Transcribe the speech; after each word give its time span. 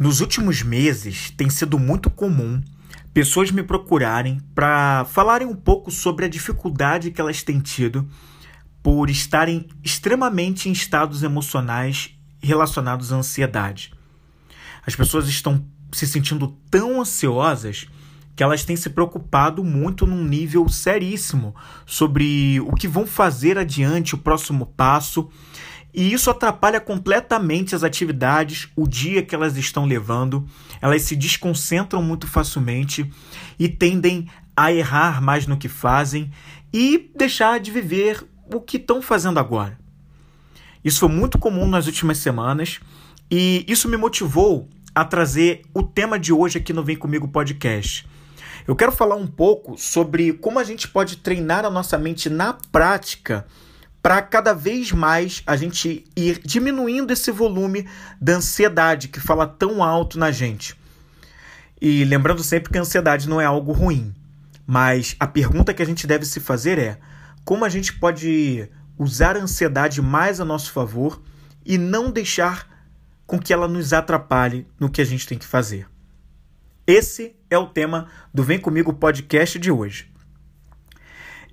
Nos 0.00 0.22
últimos 0.22 0.62
meses, 0.62 1.30
tem 1.36 1.50
sido 1.50 1.78
muito 1.78 2.08
comum 2.08 2.58
pessoas 3.12 3.50
me 3.50 3.62
procurarem 3.62 4.40
para 4.54 5.04
falarem 5.04 5.46
um 5.46 5.54
pouco 5.54 5.90
sobre 5.90 6.24
a 6.24 6.28
dificuldade 6.28 7.10
que 7.10 7.20
elas 7.20 7.42
têm 7.42 7.60
tido 7.60 8.08
por 8.82 9.10
estarem 9.10 9.68
extremamente 9.84 10.70
em 10.70 10.72
estados 10.72 11.22
emocionais 11.22 12.18
relacionados 12.42 13.12
à 13.12 13.16
ansiedade. 13.16 13.92
As 14.86 14.96
pessoas 14.96 15.28
estão 15.28 15.62
se 15.92 16.06
sentindo 16.06 16.56
tão 16.70 17.02
ansiosas 17.02 17.86
que 18.34 18.42
elas 18.42 18.64
têm 18.64 18.76
se 18.76 18.88
preocupado 18.88 19.62
muito 19.62 20.06
num 20.06 20.24
nível 20.24 20.66
seríssimo 20.66 21.54
sobre 21.84 22.58
o 22.62 22.72
que 22.72 22.88
vão 22.88 23.06
fazer 23.06 23.58
adiante, 23.58 24.14
o 24.14 24.18
próximo 24.18 24.64
passo 24.64 25.28
e 25.92 26.12
isso 26.12 26.30
atrapalha 26.30 26.80
completamente 26.80 27.74
as 27.74 27.82
atividades, 27.82 28.68
o 28.76 28.86
dia 28.86 29.22
que 29.22 29.34
elas 29.34 29.56
estão 29.56 29.84
levando. 29.84 30.46
Elas 30.80 31.02
se 31.02 31.16
desconcentram 31.16 32.02
muito 32.02 32.26
facilmente 32.26 33.10
e 33.58 33.68
tendem 33.68 34.28
a 34.56 34.72
errar 34.72 35.20
mais 35.20 35.46
no 35.46 35.56
que 35.56 35.68
fazem 35.68 36.30
e 36.72 37.10
deixar 37.16 37.58
de 37.58 37.70
viver 37.70 38.24
o 38.52 38.60
que 38.60 38.76
estão 38.76 39.02
fazendo 39.02 39.38
agora. 39.38 39.78
Isso 40.84 41.00
foi 41.00 41.08
muito 41.08 41.38
comum 41.38 41.68
nas 41.68 41.86
últimas 41.86 42.18
semanas 42.18 42.80
e 43.30 43.64
isso 43.68 43.88
me 43.88 43.96
motivou 43.96 44.68
a 44.94 45.04
trazer 45.04 45.62
o 45.74 45.82
tema 45.82 46.18
de 46.18 46.32
hoje 46.32 46.58
aqui 46.58 46.72
no 46.72 46.82
Vem 46.82 46.96
Comigo 46.96 47.28
Podcast. 47.28 48.08
Eu 48.66 48.76
quero 48.76 48.92
falar 48.92 49.16
um 49.16 49.26
pouco 49.26 49.76
sobre 49.76 50.32
como 50.32 50.58
a 50.58 50.64
gente 50.64 50.88
pode 50.88 51.16
treinar 51.16 51.64
a 51.64 51.70
nossa 51.70 51.98
mente 51.98 52.28
na 52.28 52.52
prática 52.52 53.46
para 54.02 54.22
cada 54.22 54.54
vez 54.54 54.92
mais 54.92 55.42
a 55.46 55.56
gente 55.56 56.04
ir 56.16 56.40
diminuindo 56.44 57.12
esse 57.12 57.30
volume 57.30 57.86
da 58.20 58.34
ansiedade 58.34 59.08
que 59.08 59.20
fala 59.20 59.46
tão 59.46 59.82
alto 59.82 60.18
na 60.18 60.30
gente. 60.30 60.74
E 61.80 62.04
lembrando 62.04 62.42
sempre 62.42 62.70
que 62.70 62.78
a 62.78 62.82
ansiedade 62.82 63.28
não 63.28 63.40
é 63.40 63.44
algo 63.44 63.72
ruim, 63.72 64.14
mas 64.66 65.16
a 65.18 65.26
pergunta 65.26 65.74
que 65.74 65.82
a 65.82 65.86
gente 65.86 66.06
deve 66.06 66.24
se 66.24 66.40
fazer 66.40 66.78
é: 66.78 66.98
como 67.44 67.64
a 67.64 67.68
gente 67.68 67.92
pode 67.94 68.68
usar 68.98 69.36
a 69.36 69.40
ansiedade 69.40 70.00
mais 70.00 70.40
a 70.40 70.44
nosso 70.44 70.72
favor 70.72 71.22
e 71.64 71.76
não 71.78 72.10
deixar 72.10 72.68
com 73.26 73.38
que 73.38 73.52
ela 73.52 73.68
nos 73.68 73.92
atrapalhe 73.92 74.66
no 74.78 74.90
que 74.90 75.00
a 75.00 75.04
gente 75.04 75.26
tem 75.26 75.38
que 75.38 75.46
fazer? 75.46 75.86
Esse 76.86 77.36
é 77.48 77.56
o 77.56 77.66
tema 77.66 78.08
do 78.32 78.42
Vem 78.42 78.58
Comigo 78.58 78.92
podcast 78.92 79.58
de 79.58 79.70
hoje. 79.70 80.10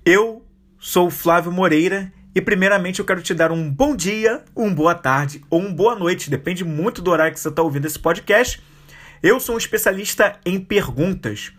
Eu 0.04 0.44
sou 0.78 1.10
Flávio 1.10 1.52
Moreira 1.52 2.12
e 2.34 2.40
primeiramente 2.40 3.00
eu 3.00 3.04
quero 3.04 3.22
te 3.22 3.34
dar 3.34 3.50
um 3.50 3.70
bom 3.70 3.96
dia, 3.96 4.44
um 4.54 4.72
boa 4.72 4.94
tarde 4.94 5.42
ou 5.50 5.60
uma 5.60 5.72
boa 5.74 5.94
noite, 5.94 6.30
depende 6.30 6.64
muito 6.64 7.00
do 7.00 7.10
horário 7.10 7.32
que 7.32 7.40
você 7.40 7.48
está 7.48 7.62
ouvindo 7.62 7.86
esse 7.86 7.98
podcast. 7.98 8.62
Eu 9.22 9.40
sou 9.40 9.54
um 9.54 9.58
especialista 9.58 10.38
em 10.44 10.60
perguntas. 10.60 11.52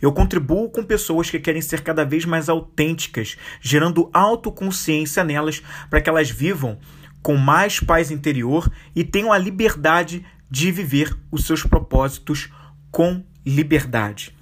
Eu 0.00 0.12
contribuo 0.12 0.70
com 0.70 0.82
pessoas 0.82 1.30
que 1.30 1.38
querem 1.38 1.62
ser 1.62 1.82
cada 1.82 2.04
vez 2.04 2.24
mais 2.24 2.48
autênticas, 2.48 3.36
gerando 3.60 4.10
autoconsciência 4.12 5.22
nelas 5.22 5.62
para 5.88 6.00
que 6.00 6.08
elas 6.08 6.30
vivam 6.30 6.78
com 7.22 7.36
mais 7.36 7.80
paz 7.80 8.10
interior 8.10 8.70
e 8.94 9.04
tenham 9.04 9.32
a 9.32 9.38
liberdade 9.38 10.24
de 10.50 10.70
viver 10.70 11.16
os 11.30 11.46
seus 11.46 11.62
propósitos 11.62 12.50
com 12.90 13.24
liberdade. 13.46 14.34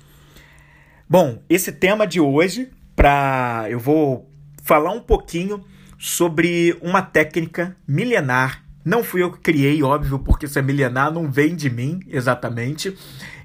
Bom, 1.09 1.43
esse 1.49 1.71
tema 1.71 2.07
de 2.07 2.21
hoje, 2.21 2.71
para 2.97 3.67
eu 3.69 3.79
vou 3.79 4.32
falar 4.63 4.93
um 4.93 5.01
pouquinho 5.01 5.65
sobre 5.99 6.77
uma 6.81 7.03
técnica 7.03 7.77
milenar. 7.87 8.65
Não 8.85 9.05
fui 9.05 9.23
eu 9.23 9.31
que 9.31 9.39
criei, 9.39 9.83
óbvio, 9.83 10.19
porque 10.19 10.47
isso 10.47 10.59
é 10.59 10.63
milenar, 10.63 11.13
não 11.13 11.31
vem 11.31 11.55
de 11.55 11.69
mim 11.71 12.01
exatamente. 12.09 12.97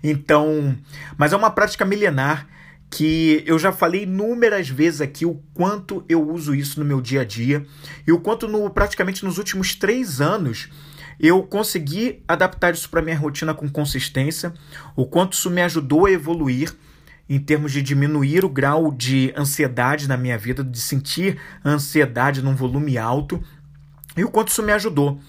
Então, 0.03 0.75
mas 1.17 1.33
é 1.33 1.35
uma 1.35 1.51
prática 1.51 1.85
milenar 1.85 2.47
que 2.89 3.43
eu 3.45 3.59
já 3.59 3.71
falei 3.71 4.03
inúmeras 4.03 4.69
vezes 4.69 5.01
aqui 5.01 5.25
o 5.25 5.41
quanto 5.53 6.05
eu 6.07 6.27
uso 6.27 6.55
isso 6.55 6.79
no 6.79 6.85
meu 6.85 7.01
dia 7.01 7.21
a 7.21 7.25
dia 7.25 7.65
e 8.07 8.11
o 8.11 8.19
quanto 8.19 8.47
no 8.47 8.69
praticamente 8.69 9.25
nos 9.25 9.37
últimos 9.37 9.75
três 9.75 10.21
anos 10.21 10.69
eu 11.19 11.43
consegui 11.43 12.23
adaptar 12.27 12.73
isso 12.73 12.89
para 12.89 13.01
minha 13.01 13.17
rotina 13.17 13.53
com 13.53 13.67
consistência, 13.67 14.53
o 14.95 15.05
quanto 15.05 15.33
isso 15.33 15.49
me 15.49 15.61
ajudou 15.63 16.05
a 16.05 16.11
evoluir 16.11 16.73
em 17.29 17.39
termos 17.39 17.71
de 17.71 17.81
diminuir 17.81 18.45
o 18.45 18.49
grau 18.49 18.91
de 18.91 19.33
ansiedade 19.35 20.07
na 20.07 20.15
minha 20.15 20.37
vida, 20.37 20.63
de 20.63 20.79
sentir 20.79 21.37
ansiedade 21.63 22.41
num 22.41 22.55
volume 22.55 22.97
alto 22.97 23.43
e 24.15 24.23
o 24.23 24.29
quanto 24.29 24.49
isso 24.49 24.63
me 24.63 24.71
ajudou. 24.71 25.19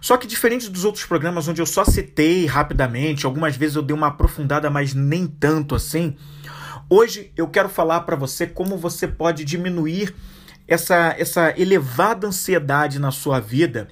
Só 0.00 0.16
que 0.16 0.26
diferente 0.26 0.70
dos 0.70 0.84
outros 0.84 1.04
programas 1.04 1.46
onde 1.46 1.60
eu 1.60 1.66
só 1.66 1.84
citei 1.84 2.46
rapidamente, 2.46 3.26
algumas 3.26 3.56
vezes 3.56 3.76
eu 3.76 3.82
dei 3.82 3.94
uma 3.94 4.06
aprofundada, 4.06 4.70
mas 4.70 4.94
nem 4.94 5.26
tanto 5.26 5.74
assim. 5.74 6.16
Hoje 6.88 7.30
eu 7.36 7.46
quero 7.48 7.68
falar 7.68 8.00
para 8.00 8.16
você 8.16 8.46
como 8.46 8.78
você 8.78 9.06
pode 9.06 9.44
diminuir 9.44 10.14
essa, 10.66 11.14
essa 11.18 11.54
elevada 11.60 12.26
ansiedade 12.26 12.98
na 12.98 13.10
sua 13.10 13.40
vida 13.40 13.88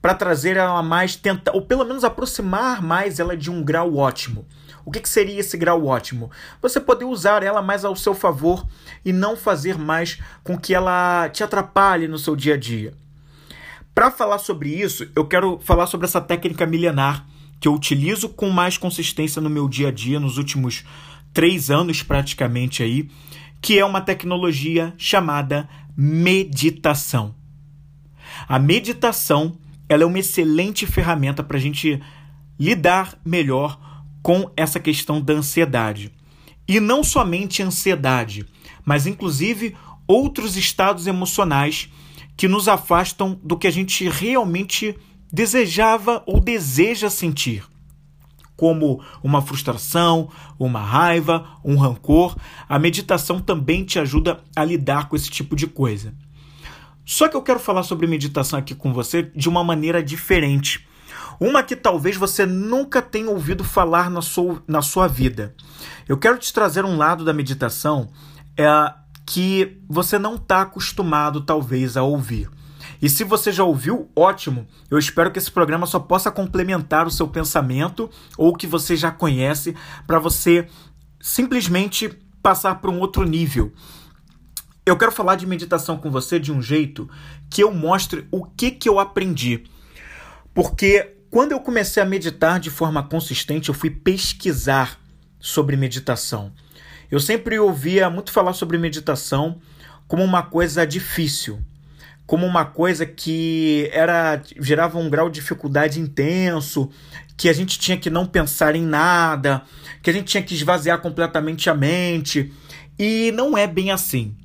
para 0.00 0.14
trazer 0.14 0.56
ela 0.56 0.82
mais, 0.82 1.14
tentar, 1.14 1.52
ou 1.52 1.62
pelo 1.62 1.84
menos 1.84 2.02
aproximar 2.02 2.82
mais 2.82 3.20
ela 3.20 3.36
de 3.36 3.50
um 3.50 3.62
grau 3.62 3.96
ótimo. 3.96 4.44
O 4.84 4.90
que, 4.90 5.00
que 5.00 5.08
seria 5.08 5.40
esse 5.40 5.56
grau 5.56 5.86
ótimo? 5.86 6.30
Você 6.60 6.80
poder 6.80 7.04
usar 7.04 7.42
ela 7.42 7.62
mais 7.62 7.84
ao 7.84 7.96
seu 7.96 8.14
favor 8.14 8.66
e 9.04 9.12
não 9.12 9.36
fazer 9.36 9.78
mais 9.78 10.18
com 10.42 10.58
que 10.58 10.74
ela 10.74 11.28
te 11.28 11.42
atrapalhe 11.42 12.08
no 12.08 12.18
seu 12.18 12.34
dia 12.34 12.54
a 12.54 12.56
dia. 12.56 12.94
Para 13.94 14.10
falar 14.10 14.38
sobre 14.38 14.70
isso, 14.70 15.08
eu 15.14 15.26
quero 15.26 15.58
falar 15.58 15.86
sobre 15.86 16.06
essa 16.06 16.20
técnica 16.20 16.66
milenar 16.66 17.26
que 17.60 17.68
eu 17.68 17.74
utilizo 17.74 18.28
com 18.28 18.50
mais 18.50 18.76
consistência 18.76 19.40
no 19.40 19.50
meu 19.50 19.68
dia 19.68 19.88
a 19.88 19.92
dia 19.92 20.18
nos 20.18 20.38
últimos 20.38 20.84
três 21.32 21.70
anos 21.70 22.02
praticamente 22.02 22.82
aí, 22.82 23.08
que 23.60 23.78
é 23.78 23.84
uma 23.84 24.00
tecnologia 24.00 24.92
chamada 24.96 25.68
meditação. 25.96 27.34
A 28.48 28.58
meditação 28.58 29.56
ela 29.88 30.02
é 30.04 30.06
uma 30.06 30.18
excelente 30.18 30.86
ferramenta 30.86 31.42
para 31.42 31.58
a 31.58 31.60
gente 31.60 32.00
lidar 32.58 33.18
melhor 33.24 33.78
com 34.22 34.50
essa 34.56 34.78
questão 34.78 35.20
da 35.20 35.34
ansiedade. 35.34 36.12
E 36.68 36.78
não 36.78 37.02
somente 37.02 37.62
ansiedade, 37.62 38.46
mas 38.84 39.06
inclusive 39.06 39.74
outros 40.06 40.56
estados 40.56 41.06
emocionais 41.06 41.90
que 42.36 42.48
nos 42.48 42.68
afastam 42.68 43.38
do 43.42 43.56
que 43.56 43.66
a 43.66 43.70
gente 43.70 44.08
realmente 44.08 44.96
desejava 45.32 46.22
ou 46.26 46.40
deseja 46.40 47.08
sentir, 47.10 47.64
como 48.56 49.02
uma 49.22 49.42
frustração, 49.42 50.30
uma 50.58 50.80
raiva, 50.80 51.58
um 51.64 51.76
rancor. 51.76 52.36
A 52.68 52.78
meditação 52.78 53.40
também 53.40 53.84
te 53.84 53.98
ajuda 53.98 54.40
a 54.54 54.64
lidar 54.64 55.08
com 55.08 55.16
esse 55.16 55.30
tipo 55.30 55.56
de 55.56 55.66
coisa. 55.66 56.14
Só 57.04 57.28
que 57.28 57.36
eu 57.36 57.42
quero 57.42 57.58
falar 57.58 57.82
sobre 57.82 58.06
meditação 58.06 58.58
aqui 58.58 58.74
com 58.74 58.92
você 58.92 59.22
de 59.34 59.48
uma 59.48 59.64
maneira 59.64 60.02
diferente 60.02 60.86
uma 61.40 61.62
que 61.62 61.76
talvez 61.76 62.16
você 62.16 62.46
nunca 62.46 63.00
tenha 63.02 63.30
ouvido 63.30 63.64
falar 63.64 64.10
na 64.10 64.22
sua, 64.22 64.62
na 64.66 64.82
sua 64.82 65.06
vida. 65.06 65.54
Eu 66.08 66.18
quero 66.18 66.38
te 66.38 66.52
trazer 66.52 66.84
um 66.84 66.96
lado 66.96 67.24
da 67.24 67.32
meditação 67.32 68.10
é, 68.56 68.66
que 69.26 69.80
você 69.88 70.18
não 70.18 70.36
está 70.36 70.62
acostumado, 70.62 71.40
talvez, 71.40 71.96
a 71.96 72.02
ouvir. 72.02 72.48
E 73.00 73.08
se 73.08 73.24
você 73.24 73.50
já 73.50 73.64
ouviu, 73.64 74.10
ótimo. 74.14 74.66
Eu 74.88 74.98
espero 74.98 75.30
que 75.30 75.38
esse 75.38 75.50
programa 75.50 75.86
só 75.86 75.98
possa 75.98 76.30
complementar 76.30 77.06
o 77.06 77.10
seu 77.10 77.26
pensamento 77.26 78.08
ou 78.38 78.54
que 78.54 78.66
você 78.66 78.96
já 78.96 79.10
conhece 79.10 79.74
para 80.06 80.20
você 80.20 80.68
simplesmente 81.20 82.08
passar 82.40 82.76
para 82.76 82.90
um 82.90 83.00
outro 83.00 83.24
nível. 83.24 83.72
Eu 84.86 84.96
quero 84.96 85.12
falar 85.12 85.36
de 85.36 85.46
meditação 85.46 85.96
com 85.96 86.10
você 86.10 86.38
de 86.38 86.52
um 86.52 86.60
jeito 86.60 87.08
que 87.48 87.62
eu 87.62 87.72
mostre 87.72 88.26
o 88.30 88.44
que, 88.44 88.70
que 88.70 88.88
eu 88.88 88.98
aprendi. 88.98 89.64
Porque 90.54 91.16
quando 91.32 91.52
eu 91.52 91.60
comecei 91.60 92.02
a 92.02 92.04
meditar 92.04 92.60
de 92.60 92.68
forma 92.68 93.02
consistente, 93.02 93.70
eu 93.70 93.74
fui 93.74 93.88
pesquisar 93.88 95.00
sobre 95.40 95.78
meditação. 95.78 96.52
Eu 97.10 97.18
sempre 97.18 97.58
ouvia 97.58 98.10
muito 98.10 98.30
falar 98.30 98.52
sobre 98.52 98.76
meditação 98.76 99.58
como 100.06 100.22
uma 100.22 100.42
coisa 100.42 100.86
difícil, 100.86 101.58
como 102.26 102.44
uma 102.44 102.66
coisa 102.66 103.06
que 103.06 103.88
era 103.94 104.42
gerava 104.60 104.98
um 104.98 105.08
grau 105.08 105.30
de 105.30 105.40
dificuldade 105.40 105.98
intenso, 105.98 106.90
que 107.34 107.48
a 107.48 107.52
gente 107.54 107.78
tinha 107.78 107.96
que 107.96 108.10
não 108.10 108.26
pensar 108.26 108.76
em 108.76 108.84
nada, 108.84 109.62
que 110.02 110.10
a 110.10 110.12
gente 110.12 110.26
tinha 110.26 110.42
que 110.42 110.52
esvaziar 110.52 111.00
completamente 111.00 111.70
a 111.70 111.74
mente. 111.74 112.52
E 112.98 113.32
não 113.32 113.56
é 113.56 113.66
bem 113.66 113.90
assim. 113.90 114.36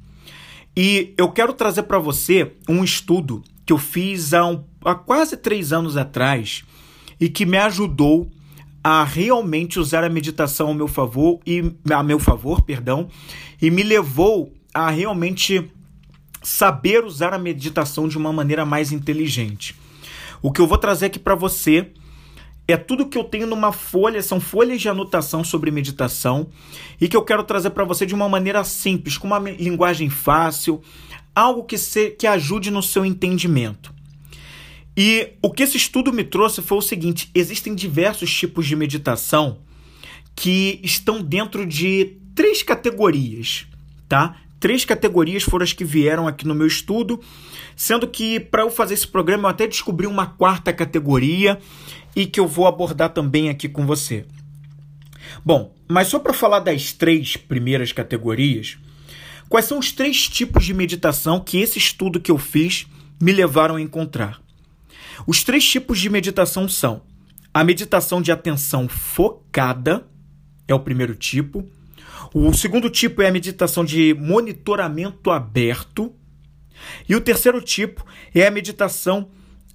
E 0.74 1.14
eu 1.18 1.34
quero 1.34 1.52
trazer 1.52 1.84
para 1.84 2.00
você 2.00 2.54
um 2.66 2.82
estudo 2.82 3.44
que 3.66 3.74
eu 3.74 3.78
fiz 3.78 4.34
há, 4.34 4.46
um, 4.46 4.64
há 4.86 4.96
quase 4.96 5.36
três 5.36 5.74
anos 5.74 5.98
atrás 5.98 6.64
e 7.20 7.30
que 7.30 7.46
me 7.46 7.58
ajudou 7.58 8.30
a 8.84 9.04
realmente 9.04 9.80
usar 9.80 10.04
a 10.04 10.10
meditação 10.10 10.68
ao 10.68 10.74
meu 10.74 10.88
favor 10.88 11.40
e 11.46 11.74
a 11.90 12.02
meu 12.02 12.20
favor, 12.20 12.62
perdão, 12.62 13.10
e 13.62 13.70
me 13.70 13.84
levou 13.84 14.54
a 14.74 14.90
realmente 14.90 15.70
saber 16.42 17.04
usar 17.04 17.34
a 17.34 17.40
meditação 17.40 18.08
de 18.08 18.18
uma 18.18 18.32
maneira 18.32 18.66
mais 18.66 18.92
inteligente. 18.92 19.76
O 20.42 20.52
que 20.52 20.62
eu 20.62 20.68
vou 20.68 20.78
trazer 20.78 21.08
aqui 21.08 21.20
para 21.20 21.36
você 21.36 21.92
é 22.68 22.78
tudo 22.78 23.08
que 23.08 23.18
eu 23.18 23.24
tenho 23.24 23.48
numa 23.48 23.72
folha, 23.72 24.22
são 24.22 24.40
folhas 24.40 24.82
de 24.82 24.90
anotação 24.90 25.44
sobre 25.44 25.72
meditação 25.72 26.48
e 27.00 27.08
que 27.08 27.18
eu 27.18 27.24
quero 27.24 27.44
trazer 27.44 27.70
para 27.72 27.86
você 27.86 28.06
de 28.06 28.14
uma 28.14 28.28
maneira 28.28 28.64
simples, 28.64 29.18
com 29.18 29.28
uma 29.28 29.40
linguagem 29.40 30.10
fácil, 30.10 30.82
algo 31.34 31.64
que, 31.64 31.78
se, 31.78 32.12
que 32.12 32.28
ajude 32.28 32.70
no 32.70 32.84
seu 32.84 33.06
entendimento. 33.06 33.97
E 34.98 35.34
o 35.44 35.52
que 35.52 35.62
esse 35.62 35.78
estudo 35.78 36.12
me 36.12 36.24
trouxe 36.24 36.60
foi 36.60 36.80
o 36.80 36.82
seguinte: 36.82 37.30
existem 37.36 37.76
diversos 37.76 38.34
tipos 38.34 38.66
de 38.66 38.76
meditação 38.76 39.60
que 40.36 40.80
estão 40.84 41.22
dentro 41.22 41.68
de 41.68 42.18
três 42.34 42.64
categorias, 42.64 43.68
tá? 44.10 44.38
Três 44.60 44.84
categorias 44.84 45.44
foram 45.44 45.64
as 45.64 45.72
que 45.72 45.86
vieram 45.86 46.28
aqui 46.28 46.48
no 46.48 46.56
meu 46.56 46.66
estudo, 46.66 47.22
sendo 47.76 48.08
que 48.08 48.40
para 48.40 48.64
eu 48.64 48.72
fazer 48.72 48.96
esse 48.96 49.08
programa 49.08 49.48
eu 49.48 49.52
até 49.52 49.68
descobri 49.68 50.08
uma 50.08 50.26
quarta 50.26 50.74
categoria 50.74 51.60
e 52.16 52.26
que 52.26 52.40
eu 52.40 52.48
vou 52.48 52.66
abordar 52.66 53.14
também 53.14 53.50
aqui 53.50 53.70
com 53.70 53.86
você. 53.86 54.26
Bom, 55.46 55.76
mas 55.88 56.08
só 56.08 56.18
para 56.18 56.34
falar 56.34 56.60
das 56.60 56.92
três 56.92 57.38
primeiras 57.38 57.92
categorias, 57.92 58.80
quais 59.48 59.66
são 59.66 59.78
os 59.78 59.92
três 59.92 60.28
tipos 60.28 60.66
de 60.66 60.74
meditação 60.74 61.40
que 61.40 61.60
esse 61.60 61.78
estudo 61.78 62.20
que 62.20 62.32
eu 62.32 62.38
fiz 62.40 62.88
me 63.22 63.32
levaram 63.32 63.76
a 63.76 63.82
encontrar? 63.82 64.47
Os 65.26 65.44
três 65.44 65.66
tipos 65.66 66.00
de 66.00 66.10
meditação 66.10 66.68
são 66.68 67.02
a 67.54 67.64
meditação 67.64 68.22
de 68.22 68.32
atenção 68.32 68.88
focada, 68.88 70.06
é 70.68 70.74
o 70.74 70.80
primeiro 70.80 71.16
tipo. 71.16 71.68
O 72.34 72.54
segundo 72.54 72.90
tipo 72.90 73.22
é 73.22 73.28
a 73.28 73.32
meditação 73.32 73.84
de 73.84 74.14
monitoramento 74.14 75.32
aberto. 75.32 76.14
E 77.08 77.16
o 77.16 77.22
terceiro 77.22 77.62
tipo 77.62 78.06
é 78.34 78.46
a 78.46 78.52
meditação 78.52 79.30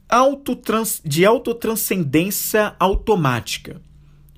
autotrans, 0.09 1.00
de 1.05 1.25
autotranscendência 1.25 2.77
automática. 2.79 3.81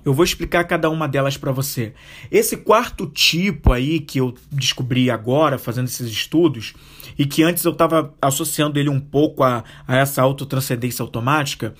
Eu 0.05 0.13
vou 0.13 0.23
explicar 0.23 0.63
cada 0.65 0.87
uma 0.87 1.07
delas 1.07 1.35
para 1.35 1.51
você. 1.51 1.93
Esse 2.31 2.57
quarto 2.57 3.07
tipo 3.07 3.73
aí 3.73 3.99
que 3.99 4.19
eu 4.19 4.35
descobri 4.51 5.09
agora, 5.09 5.57
fazendo 5.57 5.87
esses 5.87 6.07
estudos, 6.07 6.75
e 7.17 7.25
que 7.25 7.41
antes 7.41 7.65
eu 7.65 7.71
estava 7.71 8.13
associando 8.21 8.79
ele 8.79 8.87
um 8.87 8.99
pouco 8.99 9.43
a, 9.43 9.63
a 9.87 9.97
essa 9.97 10.21
autotranscendência 10.21 11.01
automática, 11.01 11.73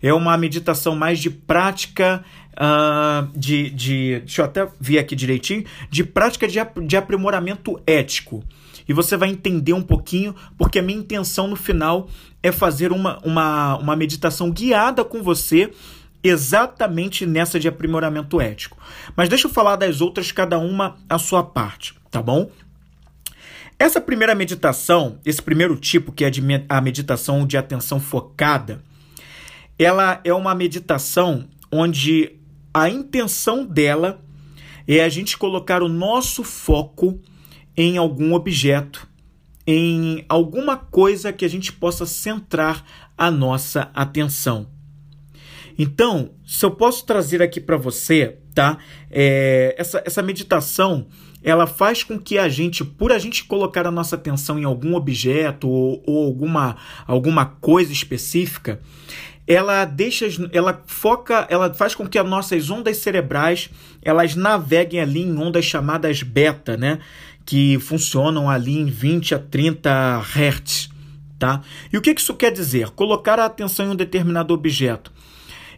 é 0.00 0.14
uma 0.14 0.38
meditação 0.38 0.94
mais 0.94 1.18
de 1.18 1.28
prática 1.28 2.24
uh, 2.52 3.26
de, 3.36 3.70
de. 3.70 4.20
Deixa 4.20 4.42
eu 4.42 4.46
até 4.46 4.68
ver 4.80 4.98
aqui 4.98 5.16
direitinho. 5.16 5.64
De 5.90 6.04
prática 6.04 6.46
de, 6.46 6.58
de 6.86 6.96
aprimoramento 6.96 7.80
ético. 7.84 8.44
E 8.88 8.92
você 8.92 9.16
vai 9.16 9.28
entender 9.28 9.72
um 9.72 9.82
pouquinho, 9.82 10.34
porque 10.56 10.78
a 10.78 10.82
minha 10.82 10.98
intenção 10.98 11.48
no 11.48 11.56
final 11.56 12.08
é 12.42 12.52
fazer 12.52 12.92
uma, 12.92 13.18
uma, 13.24 13.76
uma 13.78 13.96
meditação 13.96 14.50
guiada 14.50 15.04
com 15.04 15.22
você 15.22 15.70
exatamente 16.22 17.26
nessa 17.26 17.58
de 17.58 17.68
aprimoramento 17.68 18.40
ético. 18.40 18.78
Mas 19.16 19.28
deixa 19.28 19.46
eu 19.46 19.52
falar 19.52 19.76
das 19.76 20.00
outras, 20.00 20.30
cada 20.30 20.58
uma 20.58 20.96
a 21.08 21.18
sua 21.18 21.42
parte, 21.42 21.94
tá 22.10 22.22
bom? 22.22 22.50
Essa 23.78 24.00
primeira 24.00 24.34
meditação, 24.34 25.18
esse 25.24 25.42
primeiro 25.42 25.76
tipo, 25.76 26.12
que 26.12 26.24
é 26.24 26.30
a 26.68 26.80
meditação 26.80 27.44
de 27.44 27.56
atenção 27.56 27.98
focada, 27.98 28.80
ela 29.78 30.20
é 30.22 30.32
uma 30.32 30.54
meditação 30.54 31.48
onde 31.70 32.38
a 32.72 32.88
intenção 32.88 33.64
dela 33.64 34.20
é 34.86 35.02
a 35.02 35.08
gente 35.08 35.36
colocar 35.36 35.82
o 35.82 35.88
nosso 35.88 36.44
foco 36.44 37.20
em 37.76 37.96
algum 37.96 38.34
objeto, 38.34 39.08
em 39.66 40.24
alguma 40.28 40.76
coisa 40.76 41.32
que 41.32 41.44
a 41.44 41.48
gente 41.48 41.72
possa 41.72 42.06
centrar 42.06 42.84
a 43.16 43.30
nossa 43.30 43.90
atenção. 43.94 44.68
Então, 45.78 46.30
se 46.46 46.64
eu 46.64 46.70
posso 46.70 47.04
trazer 47.04 47.42
aqui 47.42 47.60
para 47.60 47.76
você, 47.76 48.38
tá? 48.54 48.78
É, 49.10 49.74
essa, 49.78 50.02
essa 50.04 50.22
meditação 50.22 51.06
ela 51.42 51.66
faz 51.66 52.04
com 52.04 52.18
que 52.18 52.38
a 52.38 52.48
gente, 52.48 52.84
por 52.84 53.10
a 53.10 53.18
gente 53.18 53.44
colocar 53.44 53.86
a 53.86 53.90
nossa 53.90 54.14
atenção 54.14 54.58
em 54.58 54.64
algum 54.64 54.94
objeto 54.94 55.68
ou, 55.68 56.02
ou 56.06 56.24
alguma, 56.26 56.76
alguma 57.06 57.44
coisa 57.44 57.92
específica, 57.92 58.80
ela 59.46 59.84
deixa, 59.84 60.26
ela 60.52 60.82
foca, 60.86 61.46
ela 61.50 61.72
faz 61.74 61.94
com 61.94 62.06
que 62.06 62.18
as 62.18 62.28
nossas 62.28 62.70
ondas 62.70 62.98
cerebrais 62.98 63.70
elas 64.00 64.36
naveguem 64.36 65.00
ali 65.00 65.22
em 65.22 65.36
ondas 65.36 65.64
chamadas 65.64 66.22
beta, 66.22 66.76
né? 66.76 67.00
Que 67.44 67.78
funcionam 67.80 68.48
ali 68.48 68.78
em 68.78 68.86
20 68.86 69.34
a 69.34 69.38
30 69.40 70.20
Hz, 70.20 70.90
tá? 71.40 71.60
E 71.92 71.98
o 71.98 72.00
que 72.00 72.10
isso 72.12 72.34
quer 72.34 72.52
dizer? 72.52 72.90
Colocar 72.90 73.40
a 73.40 73.46
atenção 73.46 73.86
em 73.86 73.90
um 73.90 73.96
determinado 73.96 74.54
objeto. 74.54 75.12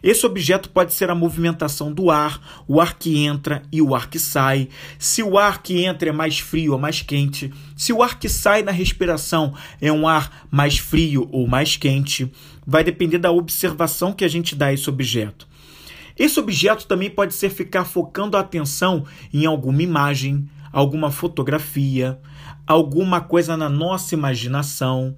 Esse 0.05 0.23
objeto 0.23 0.69
pode 0.69 0.93
ser 0.93 1.09
a 1.09 1.15
movimentação 1.15 1.91
do 1.91 2.11
ar, 2.11 2.63
o 2.67 2.79
ar 2.79 2.93
que 2.93 3.25
entra 3.25 3.63
e 3.71 3.81
o 3.81 3.95
ar 3.95 4.07
que 4.07 4.19
sai. 4.19 4.69
Se 4.99 5.23
o 5.23 5.35
ar 5.35 5.63
que 5.63 5.83
entra 5.83 6.09
é 6.09 6.11
mais 6.11 6.37
frio 6.37 6.73
ou 6.73 6.77
mais 6.77 7.01
quente, 7.01 7.51
se 7.75 7.91
o 7.91 8.03
ar 8.03 8.19
que 8.19 8.29
sai 8.29 8.61
na 8.61 8.71
respiração 8.71 9.55
é 9.81 9.91
um 9.91 10.07
ar 10.07 10.45
mais 10.51 10.77
frio 10.77 11.27
ou 11.31 11.47
mais 11.47 11.75
quente 11.75 12.31
vai 12.67 12.83
depender 12.83 13.17
da 13.17 13.31
observação 13.31 14.13
que 14.13 14.23
a 14.23 14.27
gente 14.27 14.55
dá 14.55 14.67
a 14.67 14.73
esse 14.73 14.87
objeto. 14.87 15.47
Esse 16.15 16.39
objeto 16.39 16.85
também 16.85 17.09
pode 17.09 17.33
ser 17.33 17.49
ficar 17.49 17.83
focando 17.83 18.37
a 18.37 18.41
atenção 18.41 19.05
em 19.33 19.47
alguma 19.47 19.81
imagem, 19.81 20.47
alguma 20.71 21.09
fotografia, 21.09 22.19
alguma 22.67 23.21
coisa 23.21 23.57
na 23.57 23.69
nossa 23.69 24.13
imaginação. 24.13 25.17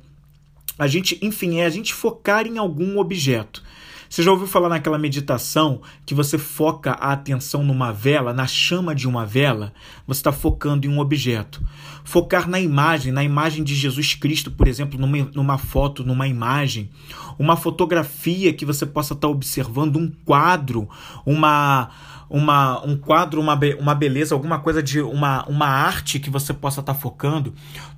A 0.80 0.88
gente, 0.88 1.20
enfim, 1.22 1.60
é 1.60 1.66
a 1.66 1.70
gente 1.70 1.94
focar 1.94 2.48
em 2.48 2.58
algum 2.58 2.98
objeto. 3.00 3.62
Você 4.10 4.24
já 4.24 4.32
ouviu 4.32 4.48
falar 4.48 4.70
naquela 4.70 4.98
meditação 4.98 5.82
que 6.06 6.14
você 6.14 6.38
foca 6.38 6.92
a 6.92 7.12
atenção 7.12 7.64
numa 7.64 7.92
vela, 7.92 8.34
na 8.34 8.48
chama 8.48 8.96
de 8.96 9.08
uma 9.08 9.26
vela? 9.26 9.74
Você 10.06 10.20
está 10.20 10.32
focando 10.32 10.88
em 10.88 10.90
um 10.90 11.00
objeto. 11.00 11.62
Focar 12.04 12.50
na 12.50 12.60
imagem, 12.60 13.12
na 13.12 13.24
imagem 13.24 13.64
de 13.64 13.76
Jesus 13.76 14.16
Cristo, 14.16 14.50
por 14.50 14.68
exemplo, 14.68 15.00
numa, 15.00 15.30
numa 15.34 15.58
foto, 15.58 16.06
numa 16.06 16.28
imagem. 16.28 16.90
Uma 17.38 17.58
fotografia 17.58 18.54
que 18.54 18.66
você 18.66 18.86
possa 18.86 19.14
estar 19.14 19.28
tá 19.28 19.32
observando, 19.32 19.98
um 19.98 20.12
quadro, 20.26 20.88
uma 21.26 21.90
uma, 22.30 22.86
um 22.86 22.98
quadro, 22.98 23.40
uma, 23.40 23.58
uma 23.80 23.96
beleza, 23.96 24.36
alguma 24.36 24.60
coisa 24.60 24.84
de 24.84 25.00
uma, 25.00 25.46
uma 25.48 25.66
arte 25.66 26.20
que 26.20 26.30
você 26.30 26.54
possa 26.54 26.82
estar 26.82 26.94
tá 26.94 27.00
focando, 27.00 27.54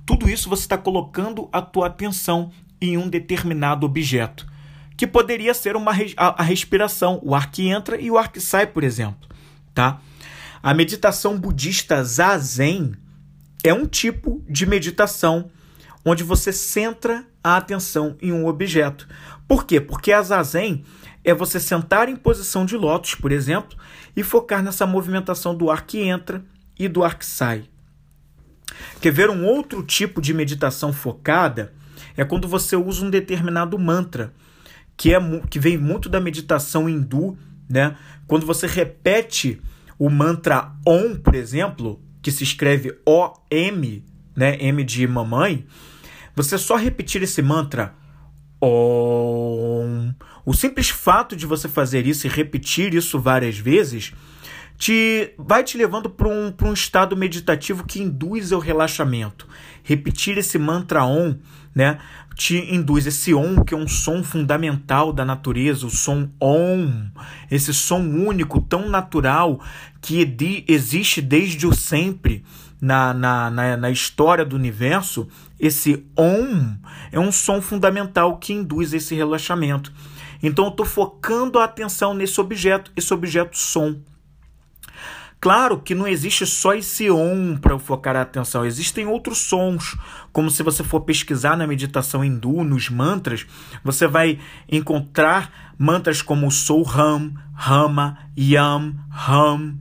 tudo 0.06 0.30
isso 0.30 0.48
você 0.48 0.62
está 0.62 0.78
colocando 0.78 1.48
a 1.52 1.60
tua 1.60 1.88
atenção 1.88 2.52
em 2.80 2.96
um 2.96 3.08
determinado 3.08 3.84
objeto 3.84 4.46
que 5.00 5.06
poderia 5.06 5.54
ser 5.54 5.76
uma, 5.76 5.92
a, 6.14 6.42
a 6.42 6.44
respiração, 6.44 7.18
o 7.22 7.34
ar 7.34 7.50
que 7.50 7.66
entra 7.66 7.98
e 7.98 8.10
o 8.10 8.18
ar 8.18 8.30
que 8.30 8.38
sai, 8.38 8.66
por 8.66 8.84
exemplo. 8.84 9.30
Tá? 9.74 9.98
A 10.62 10.74
meditação 10.74 11.38
budista 11.38 12.04
zazen 12.04 12.92
é 13.64 13.72
um 13.72 13.86
tipo 13.86 14.44
de 14.46 14.66
meditação 14.66 15.50
onde 16.04 16.22
você 16.22 16.52
centra 16.52 17.24
a 17.42 17.56
atenção 17.56 18.14
em 18.20 18.30
um 18.30 18.46
objeto. 18.46 19.08
Por 19.48 19.64
quê? 19.64 19.80
Porque 19.80 20.12
a 20.12 20.20
zazen 20.20 20.84
é 21.24 21.32
você 21.32 21.58
sentar 21.58 22.10
em 22.10 22.14
posição 22.14 22.66
de 22.66 22.76
lótus, 22.76 23.14
por 23.14 23.32
exemplo, 23.32 23.78
e 24.14 24.22
focar 24.22 24.62
nessa 24.62 24.84
movimentação 24.84 25.54
do 25.54 25.70
ar 25.70 25.86
que 25.86 26.00
entra 26.00 26.44
e 26.78 26.86
do 26.88 27.02
ar 27.02 27.18
que 27.18 27.24
sai. 27.24 27.64
Quer 29.00 29.12
ver 29.14 29.30
um 29.30 29.46
outro 29.46 29.82
tipo 29.82 30.20
de 30.20 30.34
meditação 30.34 30.92
focada? 30.92 31.72
É 32.18 32.22
quando 32.22 32.46
você 32.46 32.76
usa 32.76 33.02
um 33.02 33.08
determinado 33.08 33.78
mantra 33.78 34.34
que, 35.00 35.14
é, 35.14 35.20
que 35.48 35.58
vem 35.58 35.78
muito 35.78 36.10
da 36.10 36.20
meditação 36.20 36.86
hindu, 36.86 37.34
né? 37.66 37.96
Quando 38.26 38.44
você 38.44 38.66
repete 38.66 39.58
o 39.98 40.10
mantra 40.10 40.72
Om, 40.86 41.16
por 41.16 41.34
exemplo, 41.34 41.98
que 42.20 42.30
se 42.30 42.44
escreve 42.44 42.94
O-M, 43.06 44.04
né? 44.36 44.62
M 44.62 44.84
de 44.84 45.06
mamãe, 45.06 45.64
você 46.36 46.58
só 46.58 46.76
repetir 46.76 47.22
esse 47.22 47.40
mantra 47.40 47.94
Om. 48.60 50.12
O 50.44 50.52
simples 50.52 50.90
fato 50.90 51.34
de 51.34 51.46
você 51.46 51.66
fazer 51.66 52.06
isso 52.06 52.26
e 52.26 52.30
repetir 52.30 52.92
isso 52.92 53.18
várias 53.18 53.56
vezes 53.56 54.12
te 54.76 55.32
vai 55.38 55.64
te 55.64 55.78
levando 55.78 56.10
para 56.10 56.28
um, 56.28 56.52
um 56.62 56.72
estado 56.74 57.16
meditativo 57.16 57.86
que 57.86 58.02
induz 58.02 58.52
ao 58.52 58.60
relaxamento. 58.60 59.48
Repetir 59.82 60.36
esse 60.36 60.58
mantra 60.58 61.04
Om 61.04 61.36
né, 61.74 61.98
te 62.34 62.56
induz 62.74 63.06
esse 63.06 63.34
on, 63.34 63.62
que 63.64 63.74
é 63.74 63.76
um 63.76 63.86
som 63.86 64.22
fundamental 64.22 65.12
da 65.12 65.24
natureza, 65.24 65.86
o 65.86 65.90
som 65.90 66.28
on, 66.40 67.10
esse 67.50 67.72
som 67.74 68.00
único, 68.00 68.60
tão 68.60 68.88
natural, 68.88 69.60
que 70.00 70.64
existe 70.66 71.20
desde 71.20 71.66
o 71.66 71.74
sempre 71.74 72.42
na, 72.80 73.12
na, 73.12 73.50
na, 73.50 73.76
na 73.76 73.90
história 73.90 74.44
do 74.44 74.56
universo, 74.56 75.28
esse 75.58 76.06
on 76.16 76.76
é 77.12 77.20
um 77.20 77.30
som 77.30 77.60
fundamental 77.60 78.38
que 78.38 78.54
induz 78.54 78.94
esse 78.94 79.14
relaxamento. 79.14 79.92
Então 80.42 80.64
eu 80.64 80.70
estou 80.70 80.86
focando 80.86 81.58
a 81.58 81.64
atenção 81.64 82.14
nesse 82.14 82.40
objeto, 82.40 82.90
esse 82.96 83.12
objeto 83.12 83.58
som. 83.58 83.96
Claro 85.40 85.80
que 85.80 85.94
não 85.94 86.06
existe 86.06 86.44
só 86.44 86.74
esse 86.74 87.10
om 87.10 87.56
para 87.56 87.78
focar 87.78 88.14
a 88.14 88.20
atenção, 88.20 88.66
existem 88.66 89.06
outros 89.06 89.38
sons, 89.38 89.96
como 90.32 90.50
se 90.50 90.62
você 90.62 90.84
for 90.84 91.00
pesquisar 91.00 91.56
na 91.56 91.66
meditação 91.66 92.22
hindu, 92.22 92.62
nos 92.62 92.90
mantras, 92.90 93.46
você 93.82 94.06
vai 94.06 94.38
encontrar 94.70 95.72
mantras 95.78 96.20
como 96.20 96.50
Soham, 96.50 97.32
Rama, 97.54 98.18
Yam, 98.38 98.94
Ram, 99.08 99.78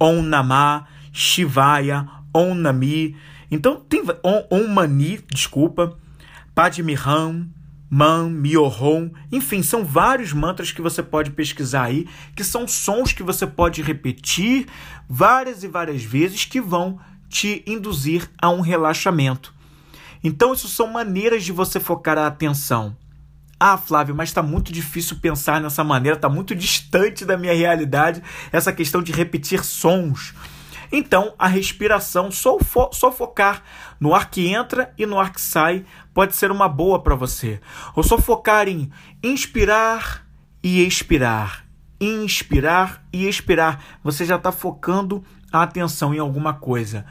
Om 0.00 0.22
Namah, 0.22 0.86
Shivaya, 1.12 2.08
Om 2.32 2.54
Nami. 2.54 3.14
Então 3.50 3.76
tem 3.76 4.02
Om, 4.24 4.46
Om 4.50 4.66
Mani, 4.68 5.20
desculpa, 5.30 5.94
Padmiham, 6.54 7.50
Man, 7.94 8.30
Myohom, 8.30 9.10
enfim, 9.30 9.62
são 9.62 9.84
vários 9.84 10.32
mantras 10.32 10.72
que 10.72 10.80
você 10.80 11.02
pode 11.02 11.30
pesquisar 11.32 11.82
aí, 11.82 12.08
que 12.34 12.42
são 12.42 12.66
sons 12.66 13.12
que 13.12 13.22
você 13.22 13.46
pode 13.46 13.82
repetir 13.82 14.66
várias 15.06 15.62
e 15.62 15.68
várias 15.68 16.02
vezes 16.02 16.46
que 16.46 16.58
vão 16.58 16.98
te 17.28 17.62
induzir 17.66 18.30
a 18.40 18.48
um 18.48 18.62
relaxamento. 18.62 19.52
Então, 20.24 20.54
isso 20.54 20.68
são 20.68 20.86
maneiras 20.86 21.44
de 21.44 21.52
você 21.52 21.78
focar 21.78 22.16
a 22.16 22.26
atenção. 22.26 22.96
Ah, 23.60 23.76
Flávio, 23.76 24.14
mas 24.14 24.30
está 24.30 24.42
muito 24.42 24.72
difícil 24.72 25.18
pensar 25.20 25.60
nessa 25.60 25.84
maneira, 25.84 26.16
está 26.16 26.30
muito 26.30 26.54
distante 26.54 27.26
da 27.26 27.36
minha 27.36 27.52
realidade 27.52 28.22
essa 28.50 28.72
questão 28.72 29.02
de 29.02 29.12
repetir 29.12 29.62
sons. 29.62 30.32
Então, 30.92 31.32
a 31.38 31.48
respiração, 31.48 32.30
só, 32.30 32.58
fo 32.58 32.90
só 32.92 33.10
focar 33.10 33.62
no 33.98 34.14
ar 34.14 34.30
que 34.30 34.46
entra 34.46 34.92
e 34.98 35.06
no 35.06 35.18
ar 35.18 35.32
que 35.32 35.40
sai, 35.40 35.86
pode 36.12 36.36
ser 36.36 36.50
uma 36.50 36.68
boa 36.68 37.02
para 37.02 37.14
você. 37.14 37.58
Ou 37.96 38.02
só 38.02 38.18
focar 38.18 38.68
em 38.68 38.90
inspirar 39.22 40.26
e 40.62 40.86
expirar. 40.86 41.64
Inspirar 41.98 43.06
e 43.10 43.26
expirar. 43.26 43.82
Você 44.04 44.26
já 44.26 44.36
está 44.36 44.52
focando 44.52 45.24
a 45.50 45.62
atenção 45.62 46.14
em 46.14 46.18
alguma 46.18 46.52
coisa. 46.52 47.06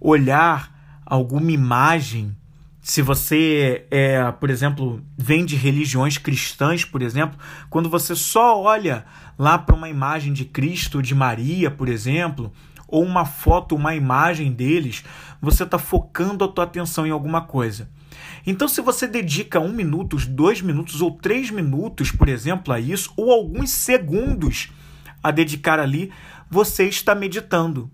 Olhar 0.00 1.02
alguma 1.04 1.50
imagem. 1.50 2.36
Se 2.80 3.02
você, 3.02 3.86
é, 3.90 4.30
por 4.32 4.50
exemplo, 4.50 5.04
vem 5.18 5.44
de 5.44 5.56
religiões 5.56 6.16
cristãs, 6.16 6.84
por 6.84 7.02
exemplo, 7.02 7.36
quando 7.68 7.90
você 7.90 8.14
só 8.14 8.60
olha 8.60 9.04
lá 9.36 9.58
para 9.58 9.74
uma 9.74 9.88
imagem 9.88 10.32
de 10.32 10.44
Cristo, 10.44 11.02
de 11.02 11.14
Maria, 11.14 11.70
por 11.70 11.88
exemplo, 11.88 12.52
ou 12.90 13.04
uma 13.04 13.24
foto, 13.24 13.74
uma 13.74 13.94
imagem 13.94 14.52
deles, 14.52 15.04
você 15.40 15.62
está 15.62 15.78
focando 15.78 16.44
a 16.44 16.48
tua 16.48 16.64
atenção 16.64 17.06
em 17.06 17.10
alguma 17.10 17.42
coisa. 17.42 17.88
Então, 18.46 18.66
se 18.68 18.80
você 18.80 19.06
dedica 19.06 19.60
um 19.60 19.72
minuto, 19.72 20.16
dois 20.28 20.60
minutos 20.60 21.00
ou 21.00 21.12
três 21.12 21.50
minutos, 21.50 22.10
por 22.10 22.28
exemplo, 22.28 22.72
a 22.72 22.80
isso, 22.80 23.12
ou 23.16 23.30
alguns 23.30 23.70
segundos 23.70 24.70
a 25.22 25.30
dedicar 25.30 25.78
ali, 25.78 26.12
você 26.50 26.84
está 26.84 27.14
meditando. 27.14 27.90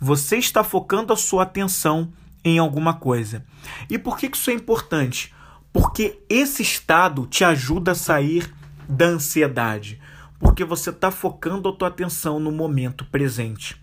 Você 0.00 0.36
está 0.36 0.64
focando 0.64 1.12
a 1.12 1.16
sua 1.16 1.42
atenção 1.42 2.12
em 2.44 2.58
alguma 2.58 2.94
coisa. 2.94 3.44
E 3.88 3.98
por 3.98 4.16
que 4.16 4.30
isso 4.32 4.50
é 4.50 4.54
importante? 4.54 5.34
Porque 5.72 6.20
esse 6.28 6.62
estado 6.62 7.26
te 7.26 7.44
ajuda 7.44 7.92
a 7.92 7.96
sair 7.96 8.52
da 8.88 9.06
ansiedade. 9.06 10.00
Porque 10.38 10.64
você 10.64 10.90
está 10.90 11.10
focando 11.10 11.68
a 11.68 11.72
tua 11.72 11.88
atenção 11.88 12.40
no 12.40 12.50
momento 12.50 13.04
presente. 13.04 13.79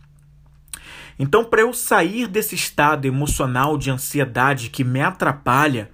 Então, 1.20 1.44
para 1.44 1.62
eu 1.62 1.74
sair 1.74 2.28
desse 2.28 2.56
estado 2.56 3.06
emocional 3.06 3.78
de 3.78 3.90
ansiedade 3.90 4.70
que 4.70 4.84
me 4.84 5.02
atrapalha, 5.02 5.90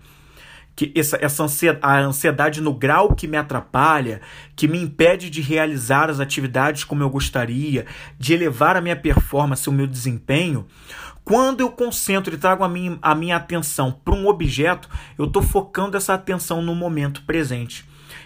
que 0.76 0.92
essa, 0.96 1.18
essa 1.22 1.44
ansiedade, 1.44 1.86
a 1.86 2.00
ansiedade 2.00 2.62
no 2.62 2.74
grau 2.74 3.14
que 3.14 3.28
me 3.28 3.38
atrapalha, 3.38 4.22
que 4.56 4.68
me 4.68 4.82
impede 4.82 5.30
de 5.30 5.40
realizar 5.42 6.10
as 6.10 6.20
atividades 6.20 6.84
como 6.84 7.04
eu 7.04 7.10
gostaria, 7.10 7.86
de 8.18 8.34
elevar 8.34 8.76
a 8.76 8.82
minha 8.82 8.96
performance, 8.96 9.70
o 9.70 9.74
meu 9.74 9.88
desempenho, 9.88 10.66
quando 11.24 11.62
eu 11.62 11.72
concentro 11.72 12.34
e 12.34 12.38
trago 12.38 12.64
a 12.64 12.70
minha, 12.70 12.98
a 13.02 13.16
minha 13.16 13.38
atenção 13.38 13.92
para 13.92 14.14
um 14.14 14.28
objeto, 14.28 14.90
eu 15.18 15.26
estou 15.26 15.42
focando 15.42 15.96
essa 15.96 16.14
atenção 16.14 16.62
no 16.62 16.76
momento 16.76 17.24
presente. 17.24 17.86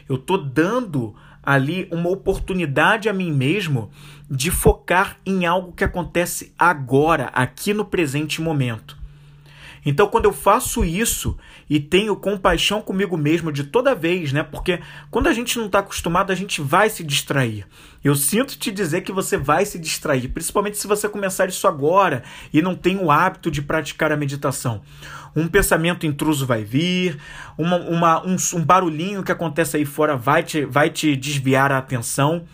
Eu 0.10 0.16
estou 0.16 0.38
dando 0.38 1.16
ali 1.48 1.88
uma 1.94 2.10
oportunidade 2.10 3.08
a 3.08 3.14
mim 3.14 3.32
mesmo 3.32 3.90
de 4.30 4.52
focar 4.52 5.18
em 5.26 5.46
algo 5.46 5.72
que 5.72 5.86
acontece 5.86 6.54
agora, 6.60 7.28
aqui 7.28 7.74
no 7.74 7.86
presente 7.86 8.42
momento. 8.42 8.98
Então, 9.86 10.10
quando 10.10 10.26
eu 10.26 10.34
faço 10.34 10.84
isso 10.84 11.38
e 11.70 11.80
tenho 11.80 12.16
compaixão 12.16 12.82
comigo 12.82 13.18
mesmo 13.18 13.52
de 13.52 13.66
toda 13.66 13.94
vez, 13.94 14.32
né? 14.32 14.44
Porque 14.44 14.80
quando 15.12 15.28
a 15.28 15.34
gente 15.34 15.58
não 15.58 15.66
está 15.66 15.80
acostumado, 15.80 16.32
a 16.32 16.36
gente 16.36 16.62
vai 16.62 16.90
se 16.90 17.04
distrair. 17.04 17.66
Eu 18.04 18.16
sinto 18.16 18.58
te 18.58 18.72
dizer 18.72 19.02
que 19.02 19.12
você 19.12 19.36
vai 19.36 19.66
se 19.66 19.78
distrair, 19.78 20.30
principalmente 20.30 20.78
se 20.78 20.88
você 20.88 21.10
começar 21.10 21.48
isso 21.50 21.68
agora 21.68 22.24
e 22.54 22.62
não 22.62 22.74
tem 22.74 22.98
o 22.98 23.12
hábito 23.12 23.52
de 23.52 23.62
praticar 23.62 24.12
a 24.12 24.18
meditação. 24.18 24.82
Um 25.36 25.48
pensamento 25.48 26.06
intruso 26.06 26.46
vai 26.46 26.64
vir, 26.64 27.20
uma, 27.58 27.76
uma, 27.78 28.26
um, 28.26 28.38
um 28.56 28.64
barulhinho 28.64 29.24
que 29.24 29.32
acontece 29.32 29.78
aí 29.78 29.86
fora 29.86 30.16
vai 30.16 30.44
te, 30.44 30.66
vai 30.66 30.90
te 30.90 31.16
desviar 31.16 31.72
a 31.72 31.78
atenção, 31.78 32.46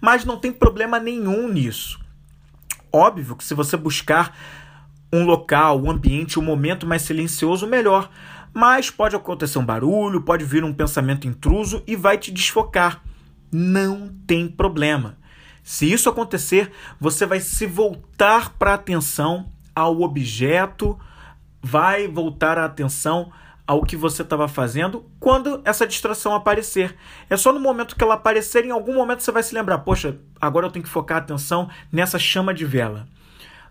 mas 0.00 0.24
não 0.24 0.36
tem 0.36 0.52
problema 0.52 1.00
nenhum 1.00 1.48
nisso. 1.48 1.98
Óbvio 2.92 3.36
que 3.36 3.44
se 3.44 3.54
você 3.54 3.76
buscar 3.76 4.36
um 5.12 5.24
local, 5.24 5.82
um 5.82 5.90
ambiente, 5.90 6.38
um 6.38 6.42
momento 6.42 6.86
mais 6.86 7.02
silencioso, 7.02 7.66
melhor. 7.66 8.10
Mas 8.52 8.90
pode 8.90 9.16
acontecer 9.16 9.58
um 9.58 9.64
barulho, 9.64 10.22
pode 10.22 10.44
vir 10.44 10.64
um 10.64 10.72
pensamento 10.72 11.26
intruso 11.26 11.82
e 11.86 11.94
vai 11.94 12.18
te 12.18 12.30
desfocar. 12.30 13.02
Não 13.52 14.12
tem 14.26 14.48
problema. 14.48 15.16
Se 15.62 15.90
isso 15.90 16.08
acontecer, 16.08 16.72
você 16.98 17.26
vai 17.26 17.40
se 17.40 17.66
voltar 17.66 18.54
para 18.58 18.72
a 18.72 18.74
atenção 18.74 19.50
ao 19.74 20.00
objeto, 20.00 20.98
vai 21.62 22.08
voltar 22.08 22.58
a 22.58 22.64
atenção 22.64 23.30
ao 23.66 23.84
que 23.84 23.94
você 23.94 24.22
estava 24.22 24.48
fazendo 24.48 25.04
quando 25.20 25.60
essa 25.62 25.86
distração 25.86 26.34
aparecer. 26.34 26.96
É 27.28 27.36
só 27.36 27.52
no 27.52 27.60
momento 27.60 27.94
que 27.94 28.02
ela 28.02 28.14
aparecer, 28.14 28.64
em 28.64 28.70
algum 28.70 28.94
momento 28.94 29.22
você 29.22 29.30
vai 29.30 29.42
se 29.42 29.54
lembrar: 29.54 29.78
poxa, 29.78 30.16
agora 30.40 30.66
eu 30.66 30.70
tenho 30.70 30.84
que 30.84 30.90
focar 30.90 31.18
a 31.18 31.20
atenção 31.20 31.68
nessa 31.92 32.18
chama 32.18 32.54
de 32.54 32.64
vela. 32.64 33.06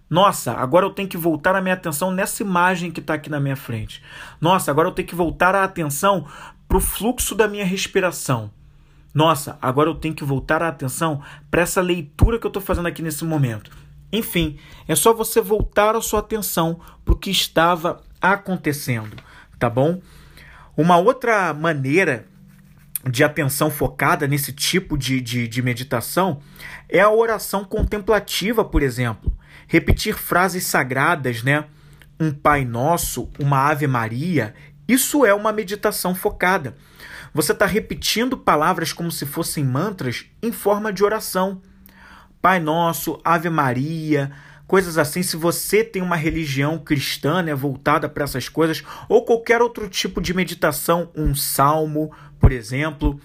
Nossa, 0.10 0.54
agora 0.54 0.86
eu 0.86 0.90
tenho 0.90 1.10
que 1.10 1.18
voltar 1.18 1.56
a 1.56 1.62
minha 1.62 1.74
atenção 1.74 2.12
nessa 2.12 2.42
imagem 2.42 2.92
que 2.92 3.02
está 3.02 3.16
aqui 3.16 3.30
na 3.30 3.40
minha 3.40 3.58
frente. 3.58 4.02
Nossa, 4.40 4.72
agora 4.72 4.88
eu 4.88 4.94
tenho 4.94 5.08
que 5.08 5.16
voltar 5.16 5.54
a 5.54 5.64
atenção 5.64 6.26
para 6.68 6.78
o 6.78 6.82
fluxo 6.82 7.36
da 7.36 7.48
minha 7.48 7.66
respiração. 7.66 8.50
Nossa, 9.14 9.58
agora 9.62 9.90
eu 9.90 9.96
tenho 9.96 10.16
que 10.16 10.24
voltar 10.24 10.62
a 10.62 10.70
atenção 10.70 11.22
para 11.52 11.62
essa 11.62 11.82
leitura 11.82 12.40
que 12.40 12.46
eu 12.46 12.50
estou 12.50 12.62
fazendo 12.62 12.88
aqui 12.88 13.02
nesse 13.02 13.26
momento. 13.26 13.72
Enfim, 14.12 14.58
é 14.88 14.96
só 14.96 15.14
você 15.14 15.42
voltar 15.42 15.96
a 15.96 16.02
sua 16.02 16.22
atenção 16.22 16.80
para 17.04 17.14
o 17.14 17.18
que 17.18 17.30
estava 17.30 18.02
acontecendo, 18.22 19.18
tá 19.60 19.70
bom? 19.70 20.02
Uma 20.78 20.98
outra 20.98 21.54
maneira 21.54 22.26
de 23.10 23.24
atenção 23.24 23.70
focada 23.70 24.28
nesse 24.28 24.54
tipo 24.54 24.98
de, 24.98 25.20
de, 25.20 25.48
de 25.48 25.62
meditação 25.62 26.40
é 26.88 27.00
a 27.02 27.10
oração 27.10 27.66
contemplativa, 27.66 28.64
por 28.64 28.82
exemplo 28.82 29.37
repetir 29.68 30.16
frases 30.16 30.66
sagradas, 30.66 31.44
né? 31.44 31.66
Um 32.20 32.32
Pai 32.32 32.66
Nosso, 32.66 33.30
uma 33.40 33.70
Ave 33.70 33.88
Maria, 33.88 34.54
isso 34.88 35.26
é 35.26 35.34
uma 35.34 35.52
meditação 35.52 36.16
focada. 36.16 36.76
Você 37.34 37.52
está 37.52 37.66
repetindo 37.66 38.38
palavras 38.38 38.94
como 38.94 39.12
se 39.12 39.26
fossem 39.26 39.64
mantras 39.64 40.26
em 40.42 40.52
forma 40.52 40.94
de 40.94 41.04
oração. 41.04 41.62
Pai 42.42 42.60
Nosso, 42.60 43.20
Ave 43.24 43.50
Maria, 43.50 44.32
coisas 44.66 44.98
assim. 44.98 45.22
Se 45.22 45.36
você 45.36 45.84
tem 45.84 46.02
uma 46.02 46.16
religião 46.16 46.78
cristã 46.80 47.42
né, 47.42 47.54
voltada 47.54 48.08
para 48.08 48.24
essas 48.24 48.48
coisas, 48.48 48.84
ou 49.10 49.26
qualquer 49.26 49.62
outro 49.62 49.90
tipo 49.90 50.22
de 50.22 50.34
meditação, 50.34 51.12
um 51.16 51.36
salmo, 51.36 52.12
por 52.40 52.52
exemplo, 52.52 53.20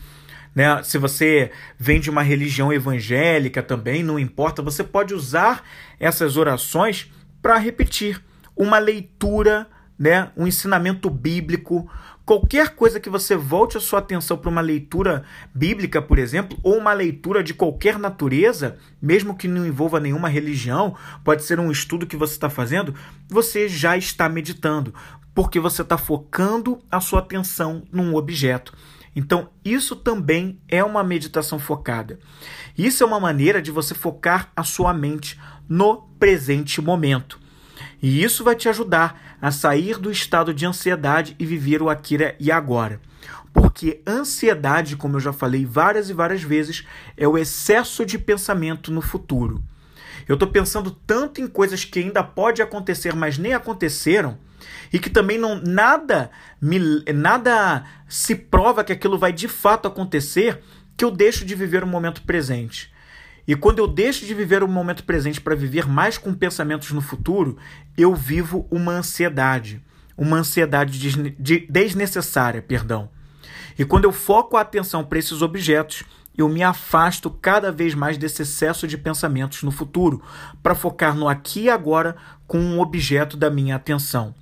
né? 0.54 0.82
Se 0.82 0.99
você 0.99 1.50
vem 1.78 2.00
de 2.00 2.11
uma 2.11 2.23
religião 2.23 2.73
evangélica 2.73 3.62
também, 3.62 4.02
não 4.02 4.18
importa, 4.18 4.62
você 4.62 4.85
pode 4.85 5.14
usar 5.14 5.64
essas 5.99 6.37
orações 6.37 7.11
para 7.40 7.59
repetir 7.59 8.23
uma 8.56 8.78
leitura, 8.78 9.66
né? 9.99 10.30
um 10.37 10.47
ensinamento 10.47 11.09
bíblico, 11.09 11.90
qualquer 12.25 12.71
coisa 12.71 13.00
que 13.00 13.11
você 13.11 13.35
volte 13.35 13.76
a 13.76 13.80
sua 13.80 13.99
atenção 13.99 14.37
para 14.37 14.50
uma 14.50 14.61
leitura 14.61 15.25
bíblica, 15.54 16.00
por 16.00 16.18
exemplo, 16.18 16.59
ou 16.62 16.76
uma 16.76 16.92
leitura 16.92 17.42
de 17.42 17.54
qualquer 17.54 17.99
natureza, 17.99 18.78
mesmo 19.00 19.37
que 19.37 19.49
não 19.49 19.66
envolva 19.66 19.99
nenhuma 19.99 20.28
religião, 20.28 20.94
pode 21.25 21.42
ser 21.44 21.59
um 21.59 21.71
estudo 21.71 22.06
que 22.06 22.16
você 22.16 22.35
está 22.35 22.50
fazendo, 22.50 22.94
você 23.28 23.68
já 23.68 23.97
está 23.97 24.28
meditando, 24.28 24.94
porque 25.35 25.59
você 25.59 25.82
está 25.82 25.97
focando 25.97 26.78
a 26.90 27.00
sua 27.00 27.21
atenção 27.21 27.82
num 27.90 28.14
objeto. 28.14 28.73
Então, 29.14 29.50
isso 29.64 29.95
também 29.95 30.59
é 30.69 30.83
uma 30.83 31.04
meditação 31.04 31.59
focada. 31.59 32.19
Isso 32.76 33.02
é 33.02 33.07
uma 33.07 33.21
maneira 33.21 33.61
de 33.61 33.71
você 33.71 33.95
focar 33.95 34.50
a 34.57 34.64
sua 34.64 34.95
mente 34.95 35.38
no 35.69 36.02
presente 36.19 36.81
momento. 36.81 37.38
E 38.02 38.23
isso 38.23 38.42
vai 38.42 38.57
te 38.57 38.69
ajudar 38.69 39.37
a 39.40 39.50
sair 39.50 39.99
do 39.99 40.11
estado 40.11 40.54
de 40.54 40.64
ansiedade 40.64 41.37
e 41.38 41.45
viver 41.45 41.83
o 41.83 41.90
Akira 41.90 42.35
e 42.40 42.50
agora. 42.50 43.00
Porque 43.52 44.00
ansiedade, 44.07 44.97
como 44.97 45.16
eu 45.16 45.21
já 45.21 45.33
falei 45.33 45.66
várias 45.66 46.09
e 46.09 46.12
várias 46.12 46.42
vezes, 46.42 46.87
é 47.16 47.28
o 47.28 47.37
excesso 47.37 48.07
de 48.07 48.19
pensamento 48.19 48.90
no 48.90 49.02
futuro. 49.02 49.62
Eu 50.26 50.35
estou 50.35 50.49
pensando 50.49 50.90
tanto 50.90 51.40
em 51.40 51.47
coisas 51.47 51.85
que 51.85 51.99
ainda 51.99 52.23
pode 52.23 52.62
acontecer, 52.62 53.14
mas 53.14 53.37
nem 53.37 53.52
aconteceram, 53.52 54.38
e 54.92 54.99
que 54.99 55.11
também 55.11 55.38
não 55.38 55.61
nada 55.61 56.31
me 56.61 56.78
nada 57.12 57.85
se 58.09 58.35
prova 58.35 58.85
que 58.85 58.92
aquilo 58.92 59.19
vai 59.19 59.33
de 59.33 59.49
fato 59.49 59.88
acontecer, 59.88 60.61
que 60.97 61.04
eu 61.04 61.11
deixo 61.11 61.45
de 61.45 61.54
viver 61.54 61.83
o 61.83 61.87
momento 61.87 62.23
presente. 62.23 62.92
E 63.47 63.57
quando 63.57 63.81
eu 63.81 63.88
deixo 63.88 64.25
de 64.25 64.35
viver 64.35 64.62
o 64.62 64.69
momento 64.69 65.02
presente 65.04 65.40
para 65.40 65.54
viver 65.54 65.88
mais 65.88 66.16
com 66.16 66.33
pensamentos 66.33 66.92
no 66.92 67.00
futuro, 67.00 67.59
eu 67.97 68.14
vivo 68.14 68.66
uma 68.71 68.92
ansiedade, 68.92 69.83
uma 70.16 70.37
ansiedade 70.37 70.99
desnecessária, 71.69 72.62
perdão. 72.62 73.11
E 73.78 73.85
quando 73.85 74.04
eu 74.04 74.12
foco 74.12 74.57
a 74.57 74.61
atenção 74.61 75.04
para 75.04 75.19
esses 75.19 75.42
objetos, 75.42 76.04
eu 76.37 76.49
me 76.49 76.62
afasto 76.62 77.31
cada 77.31 77.73
vez 77.73 77.95
mais 77.95 78.16
desse 78.16 78.42
excesso 78.42 78.87
de 78.87 78.97
pensamentos 78.97 79.62
no 79.62 79.71
futuro, 79.71 80.23
para 80.62 80.75
focar 80.75 81.14
no 81.14 81.28
aqui 81.28 81.62
e 81.62 81.71
agora 81.71 82.16
com 82.47 82.59
um 82.59 82.81
objeto 82.81 83.37
da 83.37 83.50
minha 83.50 83.76
atenção. 83.76 84.35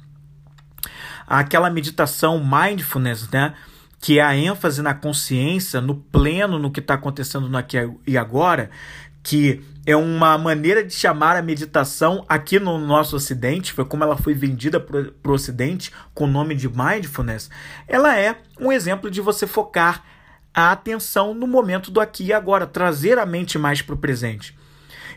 Aquela 1.27 1.71
meditação 1.71 2.43
mindfulness, 2.43 3.29
né? 3.31 3.55
que 4.01 4.19
é 4.19 4.23
a 4.23 4.35
ênfase 4.35 4.81
na 4.81 4.95
consciência, 4.95 5.81
no 5.81 5.95
pleno, 5.95 6.59
no 6.59 6.71
que 6.71 6.81
está 6.81 6.95
acontecendo 6.95 7.49
no 7.49 7.59
aqui 7.59 7.77
e 8.07 8.17
agora, 8.17 8.71
que 9.23 9.63
é 9.85 9.95
uma 9.95 10.39
maneira 10.39 10.83
de 10.83 10.95
chamar 10.95 11.37
a 11.37 11.43
meditação 11.43 12.25
aqui 12.27 12.59
no 12.59 12.79
nosso 12.79 13.17
Ocidente, 13.17 13.73
foi 13.73 13.85
como 13.85 14.03
ela 14.03 14.17
foi 14.17 14.33
vendida 14.33 14.81
para 14.81 15.31
o 15.31 15.33
Ocidente 15.33 15.93
com 16.15 16.25
o 16.25 16.27
nome 16.27 16.55
de 16.55 16.69
mindfulness, 16.69 17.51
ela 17.87 18.19
é 18.19 18.37
um 18.59 18.73
exemplo 18.73 19.11
de 19.11 19.21
você 19.21 19.47
focar 19.47 20.03
a 20.55 20.73
atenção 20.73 21.35
no 21.35 21.47
momento 21.47 21.91
do 21.91 22.01
aqui 22.01 22.25
e 22.25 22.33
agora, 22.33 22.67
trazer 22.67 23.19
a 23.19 23.27
mente 23.27 23.59
mais 23.59 23.83
para 23.83 23.95
o 23.95 23.99
presente. 23.99 24.57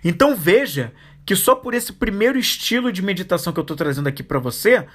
Então 0.03 0.35
veja 0.35 0.93
que 1.25 1.35
só 1.35 1.55
por 1.55 1.73
esse 1.73 1.93
primeiro 1.93 2.37
estilo 2.37 2.91
de 2.91 3.01
meditação 3.01 3.53
que 3.53 3.59
eu 3.59 3.63
estou 3.63 3.77
trazendo 3.77 4.07
aqui 4.07 4.21
para 4.21 4.39
você, 4.39 4.85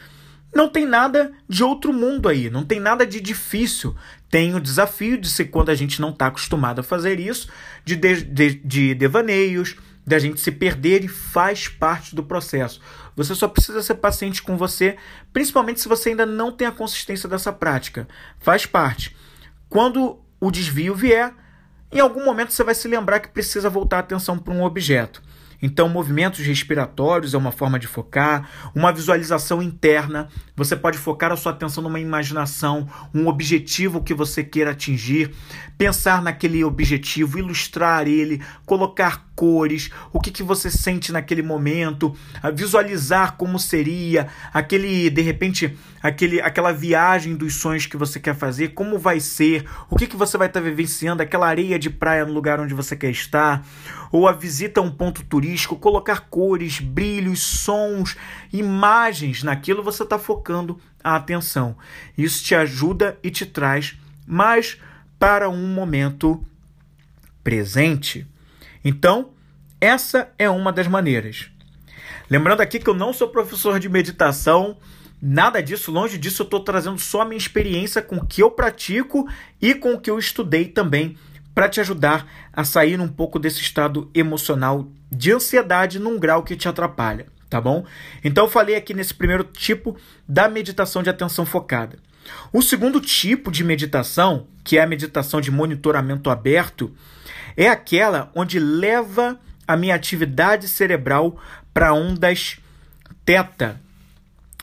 não 0.55 0.69
tem 0.69 0.87
nada 0.87 1.33
de 1.49 1.63
outro 1.63 1.93
mundo 1.93 2.29
aí, 2.29 2.51
não 2.51 2.65
tem 2.65 2.81
nada 2.81 3.07
de 3.07 3.21
difícil. 3.21 3.95
Tem 4.31 4.55
o 4.55 4.61
desafio 4.61 5.19
de 5.19 5.29
ser 5.29 5.47
quando 5.47 5.71
a 5.71 5.75
gente 5.75 6.01
não 6.01 6.11
está 6.11 6.27
acostumado 6.27 6.81
a 6.81 6.85
fazer 6.85 7.19
isso, 7.21 7.49
de, 7.85 7.97
de, 7.97 8.23
de, 8.23 8.55
de 8.55 8.95
devaneios, 8.95 9.77
da 10.07 10.19
gente 10.19 10.41
se 10.41 10.51
perder 10.51 11.05
e 11.05 11.09
faz 11.09 11.69
parte 11.69 12.15
do 12.15 12.23
processo. 12.23 12.81
Você 13.15 13.35
só 13.35 13.47
precisa 13.47 13.83
ser 13.83 13.97
paciente 13.97 14.43
com 14.43 14.57
você, 14.57 14.97
principalmente 15.33 15.81
se 15.81 15.89
você 15.89 16.11
ainda 16.11 16.25
não 16.25 16.51
tem 16.51 16.67
a 16.67 16.73
consistência 16.73 17.29
dessa 17.29 17.53
prática. 17.53 18.09
Faz 18.39 18.65
parte. 18.65 19.15
Quando 19.69 20.19
o 20.41 20.51
desvio 20.51 20.95
vier, 20.95 21.35
em 21.93 22.01
algum 22.01 22.25
momento 22.25 22.53
você 22.53 22.65
vai 22.65 22.75
se 22.75 22.89
lembrar 22.89 23.21
que 23.21 23.29
precisa 23.29 23.69
voltar 23.69 23.99
a 23.99 24.01
atenção 24.01 24.39
para 24.39 24.55
um 24.55 24.63
objeto. 24.63 25.23
Então, 25.61 25.89
movimentos 25.89 26.41
respiratórios 26.41 27.35
é 27.35 27.39
uma 27.39 27.53
forma 27.53 27.79
de 27.79 27.87
focar, 27.87 28.49
uma 28.75 28.93
visualização 28.93 29.63
interna. 29.63 30.29
Você 30.57 30.77
pode 30.77 30.99
focar 30.99 31.33
a 31.33 31.37
sua 31.37 31.53
atenção 31.53 31.83
numa 31.83 32.01
imaginação, 32.01 32.89
um 33.15 33.27
objetivo 33.27 34.03
que 34.03 34.15
você 34.15 34.43
queira 34.45 34.71
atingir, 34.71 35.35
pensar 35.77 36.23
naquele 36.23 36.63
objetivo, 36.65 37.39
ilustrar 37.39 38.07
ele, 38.07 38.43
colocar 38.65 39.28
cores, 39.39 39.89
o 40.13 40.19
que, 40.19 40.33
que 40.33 40.43
você 40.43 40.69
sente 40.69 41.13
naquele 41.13 41.43
momento, 41.43 42.13
visualizar 42.53 43.37
como 43.37 43.57
seria 43.57 44.27
aquele, 44.53 45.09
de 45.09 45.23
repente, 45.23 45.79
aquele, 46.03 46.41
aquela 46.41 46.73
viagem 46.73 47.37
dos 47.37 47.55
sonhos 47.55 47.87
que 47.87 47.97
você 47.97 48.19
quer 48.19 48.35
fazer, 48.35 48.71
como 48.71 48.99
vai 48.99 49.21
ser, 49.21 49.65
o 49.89 49.95
que, 49.95 50.09
que 50.09 50.17
você 50.17 50.37
vai 50.37 50.49
estar 50.49 50.59
vivenciando, 50.59 51.23
aquela 51.23 51.47
areia 51.47 51.79
de 51.79 51.89
praia 51.89 52.27
no 52.27 52.33
lugar 52.33 52.59
onde 52.59 52.75
você 52.75 52.97
quer 52.97 53.11
estar, 53.11 53.65
ou 54.11 54.27
a 54.27 54.33
visita 54.33 54.81
a 54.81 54.83
um 54.83 54.91
ponto 54.91 55.23
turístico, 55.23 55.77
colocar 55.77 56.27
cores, 56.29 56.81
brilhos, 56.81 57.41
sons, 57.41 58.17
imagens 58.53 59.45
naquilo, 59.45 59.85
você 59.85 60.03
está 60.03 60.19
focando 60.19 60.81
a 61.05 61.15
atenção. 61.15 61.77
Isso 62.17 62.43
te 62.43 62.57
ajuda 62.57 63.17
e 63.23 63.31
te 63.31 63.47
traz 63.47 63.97
mais 64.27 64.81
para 65.17 65.49
um 65.49 65.69
momento 65.69 66.45
presente. 67.45 68.27
Então, 68.89 69.33
essa 69.79 70.33
é 70.39 70.49
uma 70.49 70.73
das 70.73 70.89
maneiras. 70.89 71.51
Lembrando 72.31 72.63
aqui 72.63 72.79
que 72.79 72.89
eu 72.89 72.95
não 72.95 73.13
sou 73.13 73.29
professor 73.29 73.79
de 73.79 73.87
meditação, 73.87 74.79
nada 75.21 75.63
disso, 75.63 75.93
longe 75.93 76.17
disso, 76.17 76.41
eu 76.41 76.45
estou 76.45 76.61
trazendo 76.61 76.99
só 76.99 77.21
a 77.21 77.25
minha 77.27 77.37
experiência 77.37 78.01
com 78.01 78.17
o 78.17 78.27
que 78.27 78.43
eu 78.43 78.51
pratico 78.51 79.29
e 79.61 79.75
com 79.75 79.93
o 79.93 80.01
que 80.01 80.11
eu 80.11 80.19
estudei 80.19 80.65
também 80.65 81.19
para 81.55 81.69
te 81.69 81.83
ajudar 81.83 82.27
a 82.51 82.65
sair 82.65 82.99
um 82.99 83.09
pouco 83.09 83.39
desse 83.39 83.61
estado 83.61 84.11
emocional 84.15 84.89
de 85.13 85.33
ansiedade 85.33 85.99
num 85.99 86.19
grau 86.19 86.43
que 86.43 86.57
te 86.57 86.67
atrapalha, 86.67 87.27
tá 87.51 87.61
bom? 87.61 87.85
Então 88.25 88.47
eu 88.47 88.51
falei 88.51 88.75
aqui 88.75 88.95
nesse 88.95 89.13
primeiro 89.13 89.45
tipo 89.45 89.99
da 90.27 90.49
meditação 90.49 91.03
de 91.03 91.11
atenção 91.11 91.45
focada. 91.45 91.99
O 92.55 92.63
segundo 92.63 93.03
tipo 93.03 93.51
de 93.53 93.63
meditação, 93.63 94.47
que 94.65 94.79
é 94.79 94.83
a 94.83 94.87
meditação 94.87 95.43
de 95.43 95.51
monitoramento 95.51 96.31
aberto, 96.31 96.91
é 97.59 97.69
aquela 97.69 98.31
onde 98.37 98.61
leva 98.61 99.37
a 99.67 99.77
minha 99.77 99.97
atividade 99.97 100.69
cerebral 100.69 101.37
para 101.75 101.93
ondas 101.93 102.59
teta, 103.25 103.81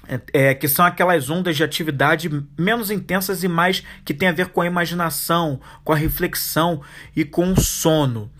é, 0.08 0.20
é, 0.32 0.54
que 0.56 0.68
são 0.70 0.86
aquelas 0.86 1.30
ondas 1.30 1.58
de 1.58 1.64
atividade 1.64 2.30
menos 2.58 2.90
intensas 2.90 3.44
e 3.44 3.50
mais 3.50 3.84
que 4.06 4.14
tem 4.14 4.30
a 4.30 4.32
ver 4.32 4.48
com 4.48 4.62
a 4.62 4.66
imaginação, 4.66 5.60
com 5.84 5.92
a 5.92 5.96
reflexão 5.96 6.82
e 7.14 7.26
com 7.26 7.52
o 7.52 7.60
sono, 7.60 8.32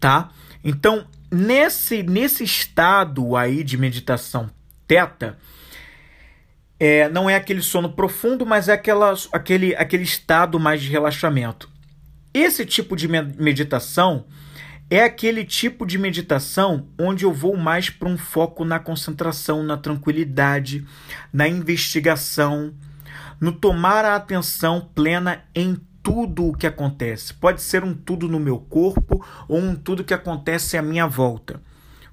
tá? 0.00 0.30
Então, 0.64 1.06
nesse, 1.30 2.02
nesse 2.02 2.44
estado 2.44 3.36
aí 3.36 3.62
de 3.62 3.76
meditação 3.76 4.48
teta, 4.88 5.36
é, 6.80 7.10
não 7.10 7.28
é 7.28 7.36
aquele 7.36 7.60
sono 7.60 7.92
profundo, 7.92 8.46
mas 8.46 8.70
é 8.70 8.72
aquela, 8.72 9.12
aquele, 9.32 9.76
aquele 9.76 10.02
estado 10.02 10.58
mais 10.58 10.80
de 10.80 10.88
relaxamento. 10.88 11.71
Esse 12.34 12.64
tipo 12.64 12.96
de 12.96 13.06
meditação 13.06 14.24
é 14.88 15.04
aquele 15.04 15.44
tipo 15.44 15.86
de 15.86 15.98
meditação 15.98 16.88
onde 16.98 17.24
eu 17.24 17.32
vou 17.32 17.56
mais 17.56 17.90
para 17.90 18.08
um 18.08 18.16
foco 18.16 18.64
na 18.64 18.78
concentração, 18.78 19.62
na 19.62 19.76
tranquilidade, 19.76 20.86
na 21.32 21.48
investigação, 21.48 22.74
no 23.40 23.52
tomar 23.52 24.04
a 24.04 24.16
atenção 24.16 24.90
plena 24.94 25.44
em 25.54 25.76
tudo 26.02 26.48
o 26.48 26.54
que 26.54 26.66
acontece. 26.66 27.34
Pode 27.34 27.60
ser 27.60 27.84
um 27.84 27.94
tudo 27.94 28.28
no 28.28 28.40
meu 28.40 28.58
corpo 28.58 29.24
ou 29.46 29.58
um 29.58 29.74
tudo 29.74 30.04
que 30.04 30.14
acontece 30.14 30.76
à 30.76 30.82
minha 30.82 31.06
volta. 31.06 31.60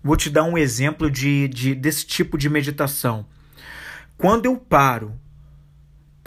Vou 0.03 0.15
te 0.15 0.29
dar 0.29 0.43
um 0.43 0.57
exemplo 0.57 1.09
de, 1.09 1.47
de 1.47 1.75
desse 1.75 2.05
tipo 2.05 2.37
de 2.37 2.49
meditação. 2.49 3.25
Quando 4.17 4.45
eu 4.45 4.57
paro 4.57 5.13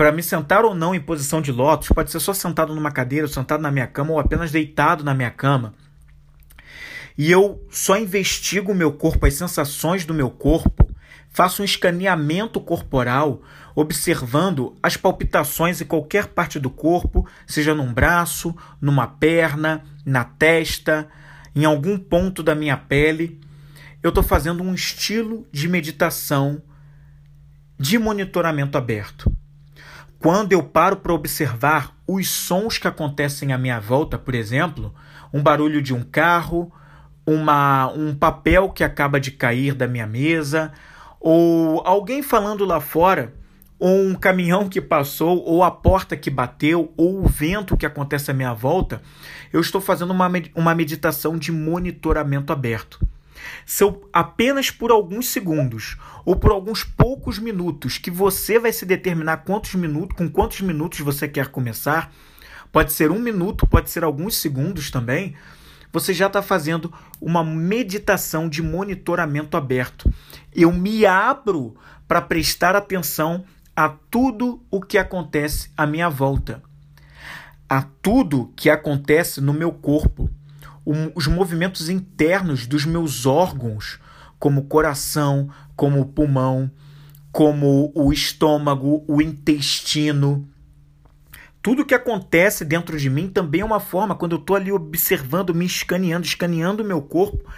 para 0.02 0.10
me 0.10 0.20
sentar 0.20 0.64
ou 0.64 0.74
não 0.74 0.92
em 0.92 1.00
posição 1.00 1.40
de 1.40 1.52
lótus, 1.52 1.90
pode 1.90 2.10
ser 2.10 2.18
só 2.18 2.34
sentado 2.34 2.74
numa 2.74 2.90
cadeira, 2.90 3.28
sentado 3.28 3.60
na 3.60 3.70
minha 3.70 3.86
cama 3.86 4.10
ou 4.10 4.18
apenas 4.18 4.50
deitado 4.50 5.04
na 5.04 5.14
minha 5.14 5.30
cama. 5.30 5.74
E 7.16 7.30
eu 7.30 7.64
só 7.70 7.96
investigo 7.96 8.72
o 8.72 8.74
meu 8.74 8.90
corpo, 8.94 9.26
as 9.26 9.34
sensações 9.34 10.04
do 10.04 10.12
meu 10.12 10.28
corpo, 10.28 10.92
faço 11.28 11.62
um 11.62 11.64
escaneamento 11.64 12.60
corporal, 12.60 13.42
observando 13.76 14.76
as 14.82 14.96
palpitações 14.96 15.80
em 15.80 15.84
qualquer 15.84 16.26
parte 16.26 16.58
do 16.58 16.68
corpo, 16.68 17.24
seja 17.46 17.72
num 17.72 17.94
braço, 17.94 18.52
numa 18.80 19.06
perna, 19.06 19.84
na 20.04 20.24
testa, 20.24 21.06
em 21.54 21.64
algum 21.64 21.96
ponto 21.96 22.42
da 22.42 22.56
minha 22.56 22.76
pele. 22.76 23.40
Eu 24.02 24.08
estou 24.08 24.24
fazendo 24.24 24.64
um 24.64 24.74
estilo 24.74 25.46
de 25.52 25.68
meditação 25.68 26.60
de 27.78 28.00
monitoramento 28.00 28.76
aberto. 28.76 29.32
Quando 30.22 30.52
eu 30.52 30.62
paro 30.62 30.98
para 30.98 31.12
observar 31.12 31.96
os 32.06 32.30
sons 32.30 32.78
que 32.78 32.86
acontecem 32.86 33.52
à 33.52 33.58
minha 33.58 33.80
volta, 33.80 34.16
por 34.16 34.36
exemplo, 34.36 34.94
um 35.34 35.42
barulho 35.42 35.82
de 35.82 35.92
um 35.92 36.00
carro, 36.04 36.70
uma, 37.26 37.88
um 37.88 38.14
papel 38.14 38.70
que 38.70 38.84
acaba 38.84 39.18
de 39.18 39.32
cair 39.32 39.74
da 39.74 39.88
minha 39.88 40.06
mesa, 40.06 40.72
ou 41.18 41.82
alguém 41.84 42.22
falando 42.22 42.64
lá 42.64 42.80
fora, 42.80 43.34
ou 43.80 44.00
um 44.00 44.14
caminhão 44.14 44.68
que 44.68 44.80
passou, 44.80 45.42
ou 45.44 45.64
a 45.64 45.72
porta 45.72 46.16
que 46.16 46.30
bateu, 46.30 46.92
ou 46.96 47.24
o 47.24 47.26
vento 47.26 47.76
que 47.76 47.84
acontece 47.84 48.30
à 48.30 48.34
minha 48.34 48.54
volta, 48.54 49.02
eu 49.52 49.60
estou 49.60 49.80
fazendo 49.80 50.12
uma, 50.12 50.30
uma 50.54 50.72
meditação 50.72 51.36
de 51.36 51.50
monitoramento 51.50 52.52
aberto. 52.52 53.04
São 53.66 54.02
apenas 54.12 54.70
por 54.70 54.90
alguns 54.90 55.28
segundos 55.28 55.96
ou 56.24 56.36
por 56.36 56.50
alguns 56.50 56.84
poucos 56.84 57.38
minutos 57.38 57.98
que 57.98 58.10
você 58.10 58.58
vai 58.58 58.72
se 58.72 58.86
determinar 58.86 59.38
quantos 59.38 59.74
minutos, 59.74 60.16
com 60.16 60.28
quantos 60.28 60.60
minutos 60.60 61.00
você 61.00 61.28
quer 61.28 61.48
começar. 61.48 62.12
Pode 62.70 62.92
ser 62.92 63.10
um 63.10 63.18
minuto, 63.18 63.66
pode 63.66 63.90
ser 63.90 64.04
alguns 64.04 64.36
segundos 64.36 64.90
também. 64.90 65.34
Você 65.92 66.14
já 66.14 66.26
está 66.26 66.40
fazendo 66.40 66.92
uma 67.20 67.44
meditação 67.44 68.48
de 68.48 68.62
monitoramento 68.62 69.56
aberto. 69.56 70.10
Eu 70.54 70.72
me 70.72 71.04
abro 71.04 71.76
para 72.08 72.22
prestar 72.22 72.74
atenção 72.74 73.44
a 73.76 73.88
tudo 73.88 74.62
o 74.70 74.80
que 74.80 74.96
acontece 74.96 75.70
à 75.76 75.86
minha 75.86 76.08
volta, 76.08 76.62
a 77.68 77.82
tudo 77.82 78.52
que 78.56 78.70
acontece 78.70 79.40
no 79.40 79.52
meu 79.52 79.72
corpo 79.72 80.30
os 80.84 81.26
movimentos 81.26 81.88
internos 81.88 82.66
dos 82.66 82.84
meus 82.84 83.26
órgãos, 83.26 83.98
como 84.38 84.64
coração, 84.64 85.48
como 85.76 86.06
pulmão, 86.06 86.70
como 87.30 87.92
o 87.94 88.12
estômago, 88.12 89.04
o 89.06 89.22
intestino. 89.22 90.48
Tudo 91.62 91.86
que 91.86 91.94
acontece 91.94 92.64
dentro 92.64 92.98
de 92.98 93.08
mim 93.08 93.28
também 93.28 93.60
é 93.60 93.64
uma 93.64 93.78
forma, 93.78 94.16
quando 94.16 94.32
eu 94.32 94.38
estou 94.38 94.56
ali 94.56 94.72
observando, 94.72 95.54
me 95.54 95.64
escaneando, 95.64 96.26
escaneando 96.26 96.82
o 96.82 96.86
meu 96.86 97.00
corpo, 97.00 97.48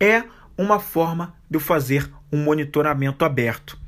é 0.00 0.24
uma 0.58 0.80
forma 0.80 1.34
de 1.48 1.56
eu 1.56 1.60
fazer 1.60 2.10
um 2.32 2.42
monitoramento 2.42 3.24
aberto. 3.24 3.78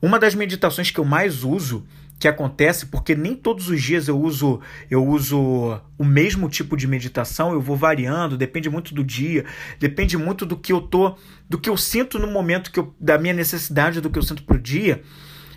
Uma 0.00 0.18
das 0.18 0.34
meditações 0.34 0.90
que 0.90 1.00
eu 1.00 1.04
mais 1.04 1.42
uso 1.42 1.84
que 2.24 2.28
acontece 2.28 2.86
porque 2.86 3.14
nem 3.14 3.34
todos 3.34 3.68
os 3.68 3.82
dias 3.82 4.08
eu 4.08 4.18
uso 4.18 4.58
eu 4.90 5.06
uso 5.06 5.78
o 5.98 6.04
mesmo 6.04 6.48
tipo 6.48 6.74
de 6.74 6.86
meditação, 6.86 7.52
eu 7.52 7.60
vou 7.60 7.76
variando, 7.76 8.34
depende 8.34 8.70
muito 8.70 8.94
do 8.94 9.04
dia, 9.04 9.44
depende 9.78 10.16
muito 10.16 10.46
do 10.46 10.56
que 10.56 10.72
eu 10.72 10.80
tô, 10.80 11.18
do 11.46 11.58
que 11.58 11.68
eu 11.68 11.76
sinto 11.76 12.18
no 12.18 12.26
momento 12.26 12.72
que 12.72 12.80
eu, 12.80 12.94
da 12.98 13.18
minha 13.18 13.34
necessidade 13.34 14.00
do 14.00 14.08
que 14.08 14.18
eu 14.18 14.22
sinto 14.22 14.42
pro 14.42 14.58
dia. 14.58 15.02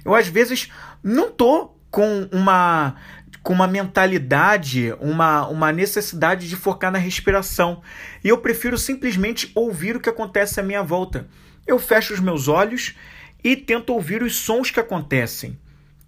Eu 0.04 0.14
às 0.14 0.28
vezes 0.28 0.70
não 1.02 1.32
tô 1.32 1.74
com 1.90 2.28
uma 2.34 2.96
com 3.42 3.54
uma 3.54 3.68
mentalidade, 3.68 4.94
uma, 5.00 5.48
uma 5.48 5.72
necessidade 5.72 6.50
de 6.50 6.56
focar 6.58 6.92
na 6.92 7.00
respiração. 7.00 7.82
E 8.22 8.28
eu 8.28 8.40
prefiro 8.40 8.78
simplesmente 8.78 9.54
ouvir 9.56 9.96
o 9.96 10.02
que 10.02 10.10
acontece 10.10 10.60
à 10.60 10.64
minha 10.64 10.84
volta. 10.84 11.30
Eu 11.66 11.80
fecho 11.80 12.14
os 12.14 12.20
meus 12.20 12.50
olhos 12.50 12.94
e 13.42 13.56
tento 13.56 13.94
ouvir 13.94 14.22
os 14.22 14.36
sons 14.36 14.70
que 14.70 14.82
acontecem 14.82 15.58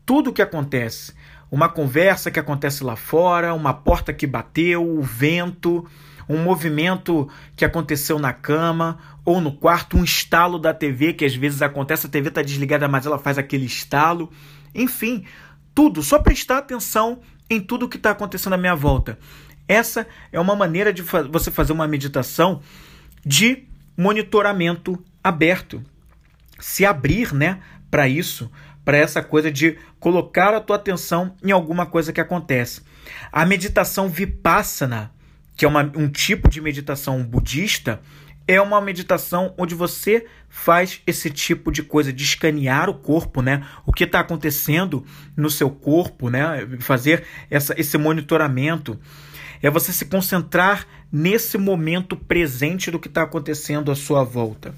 tudo 0.09 0.31
o 0.31 0.33
que 0.33 0.41
acontece. 0.41 1.13
Uma 1.51 1.69
conversa 1.69 2.31
que 2.31 2.39
acontece 2.39 2.83
lá 2.83 2.95
fora, 2.95 3.53
uma 3.53 3.75
porta 3.75 4.11
que 4.11 4.25
bateu, 4.25 4.83
o 4.83 5.03
vento, 5.03 5.87
um 6.27 6.41
movimento 6.41 7.29
que 7.55 7.63
aconteceu 7.63 8.17
na 8.17 8.33
cama 8.33 8.97
ou 9.23 9.39
no 9.39 9.51
quarto, 9.51 9.97
um 9.97 10.03
estalo 10.03 10.57
da 10.57 10.73
TV 10.73 11.13
que 11.13 11.23
às 11.23 11.35
vezes 11.35 11.61
acontece, 11.61 12.07
a 12.07 12.09
TV 12.09 12.29
está 12.29 12.41
desligada, 12.41 12.87
mas 12.87 13.05
ela 13.05 13.19
faz 13.19 13.37
aquele 13.37 13.67
estalo. 13.67 14.31
Enfim, 14.73 15.25
tudo, 15.75 16.01
só 16.01 16.17
prestar 16.17 16.57
atenção 16.57 17.19
em 17.47 17.61
tudo 17.61 17.87
que 17.87 17.97
está 17.97 18.09
acontecendo 18.09 18.53
à 18.53 18.57
minha 18.57 18.75
volta. 18.75 19.19
Essa 19.67 20.07
é 20.31 20.39
uma 20.39 20.55
maneira 20.55 20.91
de 20.91 21.03
fa 21.03 21.21
você 21.21 21.51
fazer 21.51 21.71
uma 21.71 21.87
meditação 21.87 22.61
de 23.23 23.67
monitoramento 23.95 24.97
aberto. 25.23 25.83
Se 26.59 26.83
abrir, 26.83 27.31
né, 27.31 27.59
para 27.91 28.07
isso, 28.07 28.49
para 28.89 28.97
essa 28.97 29.21
coisa 29.21 29.51
de 29.51 29.77
colocar 29.99 30.51
a 30.51 30.59
tua 30.59 30.75
atenção 30.75 31.35
em 31.43 31.51
alguma 31.51 31.85
coisa 31.85 32.11
que 32.11 32.19
acontece. 32.19 32.81
A 33.31 33.45
meditação 33.45 34.09
vipassana, 34.09 35.11
que 35.55 35.63
é 35.63 35.67
uma, 35.67 35.83
um 35.95 36.09
tipo 36.09 36.49
de 36.49 36.59
meditação 36.59 37.23
budista, 37.23 38.01
é 38.47 38.59
uma 38.59 38.81
meditação 38.81 39.53
onde 39.59 39.75
você 39.75 40.25
faz 40.49 41.03
esse 41.05 41.29
tipo 41.29 41.71
de 41.71 41.83
coisa 41.83 42.11
de 42.11 42.23
escanear 42.23 42.89
o 42.89 42.95
corpo, 42.95 43.43
né? 43.43 43.63
O 43.85 43.93
que 43.93 44.05
está 44.05 44.21
acontecendo 44.21 45.05
no 45.37 45.51
seu 45.51 45.69
corpo, 45.69 46.31
né? 46.31 46.67
Fazer 46.79 47.25
essa, 47.47 47.79
esse 47.79 47.95
monitoramento. 47.95 48.99
É 49.61 49.69
você 49.69 49.93
se 49.93 50.05
concentrar 50.05 50.87
nesse 51.11 51.59
momento 51.59 52.15
presente 52.15 52.89
do 52.89 52.97
que 52.97 53.07
está 53.07 53.21
acontecendo 53.21 53.91
à 53.91 53.95
sua 53.95 54.23
volta. 54.23 54.73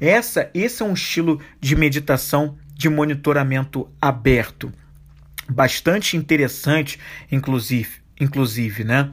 Essa, 0.00 0.50
esse 0.52 0.82
é 0.82 0.84
um 0.84 0.94
estilo 0.94 1.40
de 1.60 1.76
meditação 1.76 2.58
de 2.74 2.88
monitoramento 2.88 3.88
aberto. 4.00 4.72
Bastante 5.48 6.16
interessante, 6.16 6.98
inclusive, 7.30 8.02
inclusive 8.20 8.84
né? 8.84 9.10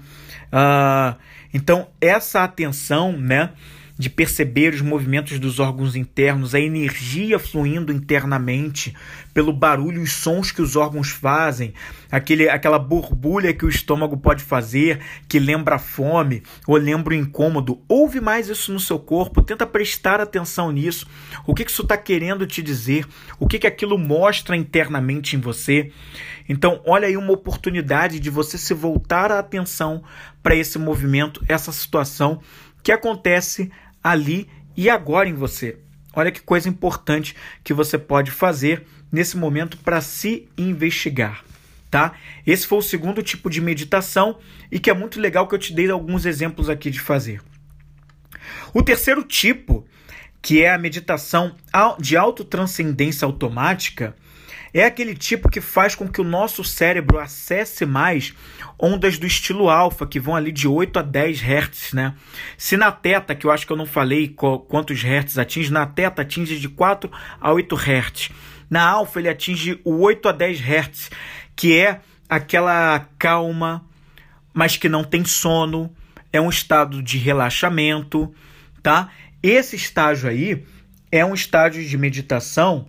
Uh, 0.52 1.16
então, 1.54 1.88
essa 2.00 2.44
atenção, 2.44 3.18
né? 3.18 3.52
De 3.98 4.10
perceber 4.10 4.74
os 4.74 4.82
movimentos 4.82 5.40
dos 5.40 5.60
órgãos 5.60 5.96
internos, 5.96 6.56
a 6.56 6.60
energia 6.60 7.38
fluindo 7.38 7.92
internamente, 7.92 8.96
pelo 9.34 9.54
barulho 9.54 10.02
os 10.02 10.12
sons 10.12 10.52
que 10.52 10.62
os 10.62 10.76
órgãos 10.76 11.10
fazem, 11.10 11.74
aquele, 12.12 12.50
aquela 12.50 12.80
borbulha 12.80 13.54
que 13.54 13.66
o 13.66 13.70
estômago 13.70 14.18
pode 14.18 14.44
fazer, 14.44 15.00
que 15.28 15.40
lembra 15.40 15.76
a 15.76 15.80
fome 15.80 16.44
ou 16.68 16.76
lembra 16.76 17.14
o 17.14 17.18
incômodo. 17.18 17.82
Ouve 17.88 18.20
mais 18.20 18.50
isso 18.50 18.74
no 18.74 18.80
seu 18.80 19.00
corpo, 19.00 19.42
tenta 19.42 19.66
prestar 19.66 20.20
atenção 20.20 20.72
nisso. 20.72 21.08
O 21.46 21.54
que, 21.54 21.64
que 21.64 21.72
isso 21.72 21.84
está 21.84 21.98
querendo 21.98 22.46
te 22.46 22.62
dizer? 22.62 23.06
O 23.40 23.48
que, 23.48 23.60
que 23.60 23.68
aquilo 23.68 23.98
mostra 23.98 24.56
internamente 24.56 25.36
em 25.36 25.40
você? 25.40 25.92
Então, 26.48 26.82
olha 26.86 27.08
aí 27.08 27.16
uma 27.16 27.32
oportunidade 27.32 28.20
de 28.20 28.30
você 28.30 28.58
se 28.58 28.74
voltar 28.74 29.32
a 29.32 29.40
atenção 29.40 30.04
para 30.44 30.56
esse 30.56 30.78
movimento, 30.78 31.44
essa 31.48 31.72
situação 31.72 32.42
que 32.84 32.92
acontece 32.92 33.72
ali 34.04 34.50
e 34.76 34.90
agora 34.90 35.28
em 35.28 35.34
você. 35.34 35.78
Olha 36.14 36.32
que 36.32 36.42
coisa 36.42 36.68
importante 36.68 37.36
que 37.64 37.74
você 37.74 37.98
pode 37.98 38.32
fazer 38.32 38.86
nesse 39.12 39.38
momento 39.38 39.78
para 39.78 40.02
se 40.02 40.50
investigar, 40.58 41.44
tá? 41.90 42.14
Esse 42.46 42.68
foi 42.68 42.80
o 42.80 42.82
segundo 42.82 43.22
tipo 43.22 43.50
de 43.50 43.62
meditação 43.62 44.38
e 44.72 44.80
que 44.80 44.90
é 44.90 44.94
muito 44.94 45.20
legal 45.20 45.48
que 45.48 45.56
eu 45.56 45.60
te 45.60 45.74
dei 45.74 45.90
alguns 45.90 46.26
exemplos 46.26 46.70
aqui 46.70 46.90
de 46.90 47.00
fazer. 47.00 47.42
O 48.74 48.82
terceiro 48.82 49.24
tipo, 49.24 49.86
que 50.42 50.62
é 50.62 50.74
a 50.74 50.78
meditação 50.78 51.56
de 52.00 52.18
autotranscendência 52.18 53.26
automática, 53.26 54.16
é 54.74 54.86
aquele 54.86 55.16
tipo 55.16 55.50
que 55.50 55.60
faz 55.60 55.96
com 55.96 56.08
que 56.08 56.22
o 56.22 56.24
nosso 56.24 56.64
cérebro 56.64 57.20
acesse 57.20 57.86
mais 57.86 58.34
ondas 58.80 59.18
do 59.18 59.28
estilo 59.28 59.70
alfa, 59.70 60.08
que 60.08 60.20
vão 60.20 60.36
ali 60.36 60.52
de 60.52 60.68
8 60.68 61.00
a 61.00 61.02
10 61.02 61.42
Hz, 61.42 61.94
né? 61.94 62.16
Se 62.58 62.78
na 62.78 62.92
teta, 62.92 63.36
que 63.36 63.46
eu 63.46 63.52
acho 63.52 63.68
que 63.68 63.74
eu 63.74 63.78
não 63.78 63.86
falei 63.86 64.28
quantos 64.28 65.04
Hz 65.04 65.38
atinge, 65.38 65.72
na 65.72 65.86
teta 65.86 66.22
atinge 66.22 66.60
de 66.60 66.70
4 66.70 67.12
a 67.40 67.52
8 67.52 67.76
Hz. 67.76 68.30
Na 68.70 68.88
alfa 68.88 69.20
ele 69.20 69.30
atinge 69.30 69.80
o 69.84 70.00
8 70.00 70.30
a 70.30 70.32
10 70.32 70.60
Hz, 70.60 71.12
que 71.56 71.78
é 71.78 72.00
aquela 72.30 73.08
calma, 73.20 73.86
mas 74.54 74.78
que 74.78 74.88
não 74.88 75.04
tem 75.04 75.26
sono, 75.26 75.94
é 76.32 76.40
um 76.40 76.50
estado 76.50 77.04
de 77.04 77.18
relaxamento, 77.18 78.34
tá? 78.82 79.10
Esse 79.44 79.76
estágio 79.76 80.30
aí 80.30 80.64
é 81.12 81.26
um 81.26 81.34
estágio 81.34 81.84
de 81.84 81.98
meditação 81.98 82.88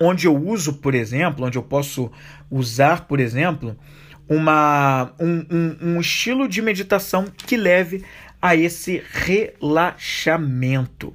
onde 0.00 0.26
eu 0.26 0.34
uso, 0.34 0.74
por 0.74 0.94
exemplo, 0.94 1.44
onde 1.44 1.58
eu 1.58 1.62
posso 1.62 2.10
usar, 2.50 3.06
por 3.06 3.20
exemplo, 3.20 3.76
uma, 4.26 5.12
um, 5.20 5.44
um, 5.50 5.76
um 5.82 6.00
estilo 6.00 6.48
de 6.48 6.62
meditação 6.62 7.26
que 7.26 7.56
leve 7.56 8.02
a 8.40 8.56
esse 8.56 9.02
relaxamento. 9.12 11.14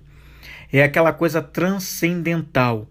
É 0.71 0.83
aquela 0.83 1.11
coisa 1.11 1.41
transcendental, 1.41 2.87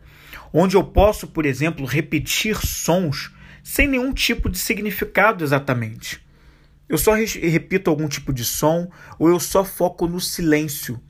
onde 0.52 0.76
eu 0.76 0.82
posso, 0.82 1.28
por 1.28 1.46
exemplo, 1.46 1.86
repetir 1.86 2.58
sons 2.66 3.30
sem 3.62 3.86
nenhum 3.86 4.12
tipo 4.12 4.50
de 4.50 4.58
significado 4.58 5.44
exatamente. 5.44 6.20
Eu 6.88 6.98
só 6.98 7.14
repito 7.14 7.88
algum 7.88 8.08
tipo 8.08 8.32
de 8.32 8.44
som 8.44 8.90
ou 9.18 9.28
eu 9.28 9.38
só 9.38 9.64
foco 9.64 10.06
no 10.06 10.20
silêncio 10.20 11.00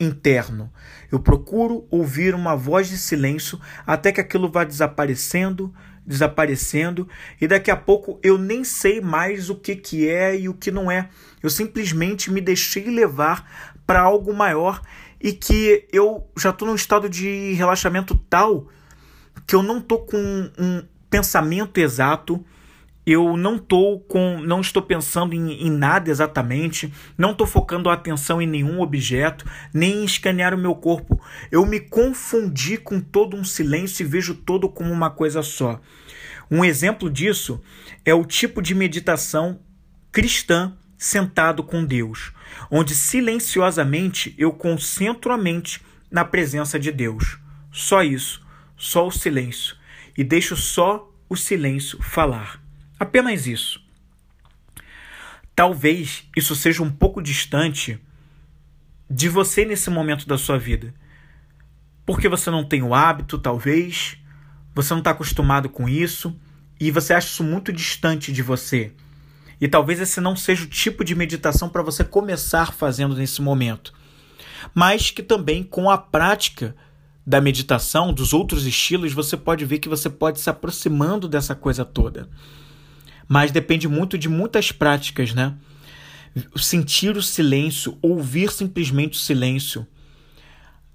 interno. 0.00 0.72
Eu 1.12 1.20
procuro 1.20 1.86
ouvir 1.90 2.34
uma 2.34 2.56
voz 2.56 2.88
de 2.88 2.96
silêncio 2.96 3.60
até 3.86 4.10
que 4.10 4.20
aquilo 4.20 4.50
vá 4.50 4.64
desaparecendo, 4.64 5.72
desaparecendo, 6.06 7.06
e 7.38 7.46
daqui 7.46 7.70
a 7.70 7.76
pouco 7.76 8.18
eu 8.22 8.38
nem 8.38 8.64
sei 8.64 9.00
mais 9.00 9.50
o 9.50 9.54
que, 9.54 9.76
que 9.76 10.08
é 10.08 10.36
e 10.36 10.48
o 10.48 10.54
que 10.54 10.70
não 10.70 10.90
é. 10.90 11.10
Eu 11.42 11.50
simplesmente 11.50 12.30
me 12.30 12.40
deixei 12.40 12.84
levar 12.90 13.78
para 13.86 14.00
algo 14.00 14.32
maior 14.32 14.80
e 15.20 15.32
que 15.32 15.86
eu 15.92 16.26
já 16.36 16.50
estou 16.50 16.66
num 16.66 16.74
estado 16.74 17.08
de 17.08 17.52
relaxamento 17.52 18.14
tal 18.28 18.68
que 19.46 19.54
eu 19.54 19.62
não 19.62 19.78
estou 19.78 20.06
com 20.06 20.50
um 20.58 20.82
pensamento 21.10 21.78
exato 21.78 22.44
eu 23.10 23.36
não 23.36 23.58
tô 23.58 23.98
com, 24.06 24.40
não 24.40 24.60
estou 24.60 24.80
pensando 24.80 25.34
em, 25.34 25.66
em 25.66 25.70
nada 25.70 26.08
exatamente, 26.08 26.92
não 27.18 27.32
estou 27.32 27.44
focando 27.44 27.90
a 27.90 27.94
atenção 27.94 28.40
em 28.40 28.46
nenhum 28.46 28.80
objeto, 28.80 29.44
nem 29.74 30.02
em 30.02 30.04
escanear 30.04 30.54
o 30.54 30.58
meu 30.58 30.76
corpo. 30.76 31.20
Eu 31.50 31.66
me 31.66 31.80
confundi 31.80 32.76
com 32.76 33.00
todo 33.00 33.36
um 33.36 33.42
silêncio 33.42 34.04
e 34.04 34.06
vejo 34.06 34.34
todo 34.34 34.68
como 34.68 34.92
uma 34.92 35.10
coisa 35.10 35.42
só. 35.42 35.80
Um 36.48 36.64
exemplo 36.64 37.10
disso 37.10 37.60
é 38.04 38.14
o 38.14 38.24
tipo 38.24 38.62
de 38.62 38.76
meditação 38.76 39.58
cristã 40.12 40.76
sentado 40.96 41.64
com 41.64 41.84
Deus, 41.84 42.32
onde 42.70 42.94
silenciosamente 42.94 44.36
eu 44.38 44.52
concentro 44.52 45.32
a 45.32 45.36
mente 45.36 45.80
na 46.08 46.24
presença 46.24 46.78
de 46.78 46.92
Deus. 46.92 47.38
Só 47.72 48.04
isso, 48.04 48.46
só 48.76 49.04
o 49.04 49.10
silêncio, 49.10 49.74
e 50.16 50.22
deixo 50.22 50.54
só 50.54 51.10
o 51.28 51.34
silêncio 51.36 52.00
falar. 52.00 52.69
Apenas 53.00 53.46
isso. 53.46 53.80
Talvez 55.56 56.28
isso 56.36 56.54
seja 56.54 56.82
um 56.82 56.90
pouco 56.90 57.22
distante 57.22 57.98
de 59.08 59.26
você 59.26 59.64
nesse 59.64 59.88
momento 59.88 60.28
da 60.28 60.36
sua 60.36 60.58
vida. 60.58 60.92
Porque 62.04 62.28
você 62.28 62.50
não 62.50 62.62
tem 62.62 62.82
o 62.82 62.94
hábito, 62.94 63.38
talvez, 63.38 64.18
você 64.74 64.92
não 64.92 64.98
está 64.98 65.12
acostumado 65.12 65.70
com 65.70 65.88
isso 65.88 66.38
e 66.78 66.90
você 66.90 67.14
acha 67.14 67.28
isso 67.28 67.42
muito 67.42 67.72
distante 67.72 68.30
de 68.32 68.42
você. 68.42 68.92
E 69.58 69.66
talvez 69.66 69.98
esse 69.98 70.20
não 70.20 70.36
seja 70.36 70.64
o 70.64 70.68
tipo 70.68 71.02
de 71.02 71.14
meditação 71.14 71.70
para 71.70 71.82
você 71.82 72.04
começar 72.04 72.72
fazendo 72.72 73.16
nesse 73.16 73.40
momento. 73.40 73.94
Mas 74.74 75.10
que 75.10 75.22
também 75.22 75.62
com 75.62 75.88
a 75.88 75.96
prática 75.96 76.76
da 77.26 77.40
meditação, 77.40 78.12
dos 78.12 78.34
outros 78.34 78.66
estilos, 78.66 79.12
você 79.12 79.36
pode 79.36 79.64
ver 79.64 79.78
que 79.78 79.88
você 79.88 80.10
pode 80.10 80.38
se 80.38 80.50
aproximando 80.50 81.28
dessa 81.28 81.54
coisa 81.54 81.84
toda. 81.84 82.28
Mas 83.30 83.52
depende 83.52 83.86
muito 83.86 84.18
de 84.18 84.28
muitas 84.28 84.72
práticas, 84.72 85.32
né? 85.32 85.54
Sentir 86.56 87.16
o 87.16 87.22
silêncio, 87.22 87.96
ouvir 88.02 88.50
simplesmente 88.50 89.16
o 89.16 89.20
silêncio 89.20 89.86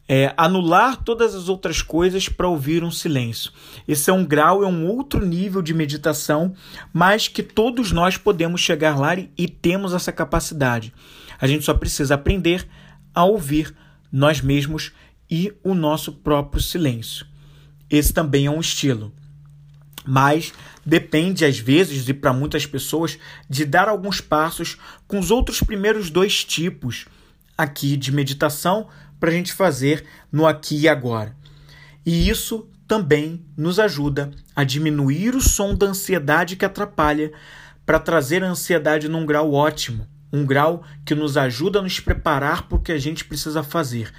é, 0.07 0.33
anular 0.37 1.03
todas 1.03 1.33
as 1.33 1.49
outras 1.49 1.81
coisas 1.81 2.29
para 2.29 2.47
ouvir 2.47 2.83
um 2.83 2.91
silêncio. 2.91 3.51
Esse 3.87 4.09
é 4.09 4.13
um 4.13 4.25
grau, 4.25 4.63
é 4.63 4.67
um 4.67 4.85
outro 4.87 5.25
nível 5.25 5.61
de 5.61 5.73
meditação, 5.73 6.53
mas 6.93 7.27
que 7.27 7.41
todos 7.41 7.91
nós 7.91 8.17
podemos 8.17 8.61
chegar 8.61 8.97
lá 8.97 9.15
e 9.15 9.47
temos 9.47 9.93
essa 9.93 10.11
capacidade. 10.11 10.93
A 11.39 11.47
gente 11.47 11.65
só 11.65 11.73
precisa 11.73 12.15
aprender 12.15 12.67
a 13.13 13.23
ouvir 13.23 13.75
nós 14.11 14.41
mesmos 14.41 14.91
e 15.29 15.51
o 15.63 15.73
nosso 15.73 16.11
próprio 16.11 16.61
silêncio. 16.61 17.25
Esse 17.89 18.13
também 18.13 18.45
é 18.45 18.51
um 18.51 18.59
estilo. 18.59 19.11
Mas 20.05 20.53
depende, 20.85 21.45
às 21.45 21.57
vezes, 21.57 22.07
e 22.07 22.13
para 22.13 22.31
muitas 22.33 22.65
pessoas, 22.65 23.17
de 23.49 23.65
dar 23.65 23.87
alguns 23.87 24.21
passos 24.21 24.77
com 25.07 25.19
os 25.19 25.31
outros 25.31 25.61
primeiros 25.61 26.09
dois 26.09 26.43
tipos 26.43 27.05
aqui 27.57 27.97
de 27.97 28.11
meditação 28.11 28.87
para 29.19 29.29
a 29.29 29.33
gente 29.33 29.53
fazer 29.53 30.05
no 30.31 30.45
aqui 30.45 30.81
e 30.81 30.87
agora. 30.87 31.35
E 32.05 32.29
isso 32.29 32.69
também 32.87 33.43
nos 33.57 33.79
ajuda 33.79 34.31
a 34.55 34.63
diminuir 34.63 35.35
o 35.35 35.41
som 35.41 35.73
da 35.73 35.87
ansiedade 35.87 36.55
que 36.55 36.65
atrapalha 36.65 37.31
para 37.85 37.99
trazer 37.99 38.43
a 38.43 38.49
ansiedade 38.49 39.09
num 39.09 39.25
grau 39.25 39.53
ótimo, 39.53 40.07
um 40.31 40.45
grau 40.45 40.83
que 41.03 41.15
nos 41.15 41.37
ajuda 41.37 41.79
a 41.79 41.81
nos 41.81 41.99
preparar 41.99 42.63
para 42.67 42.77
o 42.77 42.81
que 42.81 42.91
a 42.91 42.97
gente 42.99 43.25
precisa 43.25 43.63
fazer 43.63 44.11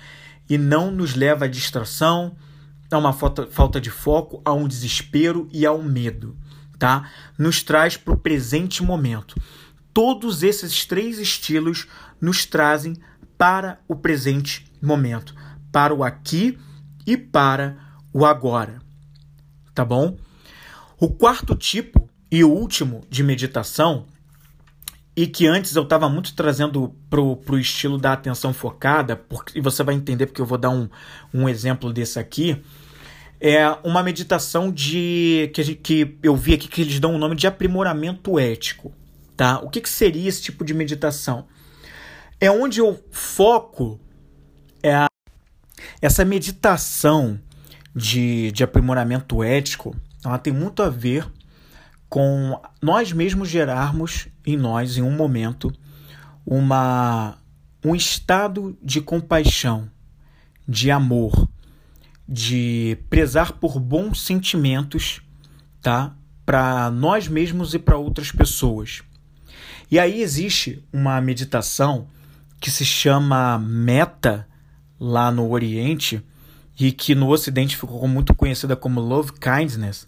e 0.48 0.56
não 0.56 0.90
nos 0.90 1.14
leva 1.14 1.44
à 1.44 1.48
distração, 1.48 2.36
a 2.90 2.98
uma 2.98 3.12
falta, 3.12 3.80
de 3.80 3.90
foco, 3.90 4.40
a 4.44 4.52
um 4.52 4.68
desespero 4.68 5.48
e 5.52 5.66
a 5.66 5.72
um 5.72 5.82
medo, 5.82 6.36
tá? 6.78 7.10
Nos 7.38 7.62
traz 7.62 7.96
para 7.96 8.14
o 8.14 8.18
presente 8.18 8.82
momento. 8.82 9.40
Todos 9.92 10.42
esses 10.42 10.84
três 10.84 11.18
estilos 11.18 11.86
nos 12.20 12.44
trazem 12.44 12.96
para 13.36 13.80
o 13.88 13.96
presente 13.96 14.70
momento, 14.80 15.34
para 15.72 15.94
o 15.94 16.04
aqui 16.04 16.58
e 17.06 17.16
para 17.16 17.76
o 18.12 18.24
agora. 18.24 18.80
Tá 19.74 19.84
bom? 19.84 20.16
O 20.98 21.10
quarto 21.10 21.54
tipo 21.54 22.08
e 22.30 22.42
o 22.42 22.50
último 22.50 23.04
de 23.10 23.22
meditação, 23.22 24.06
e 25.16 25.26
que 25.26 25.46
antes 25.46 25.74
eu 25.74 25.84
estava 25.84 26.10
muito 26.10 26.34
trazendo 26.34 26.94
para 27.08 27.20
o 27.20 27.58
estilo 27.58 27.96
da 27.96 28.12
atenção 28.12 28.52
focada, 28.52 29.16
porque, 29.16 29.58
e 29.58 29.62
você 29.62 29.82
vai 29.82 29.94
entender 29.94 30.26
porque 30.26 30.42
eu 30.42 30.46
vou 30.46 30.58
dar 30.58 30.68
um, 30.68 30.90
um 31.32 31.48
exemplo 31.48 31.90
desse 31.90 32.18
aqui, 32.18 32.62
é 33.40 33.66
uma 33.82 34.02
meditação 34.02 34.70
de 34.70 35.50
que, 35.54 35.74
que 35.74 36.18
eu 36.22 36.36
vi 36.36 36.52
aqui 36.52 36.68
que 36.68 36.82
eles 36.82 37.00
dão 37.00 37.14
o 37.14 37.18
nome 37.18 37.34
de 37.34 37.46
aprimoramento 37.46 38.38
ético. 38.38 38.92
Tá? 39.34 39.58
O 39.60 39.70
que, 39.70 39.80
que 39.80 39.88
seria 39.88 40.28
esse 40.28 40.42
tipo 40.42 40.64
de 40.64 40.74
meditação? 40.74 41.46
É 42.38 42.50
onde 42.50 42.80
eu 42.80 43.02
foco 43.10 43.98
é 44.82 44.94
a, 44.94 45.06
essa 46.02 46.24
meditação 46.26 47.40
de, 47.94 48.52
de 48.52 48.62
aprimoramento 48.62 49.42
ético, 49.42 49.96
ela 50.22 50.38
tem 50.38 50.52
muito 50.52 50.82
a 50.82 50.90
ver 50.90 51.26
com 52.08 52.60
nós 52.82 53.12
mesmos 53.12 53.48
gerarmos 53.48 54.28
em 54.46 54.56
nós, 54.56 54.96
em 54.96 55.02
um 55.02 55.10
momento, 55.10 55.72
uma, 56.46 57.36
um 57.84 57.94
estado 57.94 58.78
de 58.80 59.00
compaixão, 59.00 59.90
de 60.66 60.90
amor, 60.90 61.48
de 62.28 62.96
prezar 63.10 63.52
por 63.52 63.80
bons 63.80 64.22
sentimentos, 64.22 65.20
tá? 65.82 66.14
Para 66.44 66.90
nós 66.90 67.26
mesmos 67.26 67.74
e 67.74 67.78
para 67.78 67.98
outras 67.98 68.30
pessoas. 68.30 69.02
E 69.90 69.98
aí 69.98 70.22
existe 70.22 70.82
uma 70.92 71.20
meditação 71.20 72.08
que 72.60 72.70
se 72.70 72.84
chama 72.84 73.58
Meta 73.58 74.48
lá 74.98 75.30
no 75.30 75.50
Oriente 75.50 76.22
e 76.78 76.92
que 76.92 77.14
no 77.14 77.28
Ocidente 77.28 77.76
ficou 77.76 78.06
muito 78.08 78.34
conhecida 78.34 78.76
como 78.76 79.00
Love 79.00 79.32
Kindness, 79.32 80.06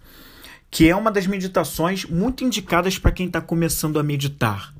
que 0.70 0.88
é 0.88 0.94
uma 0.94 1.10
das 1.10 1.26
meditações 1.26 2.04
muito 2.04 2.44
indicadas 2.44 2.98
para 2.98 3.12
quem 3.12 3.26
está 3.26 3.40
começando 3.40 3.98
a 3.98 4.02
meditar, 4.02 4.74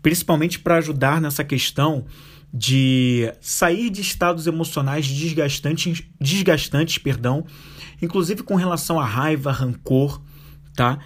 principalmente 0.00 0.58
para 0.58 0.76
ajudar 0.76 1.20
nessa 1.20 1.42
questão 1.42 2.04
de 2.52 3.32
sair 3.40 3.90
de 3.90 4.00
estados 4.00 4.46
emocionais 4.46 5.06
desgastantes, 5.06 6.02
desgastantes, 6.20 6.98
perdão, 6.98 7.44
inclusive 8.00 8.42
com 8.42 8.54
relação 8.54 8.98
à 8.98 9.04
raiva, 9.04 9.52
rancor, 9.52 10.20
tá? 10.74 10.98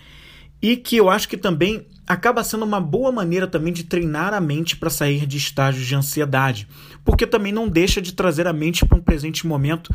E 0.61 0.77
que 0.77 0.97
eu 0.97 1.11
acho 1.11 1.29
que 1.29 1.37
também 1.37 1.87
acaba 2.07 2.45
sendo 2.45 2.65
uma 2.65 2.81
boa 2.81 3.11
maneira 3.11 3.47
também 3.47 3.73
de 3.73 3.85
treinar 3.85 4.35
a 4.35 4.41
mente 4.41 4.77
para 4.77 4.91
sair 4.91 5.27
de 5.27 5.37
estágios 5.37 5.87
de 5.87 5.95
ansiedade, 5.95 6.69
porque 7.05 7.27
também 7.27 7.53
não 7.53 7.69
deixa 7.69 8.01
de 8.01 8.13
trazer 8.13 8.47
a 8.47 8.53
mente 8.53 8.85
para 8.85 8.99
um 8.99 9.03
presente 9.03 9.47
momento 9.47 9.93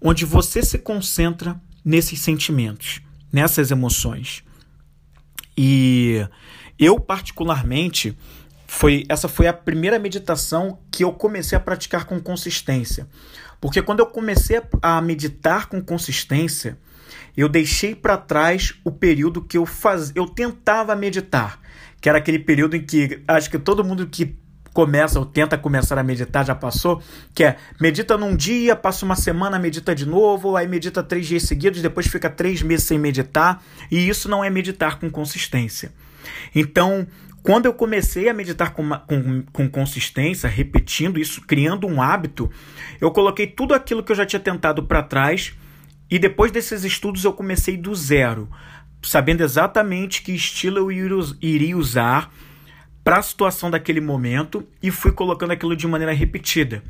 onde 0.00 0.24
você 0.24 0.62
se 0.62 0.78
concentra 0.78 1.60
nesses 1.84 2.20
sentimentos, 2.20 3.00
nessas 3.36 3.70
emoções. 3.70 4.42
E 5.58 6.26
eu 6.78 6.98
particularmente 6.98 8.16
foi 8.66 9.04
essa 9.10 9.28
foi 9.28 9.46
a 9.46 9.52
primeira 9.52 9.98
meditação 9.98 10.78
que 10.90 11.04
eu 11.04 11.12
comecei 11.12 11.54
a 11.54 11.60
praticar 11.60 12.06
com 12.06 12.18
consistência. 12.18 13.06
Porque 13.60 13.82
quando 13.82 14.00
eu 14.00 14.06
comecei 14.06 14.62
a 14.80 15.02
meditar 15.02 15.66
com 15.66 15.82
consistência, 15.82 16.78
eu 17.36 17.46
deixei 17.46 17.94
para 17.94 18.16
trás 18.16 18.74
o 18.82 18.90
período 18.90 19.42
que 19.42 19.58
eu 19.58 19.66
faz... 19.66 20.12
eu 20.14 20.26
tentava 20.26 20.96
meditar, 20.96 21.60
que 22.00 22.08
era 22.08 22.16
aquele 22.16 22.38
período 22.38 22.74
em 22.74 22.86
que 22.86 23.22
acho 23.28 23.50
que 23.50 23.58
todo 23.58 23.84
mundo 23.84 24.06
que 24.06 24.34
começa 24.76 25.18
ou 25.18 25.24
tenta 25.24 25.56
começar 25.56 25.98
a 25.98 26.02
meditar 26.02 26.44
já 26.44 26.54
passou, 26.54 27.02
que 27.34 27.42
é 27.42 27.56
medita 27.80 28.18
num 28.18 28.36
dia, 28.36 28.76
passa 28.76 29.06
uma 29.06 29.16
semana, 29.16 29.58
medita 29.58 29.94
de 29.94 30.04
novo, 30.04 30.54
aí 30.54 30.68
medita 30.68 31.02
três 31.02 31.26
dias 31.26 31.44
seguidos, 31.44 31.80
depois 31.80 32.06
fica 32.06 32.28
três 32.28 32.60
meses 32.60 32.84
sem 32.84 32.98
meditar, 32.98 33.62
e 33.90 34.06
isso 34.06 34.28
não 34.28 34.44
é 34.44 34.50
meditar 34.50 34.98
com 35.00 35.08
consistência. 35.08 35.94
Então, 36.54 37.06
quando 37.42 37.64
eu 37.64 37.72
comecei 37.72 38.28
a 38.28 38.34
meditar 38.34 38.74
com, 38.74 38.86
com, 39.06 39.44
com, 39.50 39.66
consistência, 39.66 40.46
repetindo 40.46 41.18
isso, 41.18 41.40
criando 41.40 41.86
um 41.86 42.02
hábito, 42.02 42.50
eu 43.00 43.10
coloquei 43.10 43.46
tudo 43.46 43.72
aquilo 43.72 44.02
que 44.02 44.12
eu 44.12 44.16
já 44.16 44.26
tinha 44.26 44.40
tentado 44.40 44.82
para 44.82 45.02
trás 45.02 45.54
e 46.10 46.18
depois 46.18 46.52
desses 46.52 46.84
estudos 46.84 47.24
eu 47.24 47.32
comecei 47.32 47.78
do 47.78 47.94
zero, 47.94 48.46
sabendo 49.02 49.42
exatamente 49.42 50.20
que 50.20 50.32
estilo 50.32 50.90
eu 50.90 50.92
iria 51.40 51.78
usar 51.78 52.30
para 53.06 53.18
a 53.18 53.22
situação 53.22 53.70
daquele 53.70 54.00
momento 54.00 54.66
e 54.82 54.90
fui 54.90 55.12
colocando 55.12 55.52
aquilo 55.52 55.76
de 55.76 55.86
maneira 55.86 56.12
repetida. 56.12 56.82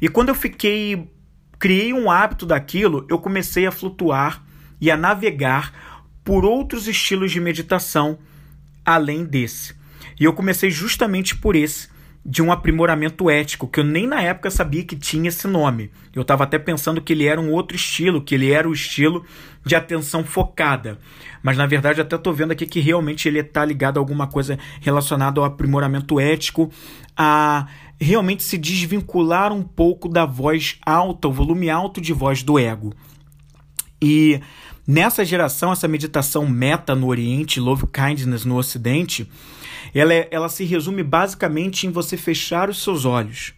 E 0.00 0.08
quando 0.08 0.30
eu 0.30 0.34
fiquei 0.34 1.12
criei 1.58 1.92
um 1.92 2.10
hábito 2.10 2.46
daquilo, 2.46 3.04
eu 3.10 3.18
comecei 3.18 3.66
a 3.66 3.70
flutuar 3.70 4.42
e 4.80 4.90
a 4.90 4.96
navegar 4.96 6.06
por 6.24 6.42
outros 6.42 6.88
estilos 6.88 7.30
de 7.30 7.38
meditação 7.38 8.18
além 8.82 9.26
desse. 9.26 9.74
E 10.18 10.24
eu 10.24 10.32
comecei 10.32 10.70
justamente 10.70 11.36
por 11.36 11.54
esse, 11.54 11.90
de 12.24 12.40
um 12.40 12.50
aprimoramento 12.50 13.28
ético, 13.28 13.68
que 13.68 13.80
eu 13.80 13.84
nem 13.84 14.06
na 14.06 14.22
época 14.22 14.50
sabia 14.50 14.84
que 14.84 14.96
tinha 14.96 15.28
esse 15.28 15.46
nome. 15.46 15.90
Eu 16.14 16.22
estava 16.22 16.44
até 16.44 16.58
pensando 16.58 17.02
que 17.02 17.12
ele 17.12 17.26
era 17.26 17.38
um 17.38 17.52
outro 17.52 17.76
estilo, 17.76 18.22
que 18.22 18.34
ele 18.34 18.50
era 18.50 18.66
o 18.66 18.72
estilo 18.72 19.22
de 19.64 19.74
atenção 19.74 20.24
focada. 20.24 20.98
Mas 21.42 21.56
na 21.56 21.66
verdade, 21.66 22.00
até 22.00 22.16
estou 22.16 22.32
vendo 22.32 22.52
aqui 22.52 22.66
que 22.66 22.80
realmente 22.80 23.28
ele 23.28 23.40
está 23.40 23.64
ligado 23.64 23.98
a 23.98 24.00
alguma 24.00 24.26
coisa 24.26 24.58
relacionada 24.80 25.40
ao 25.40 25.46
aprimoramento 25.46 26.18
ético, 26.18 26.70
a 27.16 27.66
realmente 28.00 28.42
se 28.42 28.56
desvincular 28.56 29.52
um 29.52 29.62
pouco 29.62 30.08
da 30.08 30.24
voz 30.24 30.78
alta, 30.86 31.28
o 31.28 31.32
volume 31.32 31.68
alto 31.68 32.00
de 32.00 32.12
voz 32.12 32.42
do 32.42 32.58
ego. 32.58 32.94
E 34.00 34.40
nessa 34.86 35.24
geração, 35.24 35.72
essa 35.72 35.88
meditação 35.88 36.48
meta 36.48 36.94
no 36.94 37.08
Oriente, 37.08 37.58
Love 37.58 37.86
Kindness 37.86 38.44
no 38.44 38.56
Ocidente, 38.56 39.28
ela, 39.94 40.14
é, 40.14 40.28
ela 40.30 40.48
se 40.48 40.64
resume 40.64 41.02
basicamente 41.02 41.86
em 41.86 41.90
você 41.90 42.16
fechar 42.16 42.70
os 42.70 42.82
seus 42.82 43.04
olhos, 43.04 43.52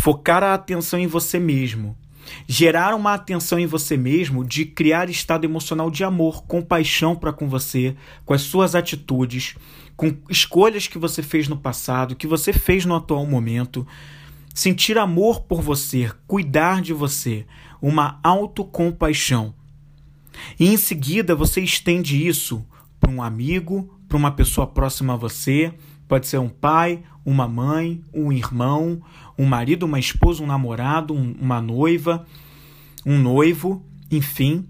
focar 0.00 0.42
a 0.42 0.54
atenção 0.54 0.98
em 0.98 1.06
você 1.06 1.38
mesmo, 1.38 1.96
gerar 2.46 2.94
uma 2.94 3.14
atenção 3.14 3.58
em 3.58 3.66
você 3.66 3.96
mesmo 3.96 4.44
de 4.44 4.64
criar 4.64 5.08
estado 5.08 5.44
emocional 5.44 5.90
de 5.90 6.04
amor, 6.04 6.44
compaixão 6.44 7.14
para 7.14 7.32
com 7.32 7.48
você, 7.48 7.96
com 8.24 8.34
as 8.34 8.42
suas 8.42 8.74
atitudes, 8.74 9.56
com 9.96 10.16
escolhas 10.28 10.86
que 10.86 10.98
você 10.98 11.22
fez 11.22 11.48
no 11.48 11.56
passado, 11.56 12.16
que 12.16 12.26
você 12.26 12.52
fez 12.52 12.84
no 12.84 12.94
atual 12.94 13.26
momento. 13.26 13.86
Sentir 14.54 14.98
amor 14.98 15.42
por 15.42 15.60
você, 15.60 16.10
cuidar 16.26 16.80
de 16.80 16.92
você, 16.92 17.46
uma 17.82 18.20
autocompaixão. 18.22 19.54
E 20.58 20.68
em 20.68 20.76
seguida 20.76 21.34
você 21.34 21.60
estende 21.60 22.26
isso 22.26 22.64
para 23.00 23.10
um 23.10 23.22
amigo, 23.22 23.98
para 24.08 24.16
uma 24.16 24.30
pessoa 24.30 24.66
próxima 24.66 25.14
a 25.14 25.16
você. 25.16 25.72
Pode 26.06 26.26
ser 26.26 26.38
um 26.38 26.48
pai, 26.48 27.02
uma 27.24 27.48
mãe, 27.48 28.02
um 28.12 28.32
irmão, 28.32 29.00
um 29.38 29.46
marido, 29.46 29.86
uma 29.86 29.98
esposa, 29.98 30.42
um 30.42 30.46
namorado, 30.46 31.14
um, 31.14 31.34
uma 31.40 31.60
noiva, 31.60 32.26
um 33.04 33.18
noivo, 33.18 33.82
enfim. 34.10 34.66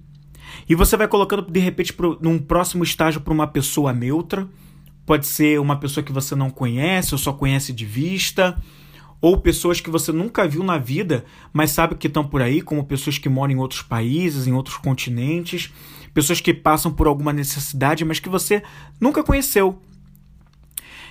E 0.68 0.74
você 0.74 0.96
vai 0.96 1.08
colocando 1.08 1.42
de 1.50 1.60
repente 1.60 1.92
pro, 1.92 2.18
num 2.20 2.38
próximo 2.38 2.84
estágio 2.84 3.20
para 3.20 3.34
uma 3.34 3.46
pessoa 3.46 3.92
neutra. 3.92 4.48
Pode 5.04 5.26
ser 5.26 5.60
uma 5.60 5.76
pessoa 5.76 6.04
que 6.04 6.12
você 6.12 6.34
não 6.34 6.48
conhece 6.50 7.14
ou 7.14 7.18
só 7.18 7.32
conhece 7.32 7.72
de 7.72 7.84
vista, 7.84 8.56
ou 9.20 9.38
pessoas 9.38 9.80
que 9.80 9.90
você 9.90 10.12
nunca 10.12 10.46
viu 10.46 10.62
na 10.62 10.78
vida, 10.78 11.24
mas 11.52 11.70
sabe 11.70 11.94
que 11.94 12.06
estão 12.06 12.24
por 12.24 12.40
aí, 12.40 12.60
como 12.62 12.84
pessoas 12.84 13.18
que 13.18 13.28
moram 13.28 13.52
em 13.52 13.58
outros 13.58 13.82
países, 13.82 14.46
em 14.46 14.52
outros 14.52 14.76
continentes, 14.76 15.72
pessoas 16.12 16.40
que 16.40 16.54
passam 16.54 16.92
por 16.92 17.06
alguma 17.06 17.32
necessidade, 17.32 18.04
mas 18.04 18.18
que 18.18 18.28
você 18.28 18.62
nunca 19.00 19.22
conheceu. 19.22 19.78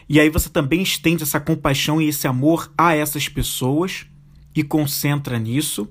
E 0.07 0.19
aí 0.19 0.29
você 0.29 0.49
também 0.49 0.81
estende 0.81 1.23
essa 1.23 1.39
compaixão 1.39 2.01
e 2.01 2.07
esse 2.07 2.27
amor 2.27 2.71
a 2.77 2.95
essas 2.95 3.27
pessoas 3.27 4.05
e 4.55 4.63
concentra 4.63 5.39
nisso. 5.39 5.89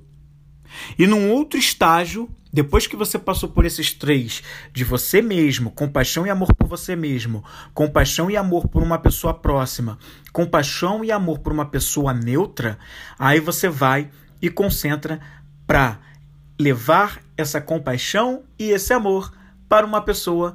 E 0.98 1.06
num 1.06 1.30
outro 1.30 1.58
estágio, 1.58 2.28
depois 2.52 2.86
que 2.86 2.96
você 2.96 3.18
passou 3.18 3.48
por 3.48 3.64
esses 3.64 3.92
três, 3.92 4.42
de 4.72 4.84
você 4.84 5.22
mesmo, 5.22 5.70
compaixão 5.70 6.26
e 6.26 6.30
amor 6.30 6.54
por 6.54 6.68
você 6.68 6.94
mesmo, 6.94 7.44
compaixão 7.72 8.30
e 8.30 8.36
amor 8.36 8.68
por 8.68 8.82
uma 8.82 8.98
pessoa 8.98 9.34
próxima, 9.34 9.98
compaixão 10.32 11.04
e 11.04 11.10
amor 11.10 11.38
por 11.38 11.52
uma 11.52 11.66
pessoa 11.66 12.12
neutra, 12.12 12.78
aí 13.18 13.40
você 13.40 13.68
vai 13.68 14.10
e 14.40 14.50
concentra 14.50 15.20
para 15.66 15.98
levar 16.58 17.22
essa 17.36 17.60
compaixão 17.60 18.44
e 18.58 18.70
esse 18.70 18.92
amor 18.92 19.32
para 19.68 19.86
uma 19.86 20.02
pessoa 20.02 20.54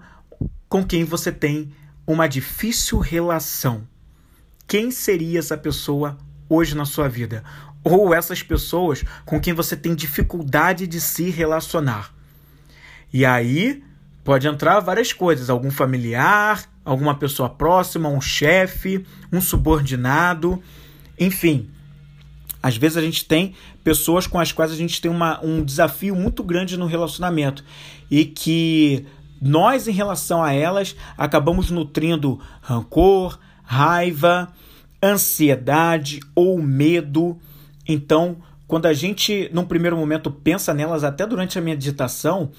com 0.70 0.86
quem 0.86 1.04
você 1.04 1.32
tem 1.32 1.72
uma 2.08 2.26
difícil 2.26 3.00
relação. 3.00 3.86
Quem 4.66 4.90
seria 4.90 5.40
essa 5.40 5.58
pessoa 5.58 6.18
hoje 6.50 6.74
na 6.74 6.86
sua 6.86 7.10
vida? 7.10 7.44
Ou 7.84 8.14
essas 8.14 8.42
pessoas 8.42 9.04
com 9.26 9.40
quem 9.40 9.54
você 9.54 9.76
tem 9.76 9.94
dificuldade 9.94 10.88
de 10.88 11.02
se 11.02 11.30
relacionar? 11.30 12.14
E 13.14 13.26
aí 13.26 13.84
pode 14.24 14.48
entrar 14.48 14.80
várias 14.80 15.12
coisas: 15.12 15.50
algum 15.50 15.70
familiar, 15.70 16.64
alguma 16.84 17.16
pessoa 17.16 17.50
próxima, 17.50 18.10
um 18.10 18.22
chefe, 18.22 19.06
um 19.32 19.42
subordinado, 19.42 20.62
enfim. 21.20 21.70
Às 22.62 22.76
vezes 22.76 22.98
a 22.98 23.02
gente 23.02 23.24
tem 23.24 23.54
pessoas 23.84 24.28
com 24.28 24.40
as 24.40 24.52
quais 24.52 24.72
a 24.72 24.76
gente 24.76 25.00
tem 25.00 25.10
uma, 25.10 25.40
um 25.44 25.64
desafio 25.64 26.16
muito 26.16 26.44
grande 26.44 26.76
no 26.76 26.86
relacionamento 26.86 27.64
e 28.10 28.26
que 28.26 29.06
nós, 29.42 29.88
em 29.88 29.92
relação 29.92 30.44
a 30.44 30.54
elas, 30.54 30.96
acabamos 31.18 31.70
nutrindo 31.70 32.40
rancor, 32.62 33.40
raiva, 33.64 34.52
ansiedade 35.02 36.20
ou 36.36 36.62
medo. 36.62 37.38
Então, 37.88 38.38
quando 38.68 38.86
a 38.86 38.94
gente, 38.94 39.50
num 39.54 39.66
primeiro 39.66 39.98
momento, 39.98 40.30
pensa 40.32 40.74
nelas, 40.74 41.04
até 41.04 41.26
durante 41.26 41.58
a 41.58 41.62
meditação, 41.62 42.52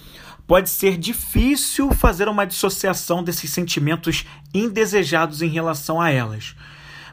pode 0.46 0.70
ser 0.70 0.96
difícil 0.96 1.92
fazer 1.92 2.28
uma 2.28 2.46
dissociação 2.46 3.22
desses 3.22 3.50
sentimentos 3.50 4.24
indesejados 4.54 5.42
em 5.42 5.48
relação 5.48 6.00
a 6.00 6.10
elas. 6.10 6.56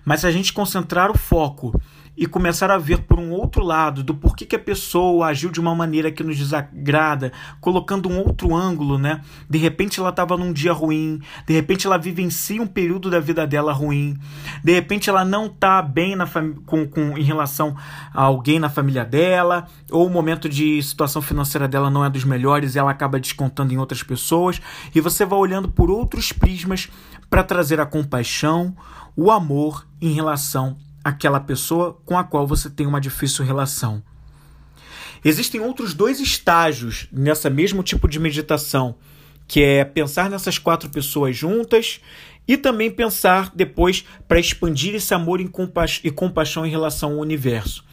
Mas 0.06 0.22
se 0.22 0.28
a 0.28 0.32
gente 0.32 0.54
concentrar 0.54 1.12
o 1.12 1.18
foco 1.18 1.80
e 2.18 2.26
começar 2.26 2.72
a 2.72 2.78
ver 2.78 3.00
por 3.00 3.20
um 3.20 3.32
outro 3.32 3.64
lado 3.64 4.04
do 4.04 4.14
porquê 4.14 4.46
que 4.46 4.56
a 4.56 4.60
pessoa 4.60 5.28
agiu 5.28 5.52
de 5.52 5.60
uma 5.60 5.76
maneira 5.76 6.12
que 6.12 6.24
nos 6.24 6.38
desagrada, 6.38 7.32
colocando 7.60 8.10
um 8.10 8.20
outro 8.20 8.56
ângulo, 8.56 8.98
né? 8.98 9.22
De 9.50 9.58
repente 9.58 10.00
ela 10.00 10.10
estava 10.10 10.38
num 10.38 10.54
dia 10.54 10.72
ruim, 10.72 11.22
de 11.46 11.54
repente 11.54 11.86
ela 11.86 11.98
vivencia 11.98 12.62
um 12.62 12.68
período 12.68 13.10
da 13.10 13.20
vida 13.20 13.46
dela 13.46 13.74
ruim, 13.74 14.18
de 14.64 14.74
repente 14.74 15.10
ela 15.10 15.26
não 15.26 15.48
está 15.48 15.82
bem 15.82 16.16
na 16.16 16.26
com, 16.66 16.88
com, 16.88 17.18
em 17.18 17.24
relação 17.24 17.76
a 18.14 18.22
alguém 18.22 18.60
na 18.60 18.70
família 18.70 19.04
dela, 19.04 19.68
ou 19.92 20.08
o 20.08 20.10
momento 20.10 20.48
de 20.48 20.82
situação 20.82 21.22
financeira 21.22 21.68
dela 21.68 21.90
não 21.90 22.04
é 22.04 22.10
dos 22.10 22.24
melhores 22.24 22.76
e 22.76 22.80
ela 22.80 22.92
acaba 22.92 23.20
descontando 23.20 23.74
em 23.74 23.78
outras 23.78 24.04
pessoas, 24.04 24.62
e 24.94 25.02
você 25.02 25.26
vai 25.26 25.40
olhando 25.40 25.70
por 25.70 25.90
outros 25.90 26.32
prismas 26.32 26.90
para 27.30 27.44
trazer 27.44 27.80
a 27.80 27.86
compaixão, 27.86 28.76
o 29.16 29.32
amor 29.32 29.86
em 30.02 30.14
relação 30.14 30.78
aquela 31.06 31.40
pessoa 31.40 32.02
com 32.04 32.18
a 32.18 32.24
qual 32.24 32.48
você 32.48 32.68
tem 32.68 32.88
uma 32.88 33.00
difícil 33.00 33.46
relação. 33.46 34.02
Existem 35.24 35.62
outros 35.62 35.94
dois 35.94 36.20
estágios 36.20 37.08
nessa 37.12 37.48
mesmo 37.48 37.84
tipo 37.84 38.08
de 38.08 38.20
meditação, 38.20 38.96
que 39.48 39.62
é 39.62 39.86
pensar 39.86 40.32
nessas 40.32 40.58
quatro 40.58 40.90
pessoas 40.90 41.38
juntas 41.38 42.02
e 42.48 42.58
também 42.58 42.90
pensar 42.90 43.52
depois 43.54 44.04
para 44.28 44.40
expandir 44.40 44.96
esse 44.96 45.14
amor 45.14 45.40
e 45.40 46.12
compaixão 46.12 46.66
em 46.66 46.72
relação 46.72 47.14
ao 47.14 47.20
universo. 47.20 47.86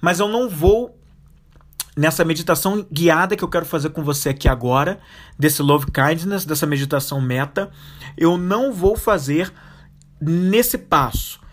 Mas 0.00 0.18
eu 0.18 0.28
não 0.28 0.48
vou 0.48 0.98
nessa 1.94 2.24
meditação 2.24 2.86
guiada 2.90 3.36
que 3.36 3.44
eu 3.44 3.48
quero 3.48 3.66
fazer 3.66 3.90
com 3.90 4.02
você 4.02 4.30
aqui 4.30 4.48
agora, 4.48 4.98
desse 5.38 5.60
love 5.60 5.86
kindness, 5.92 6.46
dessa 6.46 6.66
meditação 6.66 7.20
meta, 7.20 7.70
eu 8.16 8.38
não 8.38 8.72
vou 8.72 8.96
fazer 8.96 9.52
nesse 10.18 10.78
passo 10.78 11.43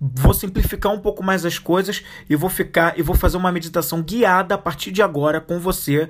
vou 0.00 0.32
simplificar 0.32 0.92
um 0.92 1.00
pouco 1.00 1.22
mais 1.22 1.44
as 1.44 1.58
coisas 1.58 2.02
e 2.28 2.36
vou 2.36 2.48
ficar 2.48 2.98
e 2.98 3.02
vou 3.02 3.16
fazer 3.16 3.36
uma 3.36 3.50
meditação 3.50 4.02
guiada 4.02 4.54
a 4.54 4.58
partir 4.58 4.92
de 4.92 5.02
agora 5.02 5.40
com 5.40 5.58
você 5.58 6.08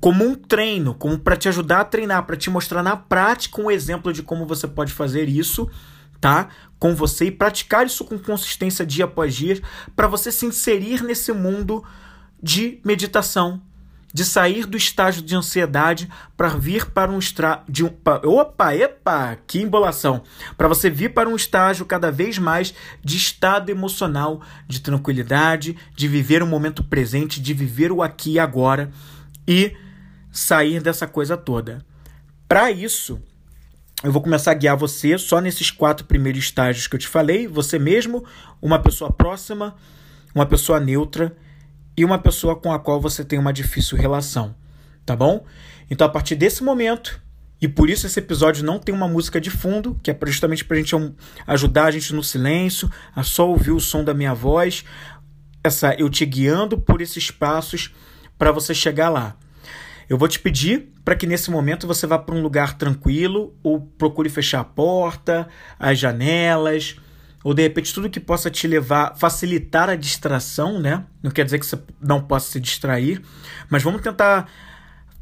como 0.00 0.24
um 0.24 0.34
treino, 0.34 0.94
como 0.94 1.18
para 1.18 1.36
te 1.36 1.48
ajudar 1.48 1.80
a 1.80 1.84
treinar, 1.84 2.24
para 2.24 2.36
te 2.36 2.48
mostrar 2.48 2.82
na 2.82 2.96
prática 2.96 3.60
um 3.60 3.70
exemplo 3.70 4.12
de 4.12 4.22
como 4.22 4.46
você 4.46 4.66
pode 4.66 4.92
fazer 4.92 5.28
isso, 5.28 5.68
tá? 6.20 6.48
Com 6.78 6.94
você 6.94 7.26
e 7.26 7.30
praticar 7.30 7.84
isso 7.84 8.04
com 8.04 8.18
consistência 8.18 8.86
dia 8.86 9.04
após 9.04 9.34
dia, 9.34 9.60
para 9.94 10.06
você 10.06 10.32
se 10.32 10.46
inserir 10.46 11.02
nesse 11.02 11.32
mundo 11.32 11.84
de 12.42 12.80
meditação, 12.82 13.60
de 14.12 14.24
sair 14.24 14.66
do 14.66 14.76
estágio 14.76 15.22
de 15.22 15.36
ansiedade 15.36 16.08
para 16.36 16.48
vir 16.48 16.86
para 16.86 17.10
um 17.10 17.18
estágio 17.18 17.86
um, 17.86 18.28
opa, 18.28 18.74
epa, 18.74 19.38
que 19.46 19.60
embolação, 19.60 20.22
para 20.56 20.68
você 20.68 20.90
vir 20.90 21.14
para 21.14 21.28
um 21.28 21.36
estágio 21.36 21.86
cada 21.86 22.10
vez 22.10 22.38
mais 22.38 22.74
de 23.02 23.16
estado 23.16 23.70
emocional, 23.70 24.42
de 24.66 24.80
tranquilidade, 24.80 25.76
de 25.94 26.08
viver 26.08 26.42
o 26.42 26.46
momento 26.46 26.82
presente, 26.82 27.40
de 27.40 27.54
viver 27.54 27.92
o 27.92 28.02
aqui 28.02 28.32
e 28.32 28.38
agora 28.38 28.90
e 29.46 29.76
sair 30.32 30.82
dessa 30.82 31.06
coisa 31.06 31.36
toda. 31.36 31.84
Para 32.48 32.70
isso, 32.70 33.22
eu 34.02 34.10
vou 34.10 34.22
começar 34.22 34.50
a 34.50 34.54
guiar 34.54 34.76
você 34.76 35.16
só 35.18 35.40
nesses 35.40 35.70
quatro 35.70 36.06
primeiros 36.06 36.44
estágios 36.44 36.86
que 36.86 36.96
eu 36.96 37.00
te 37.00 37.06
falei, 37.06 37.46
você 37.46 37.78
mesmo, 37.78 38.24
uma 38.60 38.78
pessoa 38.80 39.12
próxima, 39.12 39.76
uma 40.34 40.46
pessoa 40.46 40.80
neutra 40.80 41.36
e 41.96 42.04
uma 42.04 42.18
pessoa 42.18 42.56
com 42.56 42.72
a 42.72 42.78
qual 42.78 43.00
você 43.00 43.24
tem 43.24 43.38
uma 43.38 43.52
difícil 43.52 43.96
relação, 43.96 44.54
tá 45.04 45.14
bom? 45.14 45.44
Então, 45.90 46.06
a 46.06 46.10
partir 46.10 46.36
desse 46.36 46.62
momento, 46.62 47.20
e 47.60 47.68
por 47.68 47.90
isso 47.90 48.06
esse 48.06 48.18
episódio 48.18 48.64
não 48.64 48.78
tem 48.78 48.94
uma 48.94 49.06
música 49.06 49.40
de 49.40 49.50
fundo, 49.50 49.98
que 50.02 50.10
é 50.10 50.18
justamente 50.26 50.64
para 50.64 50.76
a 50.76 50.80
gente 50.80 50.94
ajudar 51.46 51.86
a 51.86 51.90
gente 51.90 52.14
no 52.14 52.22
silêncio, 52.22 52.90
a 53.14 53.22
só 53.22 53.48
ouvir 53.48 53.72
o 53.72 53.80
som 53.80 54.02
da 54.02 54.14
minha 54.14 54.32
voz, 54.32 54.84
essa 55.62 55.94
eu 55.94 56.08
te 56.08 56.24
guiando 56.24 56.78
por 56.78 57.02
esses 57.02 57.30
passos 57.30 57.94
para 58.38 58.50
você 58.50 58.72
chegar 58.72 59.10
lá. 59.10 59.36
Eu 60.08 60.16
vou 60.16 60.26
te 60.26 60.40
pedir 60.40 60.88
para 61.04 61.14
que 61.14 61.26
nesse 61.26 61.50
momento 61.50 61.86
você 61.86 62.06
vá 62.06 62.18
para 62.18 62.34
um 62.34 62.42
lugar 62.42 62.78
tranquilo 62.78 63.54
ou 63.62 63.80
procure 63.80 64.28
fechar 64.28 64.60
a 64.60 64.64
porta, 64.64 65.46
as 65.78 65.98
janelas, 65.98 66.96
ou 67.42 67.54
de 67.54 67.62
repente 67.62 67.94
tudo 67.94 68.10
que 68.10 68.20
possa 68.20 68.50
te 68.50 68.66
levar, 68.66 69.16
facilitar 69.16 69.88
a 69.88 69.96
distração, 69.96 70.78
né? 70.78 71.04
Não 71.22 71.30
quer 71.30 71.44
dizer 71.44 71.58
que 71.58 71.66
você 71.66 71.78
não 72.00 72.20
possa 72.20 72.50
se 72.50 72.60
distrair, 72.60 73.22
mas 73.68 73.82
vamos 73.82 74.02
tentar 74.02 74.50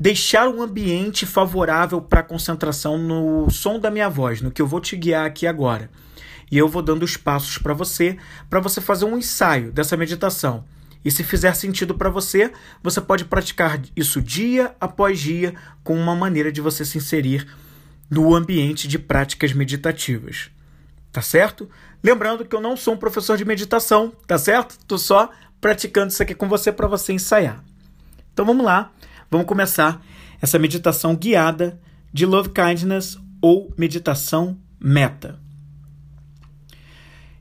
deixar 0.00 0.48
um 0.48 0.62
ambiente 0.62 1.26
favorável 1.26 2.00
para 2.00 2.22
concentração 2.22 2.98
no 2.98 3.50
som 3.50 3.78
da 3.78 3.90
minha 3.90 4.08
voz, 4.08 4.40
no 4.40 4.50
que 4.50 4.62
eu 4.62 4.66
vou 4.66 4.80
te 4.80 4.96
guiar 4.96 5.26
aqui 5.26 5.46
agora. 5.46 5.90
E 6.50 6.56
eu 6.56 6.68
vou 6.68 6.82
dando 6.82 7.02
os 7.02 7.16
passos 7.16 7.58
para 7.58 7.74
você, 7.74 8.16
para 8.48 8.60
você 8.60 8.80
fazer 8.80 9.04
um 9.04 9.18
ensaio 9.18 9.70
dessa 9.70 9.96
meditação. 9.96 10.64
E 11.04 11.10
se 11.10 11.22
fizer 11.22 11.54
sentido 11.54 11.94
para 11.94 12.10
você, 12.10 12.52
você 12.82 13.00
pode 13.00 13.24
praticar 13.24 13.80
isso 13.94 14.20
dia 14.20 14.74
após 14.80 15.20
dia, 15.20 15.54
com 15.84 15.96
uma 15.96 16.14
maneira 16.14 16.50
de 16.50 16.60
você 16.60 16.84
se 16.84 16.98
inserir 16.98 17.46
no 18.10 18.34
ambiente 18.34 18.88
de 18.88 18.98
práticas 18.98 19.52
meditativas. 19.52 20.50
Tá 21.12 21.22
certo? 21.22 21.68
Lembrando 22.02 22.44
que 22.44 22.54
eu 22.54 22.60
não 22.60 22.76
sou 22.76 22.94
um 22.94 22.98
professor 22.98 23.36
de 23.36 23.44
meditação, 23.44 24.12
tá 24.26 24.38
certo? 24.38 24.78
Tô 24.86 24.96
só 24.96 25.30
praticando 25.60 26.12
isso 26.12 26.22
aqui 26.22 26.34
com 26.34 26.48
você 26.48 26.70
para 26.70 26.86
você 26.86 27.12
ensaiar. 27.12 27.64
Então 28.32 28.46
vamos 28.46 28.64
lá, 28.64 28.92
vamos 29.30 29.46
começar 29.46 30.04
essa 30.40 30.58
meditação 30.58 31.16
guiada 31.16 31.80
de 32.12 32.24
Love 32.24 32.50
Kindness 32.50 33.18
ou 33.42 33.72
meditação 33.76 34.56
meta. 34.80 35.40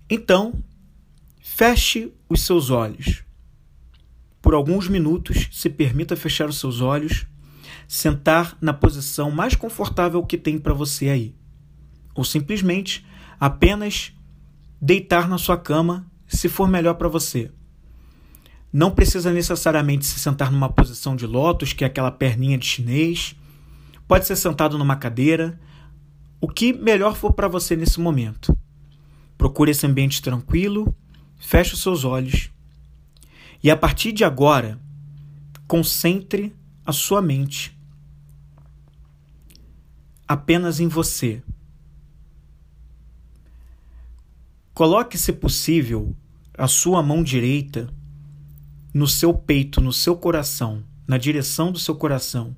Então, 0.10 0.54
feche 1.40 2.12
os 2.30 2.42
seus 2.42 2.70
olhos. 2.70 3.24
Por 4.42 4.54
alguns 4.54 4.88
minutos, 4.88 5.50
se 5.52 5.70
permita 5.70 6.16
fechar 6.16 6.50
os 6.50 6.60
seus 6.60 6.82
olhos, 6.82 7.28
sentar 7.88 8.58
na 8.62 8.74
posição 8.74 9.30
mais 9.30 9.56
confortável 9.56 10.24
que 10.26 10.38
tem 10.38 10.58
para 10.58 10.74
você 10.74 11.10
aí. 11.10 11.36
ou 12.16 12.24
simplesmente 12.24 13.06
apenas 13.40 14.12
deitar 14.82 15.28
na 15.28 15.38
sua 15.38 15.58
cama 15.58 16.06
se 16.28 16.50
for 16.50 16.68
melhor 16.68 16.96
para 16.96 17.08
você. 17.08 17.52
Não 18.72 18.92
precisa 18.92 19.32
necessariamente 19.32 20.06
se 20.06 20.20
sentar 20.20 20.52
numa 20.52 20.70
posição 20.70 21.16
de 21.16 21.26
lótus, 21.26 21.74
que 21.74 21.84
é 21.84 21.88
aquela 21.88 22.12
perninha 22.12 22.58
de 22.58 22.66
chinês. 22.66 23.36
Pode 24.08 24.28
ser 24.28 24.36
sentado 24.36 24.78
numa 24.78 24.96
cadeira. 24.96 25.60
O 26.40 26.48
que 26.48 26.74
melhor 26.74 27.16
for 27.16 27.34
para 27.34 27.48
você 27.48 27.76
nesse 27.76 28.00
momento. 28.00 28.56
Procure 29.38 29.72
esse 29.72 29.86
ambiente 29.86 30.22
tranquilo, 30.22 30.96
feche 31.38 31.74
os 31.74 31.82
seus 31.82 32.04
olhos 32.04 32.52
e 33.64 33.72
a 33.72 33.78
partir 33.78 34.12
de 34.12 34.24
agora, 34.24 34.80
concentre 35.68 36.56
a 36.86 36.92
sua 36.92 37.22
mente 37.22 37.78
apenas 40.28 40.80
em 40.80 40.88
você. 40.88 41.42
Coloque, 44.78 45.18
se 45.18 45.34
possível, 45.34 46.16
a 46.56 46.68
sua 46.68 47.02
mão 47.02 47.24
direita 47.24 47.92
no 48.94 49.08
seu 49.08 49.34
peito, 49.34 49.82
no 49.82 49.92
seu 49.92 50.16
coração, 50.16 50.84
na 51.08 51.18
direção 51.18 51.72
do 51.72 51.80
seu 51.80 51.96
coração. 51.96 52.56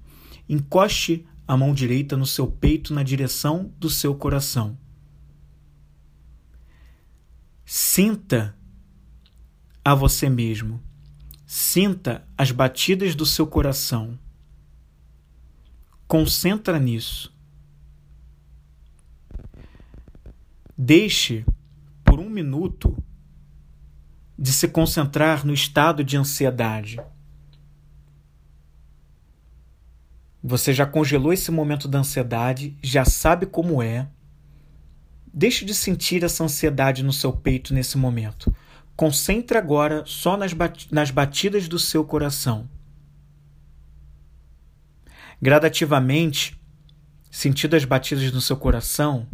Encoste 0.49 1.25
a 1.47 1.55
mão 1.55 1.73
direita 1.73 2.17
no 2.17 2.25
seu 2.25 2.45
peito, 2.45 2.93
na 2.93 3.03
direção 3.03 3.73
do 3.79 3.89
seu 3.89 4.13
coração. 4.13 4.77
Sinta 7.63 8.53
a 9.81 9.95
você 9.95 10.29
mesmo. 10.29 10.83
Sinta 11.45 12.27
as 12.37 12.51
batidas 12.51 13.15
do 13.15 13.25
seu 13.25 13.47
coração. 13.47 14.19
Concentra 16.05 16.77
nisso. 16.77 17.33
Deixe 20.77 21.45
por 22.19 22.25
um 22.25 22.29
minuto 22.29 23.01
de 24.37 24.51
se 24.51 24.67
concentrar 24.67 25.45
no 25.45 25.53
estado 25.53 26.03
de 26.03 26.17
ansiedade. 26.17 26.99
Você 30.43 30.73
já 30.73 30.85
congelou 30.85 31.31
esse 31.31 31.49
momento 31.49 31.87
da 31.87 31.99
ansiedade, 31.99 32.77
já 32.83 33.05
sabe 33.05 33.45
como 33.45 33.81
é. 33.81 34.05
Deixe 35.33 35.63
de 35.63 35.73
sentir 35.73 36.21
essa 36.25 36.43
ansiedade 36.43 37.03
no 37.03 37.13
seu 37.13 37.31
peito 37.31 37.73
nesse 37.73 37.97
momento. 37.97 38.53
Concentre 38.97 39.57
agora 39.57 40.03
só 40.05 40.35
nas, 40.35 40.51
bat 40.51 40.93
nas 40.93 41.11
batidas 41.11 41.69
do 41.69 41.79
seu 41.79 42.03
coração. 42.03 42.69
Gradativamente, 45.41 46.59
sentindo 47.31 47.77
as 47.77 47.85
batidas 47.85 48.29
no 48.33 48.41
seu 48.41 48.57
coração, 48.57 49.25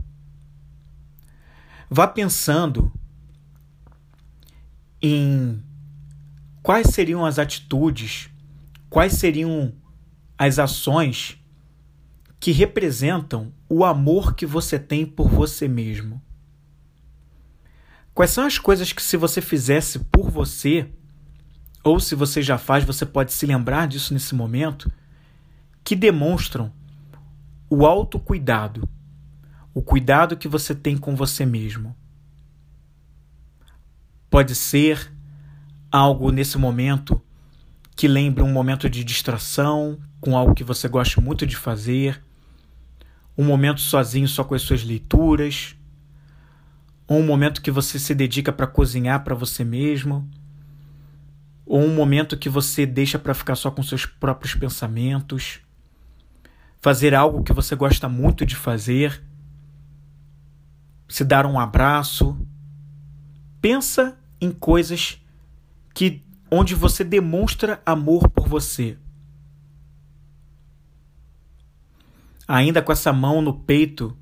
vá 1.89 2.07
pensando 2.07 2.91
em 5.01 5.63
quais 6.63 6.88
seriam 6.88 7.25
as 7.25 7.38
atitudes, 7.38 8.29
quais 8.89 9.13
seriam 9.13 9.73
as 10.38 10.57
ações 10.59 11.38
que 12.39 12.51
representam 12.51 13.53
o 13.69 13.83
amor 13.83 14.36
que 14.36 14.45
você 14.45 14.77
tem 14.77 15.05
por 15.05 15.29
você 15.29 15.67
mesmo. 15.67 16.21
Quais 18.13 18.31
são 18.31 18.45
as 18.45 18.57
coisas 18.57 18.93
que, 18.93 19.01
se 19.01 19.17
você 19.17 19.41
fizesse 19.41 19.99
por 19.99 20.29
você, 20.29 20.89
ou 21.83 21.99
se 21.99 22.15
você 22.15 22.41
já 22.41 22.57
faz, 22.57 22.83
você 22.83 23.05
pode 23.05 23.33
se 23.33 23.45
lembrar 23.45 23.88
disso 23.88 24.13
nesse 24.13 24.33
momento, 24.33 24.91
que 25.83 25.95
demonstram 25.95 26.71
o 27.69 27.86
autocuidado, 27.86 28.88
o 29.76 29.82
cuidado 29.82 30.38
que 30.38 30.47
você 30.47 30.73
tem 30.73 30.95
com 30.97 31.17
você 31.17 31.45
mesmo. 31.45 31.93
Pode 34.30 34.55
ser 34.55 35.11
algo 35.91 36.32
nesse 36.32 36.57
momento 36.57 37.21
que 37.93 38.07
lembre 38.07 38.41
um 38.41 38.51
momento 38.51 38.89
de 38.89 39.03
distração 39.03 39.99
com 40.21 40.38
algo 40.38 40.55
que 40.55 40.63
você 40.63 40.88
gosta 40.88 41.19
muito 41.19 41.45
de 41.45 41.57
fazer, 41.57 42.23
um 43.38 43.43
momento 43.43 43.82
sozinho 43.82 44.30
só 44.30 44.45
com 44.45 44.55
as 44.55 44.61
suas 44.61 44.82
leituras, 44.82 45.76
ou 47.05 47.19
um 47.19 47.26
momento 47.26 47.61
que 47.61 47.69
você 47.69 47.99
se 47.99 48.15
dedica 48.15 48.53
para 48.53 48.67
cozinhar 48.67 49.26
para 49.26 49.36
você 49.36 49.65
mesmo, 49.65 50.26
ou 51.65 51.84
um 51.84 51.93
momento 51.93 52.38
que 52.38 52.47
você 52.47 52.86
deixa 52.86 53.19
para 53.19 53.34
ficar 53.34 53.55
só 53.55 53.69
com 53.69 53.84
seus 53.84 54.05
próprios 54.05 54.55
pensamentos, 54.55 55.59
fazer 56.82 57.13
algo 57.13 57.43
que 57.43 57.51
você 57.51 57.76
gosta 57.76 58.07
muito 58.07 58.45
de 58.45 58.55
fazer, 58.55 59.21
se 61.08 61.24
dar 61.24 61.45
um 61.45 61.60
abraço. 61.60 62.38
Pensa 63.62 64.18
em 64.39 64.51
coisas 64.51 65.20
que 65.93 66.24
onde 66.49 66.76
você 66.76 67.03
demonstra 67.03 67.82
amor 67.86 68.30
por 68.30 68.47
você. 68.47 68.97
Ainda 72.47 72.82
com 72.82 72.91
essa 72.91 73.12
mão 73.12 73.41
no 73.41 73.53
peito, 73.53 74.16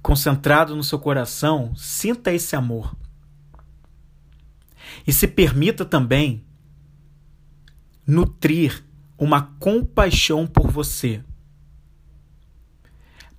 concentrado 0.00 0.74
no 0.74 0.82
seu 0.82 0.98
coração, 0.98 1.74
sinta 1.76 2.32
esse 2.32 2.56
amor. 2.56 2.96
E 5.06 5.12
se 5.12 5.28
permita 5.28 5.84
também 5.84 6.44
nutrir 8.06 8.84
uma 9.18 9.42
compaixão 9.58 10.46
por 10.46 10.70
você. 10.70 11.22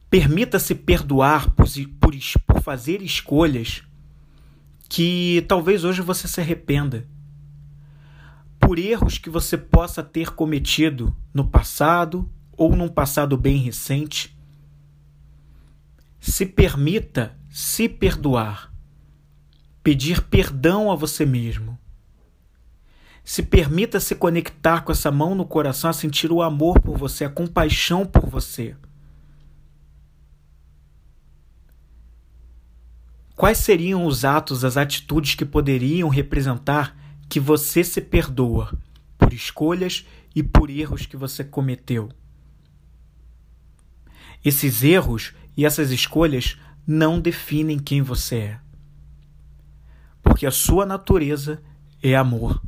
Permita-se 0.10 0.74
perdoar 0.74 1.51
por, 1.51 1.68
por, 1.99 2.16
por 2.45 2.62
fazer 2.62 3.01
escolhas 3.01 3.84
que 4.88 5.43
talvez 5.47 5.84
hoje 5.84 6.01
você 6.01 6.28
se 6.28 6.39
arrependa. 6.39 7.05
Por 8.60 8.80
erros 8.80 9.18
que 9.18 9.30
você 9.30 9.58
possa 9.58 10.01
ter 10.01 10.32
cometido 10.32 11.16
no 11.34 11.47
passado 11.47 12.30
ou 12.53 12.76
num 12.76 12.88
passado 12.88 13.38
bem 13.38 13.58
recente. 13.58 14.36
Se 16.20 16.45
permita 16.45 17.38
se 17.49 17.88
perdoar, 17.88 18.74
pedir 19.84 20.22
perdão 20.24 20.91
a 20.91 20.95
você 20.95 21.26
mesmo. 21.26 21.78
Se 23.24 23.43
permita 23.43 23.99
se 23.99 24.16
conectar 24.16 24.82
com 24.82 24.91
essa 24.91 25.12
mão 25.12 25.36
no 25.36 25.45
coração, 25.45 25.89
a 25.89 25.93
sentir 25.93 26.32
o 26.32 26.41
amor 26.41 26.80
por 26.80 26.97
você, 26.97 27.26
a 27.26 27.30
compaixão 27.30 28.05
por 28.05 28.26
você. 28.26 28.76
Quais 33.38 33.59
seriam 33.59 34.03
os 34.03 34.25
atos, 34.25 34.65
as 34.65 34.77
atitudes 34.77 35.35
que 35.35 35.45
poderiam 35.45 36.09
representar 36.09 36.97
que 37.29 37.39
você 37.39 37.83
se 37.83 38.01
perdoa 38.01 38.75
por 39.15 39.31
escolhas 39.31 40.07
e 40.35 40.41
por 40.41 40.71
erros 40.71 41.05
que 41.05 41.15
você 41.15 41.43
cometeu? 41.43 42.09
Esses 44.43 44.81
erros 44.81 45.35
e 45.55 45.67
essas 45.67 45.91
escolhas 45.91 46.57
não 46.85 47.19
definem 47.19 47.77
quem 47.77 48.01
você 48.01 48.38
é. 48.38 48.59
Porque 50.23 50.47
a 50.47 50.51
sua 50.51 50.83
natureza 50.83 51.61
é 52.01 52.15
amor. 52.15 52.59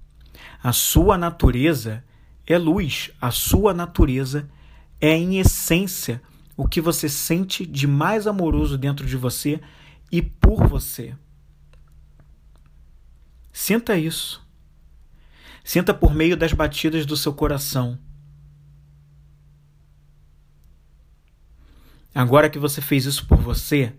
A 0.62 0.72
sua 0.72 1.18
natureza 1.18 2.04
é 2.46 2.60
luz. 2.60 3.10
A 3.20 3.32
sua 3.32 3.74
natureza 3.74 4.48
é, 5.02 5.18
em 5.18 5.40
essência, 5.40 6.22
o 6.56 6.68
que 6.68 6.80
você 6.80 7.10
sente 7.10 7.66
de 7.66 7.88
mais 7.88 8.28
amoroso 8.28 8.78
dentro 8.78 9.08
de 9.08 9.18
você 9.18 9.60
e 10.12 10.22
por 10.22 10.68
você. 10.68 11.16
Sinta 13.52 13.98
isso. 13.98 14.46
Sinta 15.64 15.94
por 15.94 16.14
meio 16.14 16.36
das 16.36 16.54
batidas 16.54 17.06
do 17.06 17.16
seu 17.16 17.34
coração. 17.34 18.00
Agora 22.14 22.50
que 22.50 22.58
você 22.58 22.82
fez 22.82 23.06
isso 23.06 23.28
por 23.28 23.38
você, 23.38 23.94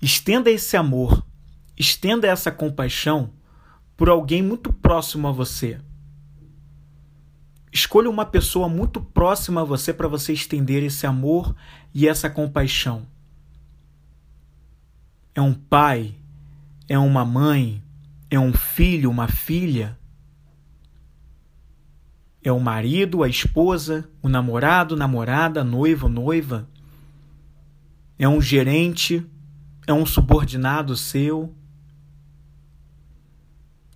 estenda 0.00 0.50
esse 0.50 0.76
amor, 0.76 1.24
estenda 1.76 2.26
essa 2.26 2.50
compaixão 2.50 3.34
por 3.96 4.08
alguém 4.08 4.42
muito 4.42 4.72
próximo 4.72 5.28
a 5.28 5.32
você. 5.32 5.78
Escolha 7.70 8.08
uma 8.08 8.24
pessoa 8.24 8.68
muito 8.68 9.00
próxima 9.00 9.60
a 9.60 9.64
você 9.64 9.92
para 9.92 10.08
você 10.08 10.32
estender 10.32 10.82
esse 10.82 11.06
amor 11.06 11.54
e 11.94 12.08
essa 12.08 12.28
compaixão 12.30 13.06
é 15.34 15.40
um 15.40 15.54
pai, 15.54 16.14
é 16.88 16.98
uma 16.98 17.24
mãe, 17.24 17.82
é 18.30 18.38
um 18.38 18.52
filho, 18.52 19.10
uma 19.10 19.28
filha, 19.28 19.98
é 22.42 22.50
o 22.50 22.58
marido, 22.58 23.22
a 23.22 23.28
esposa, 23.28 24.08
o 24.20 24.28
namorado, 24.28 24.96
namorada, 24.96 25.62
noivo, 25.62 26.08
noiva, 26.08 26.68
é 28.18 28.28
um 28.28 28.40
gerente, 28.40 29.24
é 29.86 29.92
um 29.92 30.04
subordinado 30.04 30.96
seu. 30.96 31.54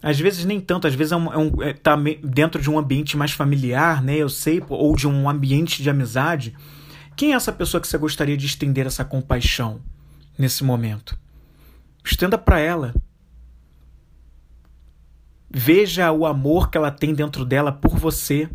Às 0.03 0.21
vezes 0.21 0.45
nem 0.45 0.61
tanto, 0.61 0.87
às 0.87 0.95
vezes 0.95 1.13
é 1.13 1.17
um, 1.17 1.33
é 1.33 1.39
um, 1.39 1.63
é, 1.63 1.73
tá 1.73 1.97
dentro 2.23 2.63
de 2.63 2.71
um 2.71 2.79
ambiente 2.79 3.17
mais 3.17 3.33
familiar, 3.33 4.03
né? 4.03 4.17
Eu 4.17 4.29
sei, 4.29 4.63
ou 4.69 4.95
de 4.95 5.09
um 5.09 5.29
ambiente 5.29 5.83
de 5.83 5.91
amizade 5.91 6.55
Quem 7.17 7.33
é 7.33 7.35
essa 7.35 7.53
pessoa 7.53 7.81
que 7.81 7.89
você 7.89 7.99
gostaria 7.99 8.37
de 8.37 8.47
estender 8.47 8.87
essa 8.87 9.05
compaixão 9.05 9.81
nesse 10.39 10.63
momento? 10.63 11.19
Estenda 12.07 12.39
para 12.39 12.61
ela. 12.61 12.95
Veja 15.51 16.13
o 16.13 16.25
amor 16.25 16.71
que 16.71 16.79
ela 16.79 16.91
tem 16.91 17.13
dentro 17.13 17.45
dela 17.45 17.73
por 17.73 17.99
você, 17.99 18.49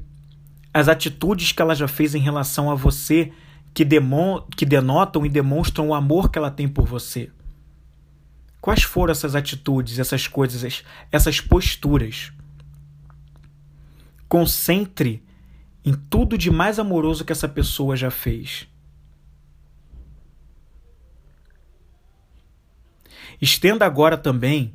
as 0.74 0.88
atitudes 0.88 1.52
que 1.52 1.62
ela 1.62 1.76
já 1.76 1.88
fez 1.88 2.16
em 2.16 2.20
relação 2.22 2.72
a 2.72 2.76
você 2.76 3.34
que, 3.74 3.84
demon 3.84 4.42
que 4.56 4.66
denotam 4.66 5.26
e 5.26 5.30
demonstram 5.30 5.90
o 5.90 5.94
amor 5.94 6.32
que 6.32 6.38
ela 6.38 6.50
tem 6.50 6.66
por 6.66 6.88
você. 6.88 7.30
Quais 8.62 8.84
foram 8.84 9.12
essas 9.12 9.36
atitudes, 9.36 10.00
essas 10.00 10.28
coisas, 10.28 10.86
essas 11.12 11.42
posturas? 11.42 12.32
Concentre 14.30 15.22
em 15.84 15.94
tudo 15.94 16.38
de 16.38 16.50
mais 16.50 16.80
amoroso 16.80 17.26
que 17.26 17.34
essa 17.34 17.50
pessoa 17.50 17.98
já 17.98 18.10
fez. 18.10 18.71
Estenda 23.42 23.88
agora 23.88 24.18
também 24.18 24.72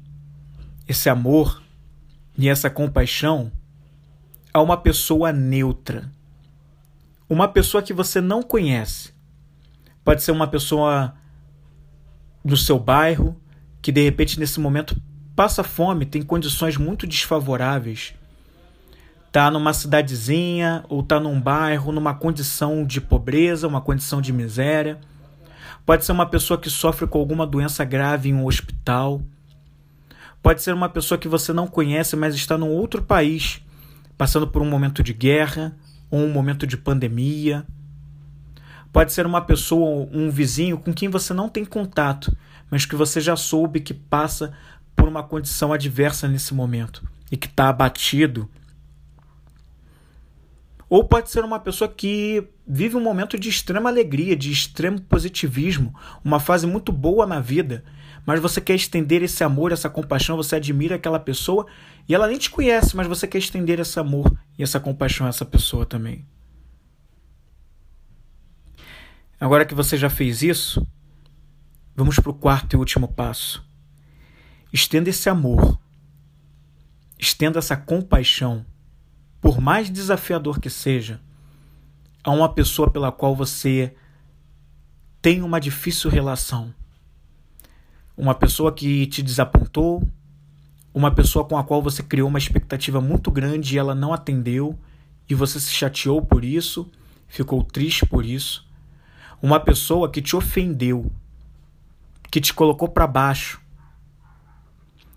esse 0.88 1.08
amor 1.08 1.62
e 2.36 2.48
essa 2.48 2.68
compaixão 2.68 3.52
a 4.52 4.60
uma 4.60 4.76
pessoa 4.76 5.32
neutra. 5.32 6.10
Uma 7.28 7.46
pessoa 7.46 7.82
que 7.82 7.92
você 7.92 8.20
não 8.20 8.42
conhece. 8.42 9.14
Pode 10.04 10.22
ser 10.22 10.32
uma 10.32 10.48
pessoa 10.48 11.14
do 12.44 12.56
seu 12.56 12.78
bairro 12.78 13.40
que 13.80 13.92
de 13.92 14.02
repente 14.02 14.40
nesse 14.40 14.58
momento 14.58 15.00
passa 15.36 15.62
fome, 15.62 16.04
tem 16.04 16.22
condições 16.22 16.76
muito 16.76 17.06
desfavoráveis. 17.06 18.14
Tá 19.30 19.48
numa 19.48 19.72
cidadezinha 19.72 20.84
ou 20.88 21.04
tá 21.04 21.20
num 21.20 21.40
bairro, 21.40 21.92
numa 21.92 22.14
condição 22.14 22.84
de 22.84 23.00
pobreza, 23.00 23.68
uma 23.68 23.80
condição 23.80 24.20
de 24.20 24.32
miséria. 24.32 24.98
Pode 25.86 26.04
ser 26.04 26.10
uma 26.10 26.26
pessoa 26.26 26.58
que 26.58 26.68
sofre 26.68 27.06
com 27.06 27.16
alguma 27.16 27.46
doença 27.46 27.84
grave 27.84 28.28
em 28.28 28.34
um 28.34 28.44
hospital. 28.44 29.22
Pode 30.42 30.60
ser 30.60 30.74
uma 30.74 30.88
pessoa 30.88 31.16
que 31.16 31.28
você 31.28 31.52
não 31.52 31.68
conhece, 31.68 32.16
mas 32.16 32.34
está 32.34 32.58
num 32.58 32.70
outro 32.70 33.02
país, 33.02 33.62
passando 34.18 34.48
por 34.48 34.60
um 34.60 34.68
momento 34.68 35.00
de 35.00 35.12
guerra 35.12 35.76
ou 36.10 36.18
um 36.18 36.32
momento 36.32 36.66
de 36.66 36.76
pandemia. 36.76 37.64
Pode 38.92 39.12
ser 39.12 39.26
uma 39.26 39.40
pessoa, 39.40 40.08
um 40.12 40.28
vizinho 40.28 40.76
com 40.76 40.92
quem 40.92 41.08
você 41.08 41.32
não 41.32 41.48
tem 41.48 41.64
contato, 41.64 42.36
mas 42.68 42.84
que 42.84 42.96
você 42.96 43.20
já 43.20 43.36
soube 43.36 43.78
que 43.78 43.94
passa 43.94 44.52
por 44.96 45.06
uma 45.06 45.22
condição 45.22 45.72
adversa 45.72 46.26
nesse 46.26 46.52
momento 46.52 47.08
e 47.30 47.36
que 47.36 47.46
está 47.46 47.68
abatido. 47.68 48.50
Ou 50.88 51.04
pode 51.04 51.30
ser 51.30 51.44
uma 51.44 51.58
pessoa 51.58 51.88
que 51.88 52.46
vive 52.66 52.96
um 52.96 53.00
momento 53.00 53.38
de 53.38 53.48
extrema 53.48 53.88
alegria, 53.90 54.36
de 54.36 54.52
extremo 54.52 55.00
positivismo, 55.00 55.94
uma 56.24 56.38
fase 56.38 56.66
muito 56.66 56.92
boa 56.92 57.26
na 57.26 57.40
vida, 57.40 57.84
mas 58.24 58.40
você 58.40 58.60
quer 58.60 58.74
estender 58.74 59.22
esse 59.22 59.42
amor, 59.42 59.72
essa 59.72 59.90
compaixão, 59.90 60.36
você 60.36 60.56
admira 60.56 60.96
aquela 60.96 61.18
pessoa 61.18 61.66
e 62.08 62.14
ela 62.14 62.28
nem 62.28 62.38
te 62.38 62.50
conhece, 62.50 62.96
mas 62.96 63.06
você 63.06 63.26
quer 63.26 63.38
estender 63.38 63.80
esse 63.80 63.98
amor 63.98 64.32
e 64.58 64.62
essa 64.62 64.78
compaixão 64.78 65.26
a 65.26 65.30
essa 65.30 65.44
pessoa 65.44 65.84
também. 65.84 66.24
Agora 69.40 69.64
que 69.64 69.74
você 69.74 69.96
já 69.96 70.08
fez 70.08 70.42
isso, 70.42 70.86
Vamos 71.96 72.20
para 72.20 72.30
o 72.30 72.34
quarto 72.34 72.74
e 72.74 72.76
último 72.76 73.08
passo. 73.08 73.66
Estenda 74.70 75.08
esse 75.08 75.30
amor, 75.30 75.80
estenda 77.18 77.58
essa 77.58 77.74
compaixão, 77.74 78.66
por 79.40 79.60
mais 79.60 79.90
desafiador 79.90 80.60
que 80.60 80.70
seja, 80.70 81.20
a 82.22 82.30
uma 82.30 82.48
pessoa 82.48 82.90
pela 82.90 83.12
qual 83.12 83.34
você 83.34 83.94
tem 85.22 85.42
uma 85.42 85.60
difícil 85.60 86.10
relação. 86.10 86.74
Uma 88.16 88.34
pessoa 88.34 88.72
que 88.72 89.06
te 89.06 89.22
desapontou, 89.22 90.02
uma 90.92 91.10
pessoa 91.10 91.44
com 91.44 91.56
a 91.58 91.64
qual 91.64 91.82
você 91.82 92.02
criou 92.02 92.28
uma 92.28 92.38
expectativa 92.38 93.00
muito 93.00 93.30
grande 93.30 93.74
e 93.74 93.78
ela 93.78 93.94
não 93.94 94.12
atendeu, 94.12 94.78
e 95.28 95.34
você 95.34 95.60
se 95.60 95.70
chateou 95.70 96.22
por 96.22 96.44
isso, 96.44 96.90
ficou 97.28 97.62
triste 97.62 98.06
por 98.06 98.24
isso. 98.24 98.66
Uma 99.42 99.60
pessoa 99.60 100.10
que 100.10 100.22
te 100.22 100.34
ofendeu 100.34 101.12
que 102.30 102.40
te 102.40 102.52
colocou 102.52 102.88
para 102.88 103.06
baixo, 103.06 103.60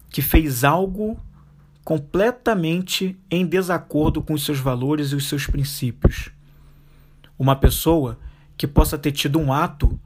que 0.09 0.22
fez 0.22 0.63
algo 0.63 1.20
completamente 1.90 3.20
em 3.32 3.44
desacordo 3.44 4.22
com 4.22 4.34
os 4.34 4.46
seus 4.46 4.60
valores 4.60 5.08
e 5.08 5.16
os 5.16 5.28
seus 5.28 5.48
princípios. 5.48 6.30
Uma 7.36 7.56
pessoa 7.56 8.20
que 8.56 8.68
possa 8.68 8.96
ter 8.96 9.12
tido 9.12 9.40
um 9.40 9.52
ato 9.52 10.00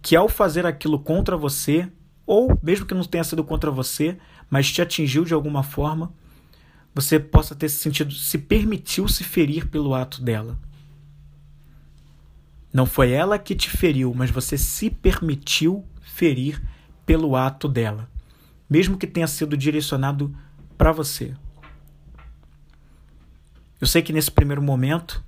que, 0.00 0.14
ao 0.14 0.28
fazer 0.28 0.64
aquilo 0.64 1.00
contra 1.00 1.36
você, 1.36 1.90
ou 2.24 2.56
mesmo 2.62 2.86
que 2.86 2.94
não 2.94 3.02
tenha 3.02 3.24
sido 3.24 3.42
contra 3.42 3.68
você, 3.68 4.16
mas 4.48 4.70
te 4.70 4.80
atingiu 4.80 5.24
de 5.24 5.34
alguma 5.34 5.64
forma, 5.64 6.14
você 6.94 7.18
possa 7.18 7.56
ter 7.56 7.68
se 7.68 7.78
sentido, 7.78 8.14
se 8.14 8.38
permitiu 8.38 9.08
se 9.08 9.24
ferir 9.24 9.66
pelo 9.66 9.96
ato 9.96 10.22
dela. 10.22 10.56
Não 12.72 12.86
foi 12.86 13.10
ela 13.10 13.40
que 13.40 13.56
te 13.56 13.68
feriu, 13.68 14.14
mas 14.14 14.30
você 14.30 14.56
se 14.56 14.88
permitiu 14.88 15.84
ferir 16.00 16.62
pelo 17.04 17.34
ato 17.34 17.66
dela, 17.66 18.08
mesmo 18.70 18.96
que 18.96 19.08
tenha 19.08 19.26
sido 19.26 19.56
direcionado 19.56 20.32
para 20.82 20.90
você. 20.90 21.32
Eu 23.80 23.86
sei 23.86 24.02
que 24.02 24.12
nesse 24.12 24.32
primeiro 24.32 24.60
momento 24.60 25.24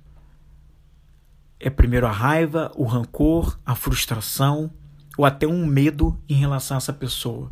é 1.57 1.69
primeiro 1.69 2.05
a 2.05 2.11
raiva, 2.11 2.73
o 2.75 2.83
rancor, 2.83 3.57
a 3.65 3.73
frustração 3.73 4.69
ou 5.17 5.23
até 5.23 5.47
um 5.47 5.65
medo 5.65 6.21
em 6.27 6.33
relação 6.33 6.75
a 6.75 6.79
essa 6.79 6.91
pessoa. 6.91 7.49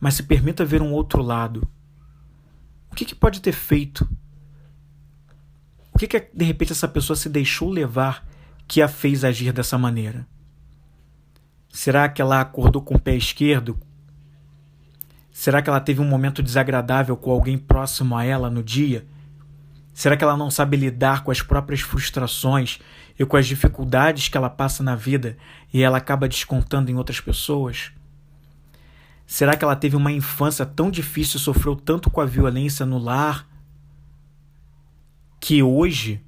Mas 0.00 0.14
se 0.14 0.24
permita 0.24 0.64
ver 0.64 0.82
um 0.82 0.92
outro 0.92 1.22
lado. 1.22 1.68
O 2.90 2.96
que, 2.96 3.04
que 3.04 3.14
pode 3.14 3.40
ter 3.40 3.52
feito? 3.52 4.02
O 5.94 5.98
que, 5.98 6.08
que 6.08 6.28
de 6.34 6.44
repente 6.44 6.72
essa 6.72 6.88
pessoa 6.88 7.16
se 7.16 7.28
deixou 7.28 7.70
levar 7.70 8.28
que 8.66 8.82
a 8.82 8.88
fez 8.88 9.22
agir 9.22 9.52
dessa 9.52 9.78
maneira? 9.78 10.26
Será 11.68 12.08
que 12.08 12.20
ela 12.20 12.40
acordou 12.40 12.82
com 12.82 12.96
o 12.96 13.00
pé 13.00 13.14
esquerdo? 13.14 13.78
Será 15.32 15.62
que 15.62 15.70
ela 15.70 15.80
teve 15.80 16.00
um 16.02 16.06
momento 16.06 16.42
desagradável 16.42 17.16
com 17.16 17.30
alguém 17.30 17.56
próximo 17.56 18.14
a 18.14 18.22
ela 18.22 18.50
no 18.50 18.62
dia? 18.62 19.06
Será 19.94 20.16
que 20.16 20.22
ela 20.22 20.36
não 20.36 20.50
sabe 20.50 20.76
lidar 20.76 21.24
com 21.24 21.30
as 21.30 21.40
próprias 21.40 21.80
frustrações 21.80 22.78
e 23.18 23.24
com 23.24 23.36
as 23.36 23.46
dificuldades 23.46 24.28
que 24.28 24.36
ela 24.36 24.50
passa 24.50 24.82
na 24.82 24.94
vida 24.94 25.36
e 25.72 25.82
ela 25.82 25.98
acaba 25.98 26.28
descontando 26.28 26.90
em 26.90 26.96
outras 26.96 27.18
pessoas? 27.18 27.92
Será 29.26 29.56
que 29.56 29.64
ela 29.64 29.74
teve 29.74 29.96
uma 29.96 30.12
infância 30.12 30.66
tão 30.66 30.90
difícil, 30.90 31.40
sofreu 31.40 31.74
tanto 31.74 32.10
com 32.10 32.20
a 32.20 32.26
violência 32.26 32.84
no 32.84 32.98
lar, 32.98 33.48
que 35.40 35.62
hoje 35.62 36.22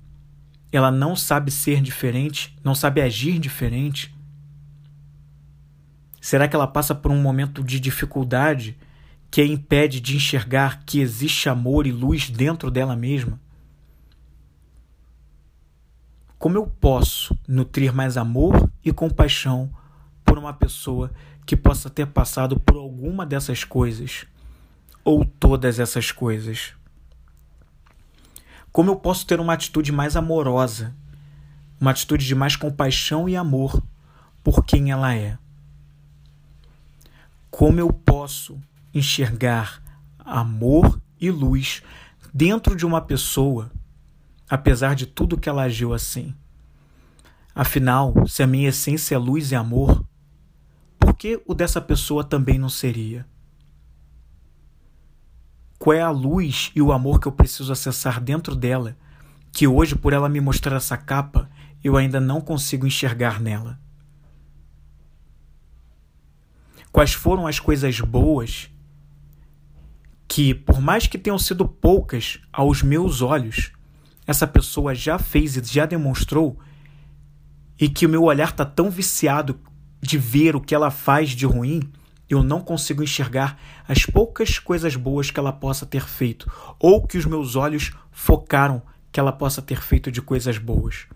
ela 0.72 0.90
não 0.90 1.14
sabe 1.14 1.50
ser 1.50 1.82
diferente, 1.82 2.57
não 2.64 2.74
sabe 2.74 3.02
agir 3.02 3.38
diferente? 3.38 4.14
Será 6.20 6.48
que 6.48 6.57
ela 6.57 6.66
passa 6.66 6.94
por 6.94 7.11
um 7.11 7.20
momento 7.20 7.62
de 7.62 7.78
dificuldade 7.78 8.76
que 9.35 9.41
a 9.41 9.45
impede 9.45 10.01
de 10.01 10.14
enxergar 10.14 10.85
que 10.85 11.01
existe 11.01 11.49
amor 11.49 11.89
e 11.89 11.91
luz 11.91 12.30
dentro 12.30 12.70
dela 12.70 12.95
mesma? 12.95 13.41
Como 16.39 16.57
eu 16.57 16.68
posso 16.68 17.37
nutrir 17.49 17.93
mais 17.93 18.16
amor 18.16 18.70
e 18.85 18.93
compaixão 18.93 19.68
por 20.24 20.39
uma 20.39 20.53
pessoa 20.53 21.11
que 21.45 21.57
possa 21.57 21.91
ter 21.91 22.07
passado 22.07 22.61
por 22.61 22.76
alguma 22.76 23.26
dessas 23.26 23.64
coisas 23.64 24.24
ou 25.03 25.24
todas 25.24 25.80
essas 25.80 26.12
coisas? 26.12 26.72
Como 28.70 28.93
eu 28.93 28.95
posso 28.95 29.26
ter 29.26 29.41
uma 29.41 29.55
atitude 29.55 29.91
mais 29.91 30.14
amorosa, 30.14 30.95
uma 31.80 31.91
atitude 31.91 32.24
de 32.24 32.37
mais 32.37 32.55
compaixão 32.55 33.28
e 33.28 33.35
amor 33.35 33.82
por 34.45 34.64
quem 34.64 34.93
ela 34.93 35.12
é? 35.12 35.37
Como 37.51 37.80
eu 37.80 37.93
posso 37.93 38.62
enxergar 38.95 39.82
amor 40.18 41.01
e 41.20 41.30
luz 41.30 41.82
dentro 42.32 42.76
de 42.76 42.86
uma 42.86 43.01
pessoa, 43.01 43.70
apesar 44.49 44.95
de 44.95 45.07
tudo 45.07 45.38
que 45.38 45.49
ela 45.49 45.64
agiu 45.64 45.92
assim? 45.92 46.34
Afinal, 47.55 48.14
se 48.26 48.42
a 48.42 48.47
minha 48.47 48.68
essência 48.68 49.14
é 49.14 49.18
luz 49.18 49.53
e 49.53 49.55
amor, 49.55 50.05
por 50.99 51.14
que 51.14 51.42
o 51.47 51.55
dessa 51.55 51.80
pessoa 51.80 52.24
também 52.24 52.59
não 52.59 52.68
seria? 52.68 53.26
Qual 55.78 55.95
é 55.95 56.01
a 56.01 56.11
luz 56.11 56.70
e 56.74 56.80
o 56.80 56.92
amor 56.92 57.20
que 57.20 57.28
eu 57.28 57.32
preciso 57.32 57.72
acessar 57.72 58.20
dentro 58.20 58.57
dela, 58.57 58.97
que 59.53 59.68
hoje, 59.68 59.95
por 59.95 60.12
ela 60.12 60.28
me 60.28 60.40
mostrar 60.40 60.76
essa 60.76 60.97
capa, 60.97 61.51
eu 61.82 61.97
ainda 61.97 62.20
não 62.20 62.40
consigo 62.40 62.86
enxergar 62.86 63.40
nela? 63.40 63.78
quais 66.95 67.12
foram 67.12 67.45
as 67.45 67.59
coisas 67.59 67.99
boas 67.99 68.70
que, 70.29 70.55
por 70.55 70.81
mais 70.81 71.07
que 71.07 71.18
tenham 71.18 71.39
sido 71.39 71.66
poucas 71.66 72.41
aos 72.53 72.83
meus 72.83 73.22
olhos, 73.22 73.72
essa 74.27 74.47
pessoa 74.47 74.95
já 74.95 75.18
fez 75.18 75.57
e 75.57 75.62
já 75.62 75.87
demonstrou 75.87 76.59
e 77.79 77.89
que 77.89 78.07
o 78.07 78.09
meu 78.09 78.25
olhar 78.25 78.51
está 78.51 78.64
tão 78.64 78.91
viciado 78.91 79.59
de 80.01 80.18
ver 80.18 80.55
o 80.55 80.61
que 80.61 80.75
ela 80.75 80.91
faz 80.91 81.31
de 81.31 81.47
ruim, 81.47 81.81
eu 82.29 82.43
não 82.43 82.61
consigo 82.61 83.03
enxergar 83.03 83.59
as 83.87 84.07
poucas 84.07 84.59
coisas 84.59 84.97
boas 84.97 85.31
que 85.31 85.39
ela 85.39 85.53
possa 85.53 85.85
ter 85.85 86.05
feito, 86.05 86.51
ou 86.79 87.07
que 87.07 87.18
os 87.18 87.27
meus 87.27 87.57
olhos 87.57 87.93
focaram 88.11 88.83
que 89.11 89.20
ela 89.20 89.33
possa 89.33 89.61
ter 89.61 89.81
feito 89.81 90.11
de 90.11 90.22
coisas 90.22 90.59
boas. 90.59 91.07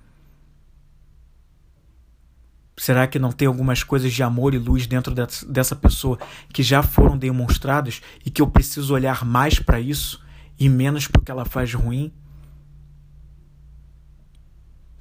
Será 2.79 3.09
que 3.09 3.19
não 3.19 3.33
tem 3.33 3.49
algumas 3.49 3.83
coisas 3.83 4.13
de 4.13 4.23
amor 4.23 4.55
e 4.55 4.59
luz 4.59 4.87
dentro 4.87 5.13
dessa 5.13 5.75
pessoa 5.75 6.17
que 6.53 6.63
já 6.63 6.81
foram 6.81 7.19
demonstradas 7.19 8.01
e 8.25 8.31
que 8.31 8.41
eu 8.41 8.47
preciso 8.47 8.95
olhar 8.95 9.25
mais 9.25 9.59
para 9.59 9.81
isso 9.81 10.25
e 10.57 10.69
menos 10.69 11.09
para 11.09 11.21
o 11.21 11.25
que 11.25 11.31
ela 11.31 11.45
faz 11.45 11.75
ruim? 11.75 12.13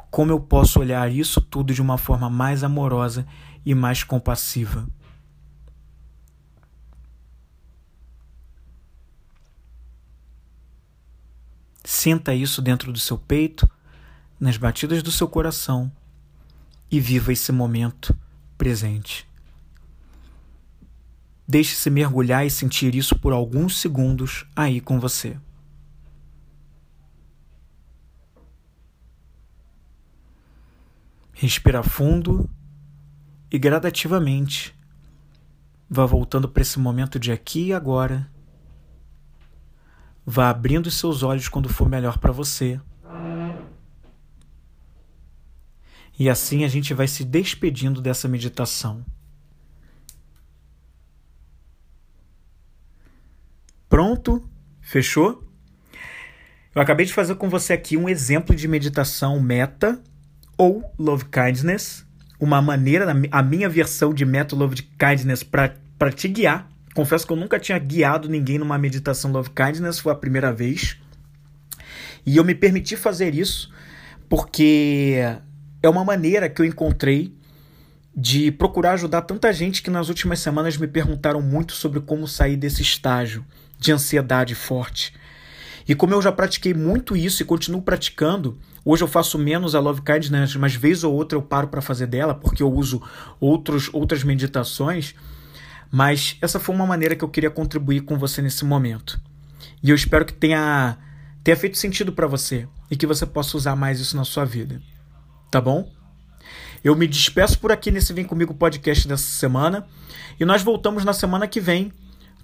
Como 0.09 0.31
eu 0.31 0.39
posso 0.39 0.79
olhar 0.79 1.11
isso 1.11 1.39
tudo 1.39 1.71
de 1.71 1.79
uma 1.79 1.99
forma 1.99 2.31
mais 2.31 2.63
amorosa 2.63 3.27
e 3.63 3.75
mais 3.75 4.03
compassiva? 4.03 4.89
Sinta 11.83 12.33
isso 12.33 12.59
dentro 12.59 12.91
do 12.91 12.99
seu 12.99 13.19
peito, 13.19 13.69
nas 14.39 14.57
batidas 14.57 15.03
do 15.03 15.11
seu 15.11 15.27
coração 15.27 15.91
e 16.89 16.99
viva 16.99 17.31
esse 17.33 17.51
momento 17.51 18.17
presente. 18.57 19.27
Deixe-se 21.47 21.89
mergulhar 21.89 22.45
e 22.45 22.49
sentir 22.49 22.95
isso 22.95 23.17
por 23.17 23.31
alguns 23.31 23.79
segundos 23.79 24.45
aí 24.55 24.81
com 24.81 24.99
você. 24.99 25.37
Respira 31.33 31.83
fundo 31.83 32.49
e 33.51 33.57
gradativamente 33.57 34.75
vá 35.89 36.05
voltando 36.05 36.49
para 36.49 36.61
esse 36.61 36.79
momento 36.79 37.19
de 37.19 37.31
aqui 37.31 37.67
e 37.67 37.73
agora. 37.73 38.29
Vá 40.25 40.49
abrindo 40.49 40.91
seus 40.91 41.23
olhos 41.23 41.47
quando 41.47 41.69
for 41.69 41.87
melhor 41.87 42.17
para 42.17 42.33
você. 42.33 42.81
E 46.19 46.29
assim 46.29 46.63
a 46.63 46.67
gente 46.67 46.93
vai 46.93 47.07
se 47.07 47.23
despedindo 47.23 48.01
dessa 48.01 48.27
meditação. 48.27 49.05
Pronto? 53.87 54.47
Fechou? 54.81 55.43
Eu 56.73 56.81
acabei 56.81 57.05
de 57.05 57.13
fazer 57.13 57.35
com 57.35 57.49
você 57.49 57.73
aqui 57.73 57.97
um 57.97 58.07
exemplo 58.07 58.55
de 58.55 58.67
meditação 58.67 59.39
meta 59.39 60.01
ou 60.57 60.83
love 60.97 61.25
kindness, 61.25 62.05
uma 62.39 62.61
maneira, 62.61 63.05
a 63.31 63.43
minha 63.43 63.69
versão 63.69 64.13
de 64.13 64.25
meta 64.25 64.55
love 64.55 64.75
kindness 64.75 65.43
para 65.43 66.11
te 66.13 66.27
guiar. 66.27 66.69
Confesso 66.93 67.27
que 67.27 67.33
eu 67.33 67.37
nunca 67.37 67.59
tinha 67.59 67.77
guiado 67.77 68.27
ninguém 68.27 68.57
numa 68.57 68.77
meditação 68.77 69.31
love 69.31 69.51
kindness, 69.51 69.99
foi 69.99 70.11
a 70.11 70.15
primeira 70.15 70.51
vez. 70.51 70.99
E 72.25 72.37
eu 72.37 72.43
me 72.43 72.55
permiti 72.55 72.95
fazer 72.95 73.33
isso 73.33 73.71
porque 74.27 75.19
é 75.87 75.89
uma 75.89 76.03
maneira 76.03 76.49
que 76.49 76.61
eu 76.61 76.65
encontrei 76.65 77.33
de 78.15 78.51
procurar 78.51 78.93
ajudar 78.93 79.21
tanta 79.21 79.53
gente 79.53 79.81
que 79.81 79.89
nas 79.89 80.09
últimas 80.09 80.39
semanas 80.39 80.75
me 80.75 80.87
perguntaram 80.87 81.41
muito 81.41 81.73
sobre 81.73 81.99
como 82.01 82.27
sair 82.27 82.57
desse 82.57 82.81
estágio 82.81 83.45
de 83.79 83.91
ansiedade 83.91 84.55
forte. 84.55 85.13
E 85.87 85.95
como 85.95 86.13
eu 86.13 86.21
já 86.21 86.31
pratiquei 86.31 86.73
muito 86.73 87.15
isso 87.15 87.41
e 87.41 87.45
continuo 87.45 87.81
praticando, 87.81 88.57
hoje 88.83 89.03
eu 89.03 89.07
faço 89.07 89.37
menos 89.37 89.75
a 89.75 89.79
Love 89.79 90.01
Kindness, 90.01 90.55
mas 90.55 90.75
vez 90.75 91.03
ou 91.03 91.13
outra 91.13 91.37
eu 91.37 91.41
paro 91.41 91.67
para 91.67 91.81
fazer 91.81 92.07
dela, 92.07 92.33
porque 92.33 92.61
eu 92.61 92.71
uso 92.71 93.01
outros, 93.39 93.89
outras 93.93 94.23
meditações. 94.23 95.15
Mas 95.89 96.37
essa 96.41 96.59
foi 96.59 96.75
uma 96.75 96.85
maneira 96.85 97.15
que 97.15 97.23
eu 97.23 97.29
queria 97.29 97.51
contribuir 97.51 98.01
com 98.01 98.17
você 98.17 98.41
nesse 98.41 98.65
momento. 98.65 99.21
E 99.81 99.91
eu 99.91 99.95
espero 99.95 100.25
que 100.25 100.33
tenha, 100.33 100.97
tenha 101.43 101.55
feito 101.55 101.77
sentido 101.77 102.11
para 102.11 102.27
você 102.27 102.67
e 102.91 102.97
que 102.97 103.07
você 103.07 103.25
possa 103.25 103.55
usar 103.55 103.75
mais 103.75 103.99
isso 103.99 104.17
na 104.17 104.25
sua 104.25 104.43
vida 104.43 104.81
tá 105.49 105.61
bom? 105.61 105.89
Eu 106.83 106.95
me 106.95 107.07
despeço 107.07 107.59
por 107.59 107.71
aqui 107.71 107.91
nesse 107.91 108.13
Vem 108.13 108.25
Comigo 108.25 108.53
podcast 108.53 109.07
dessa 109.07 109.27
semana 109.27 109.87
e 110.39 110.45
nós 110.45 110.61
voltamos 110.61 111.03
na 111.03 111.13
semana 111.13 111.47
que 111.47 111.59
vem 111.59 111.91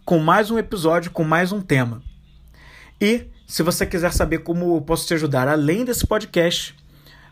com 0.05 0.19
mais 0.19 0.49
um 0.49 0.57
episódio, 0.57 1.11
com 1.11 1.23
mais 1.23 1.51
um 1.51 1.61
tema. 1.61 2.01
E 2.99 3.27
se 3.47 3.61
você 3.61 3.85
quiser 3.85 4.11
saber 4.11 4.39
como 4.39 4.75
eu 4.75 4.81
posso 4.81 5.07
te 5.07 5.13
ajudar 5.13 5.47
além 5.47 5.85
desse 5.85 6.07
podcast, 6.07 6.75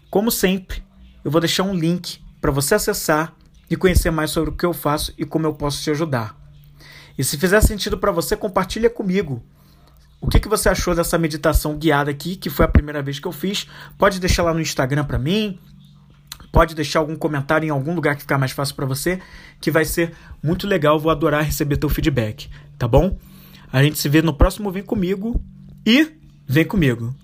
como 0.10 0.30
sempre, 0.30 0.84
eu 1.24 1.32
vou 1.32 1.42
deixar 1.42 1.64
um 1.64 1.74
link 1.74 2.22
para 2.40 2.52
você 2.52 2.76
acessar 2.76 3.34
e 3.70 3.76
conhecer 3.78 4.12
mais 4.12 4.32
sobre 4.32 4.50
o 4.50 4.56
que 4.56 4.66
eu 4.66 4.74
faço 4.74 5.14
e 5.18 5.26
como 5.26 5.48
eu 5.48 5.54
posso 5.54 5.82
te 5.82 5.90
ajudar. 5.90 6.36
E 7.18 7.24
se 7.24 7.38
fizer 7.38 7.62
sentido 7.62 7.98
para 7.98 8.12
você, 8.12 8.36
compartilha 8.36 8.90
comigo. 8.90 9.44
O 10.22 10.30
que, 10.30 10.40
que 10.40 10.48
você 10.48 10.70
achou 10.70 10.94
dessa 10.94 11.18
meditação 11.18 11.76
guiada 11.76 12.12
aqui, 12.12 12.36
que 12.36 12.50
foi 12.50 12.64
a 12.64 12.68
primeira 12.68 13.02
vez 13.02 13.20
que 13.20 13.28
eu 13.28 13.32
fiz? 13.32 13.68
Pode 13.98 14.20
deixar 14.20 14.44
lá 14.44 14.54
no 14.54 14.62
Instagram 14.62 15.04
para 15.04 15.18
mim, 15.18 15.58
pode 16.52 16.76
deixar 16.76 17.00
algum 17.00 17.16
comentário 17.16 17.66
em 17.66 17.72
algum 17.72 17.96
lugar 17.96 18.16
que 18.16 18.22
ficar 18.22 18.38
mais 18.38 18.52
fácil 18.52 18.76
para 18.76 18.86
você, 18.86 19.20
que 19.60 19.72
vai 19.72 19.84
ser 19.84 20.14
muito 20.44 20.68
legal. 20.68 21.00
Vou 21.00 21.12
adorar 21.12 21.44
receber 21.44 21.78
teu 21.78 21.90
feedback, 21.90 22.50
tá 22.78 22.88
bom? 22.88 23.18
A 23.74 23.82
gente 23.82 23.98
se 23.98 24.08
vê 24.08 24.22
no 24.22 24.34
próximo 24.34 24.70
Vem 24.72 24.84
Comigo 24.84 25.42
e 25.86 26.12
vem 26.48 26.66
comigo! 26.66 27.16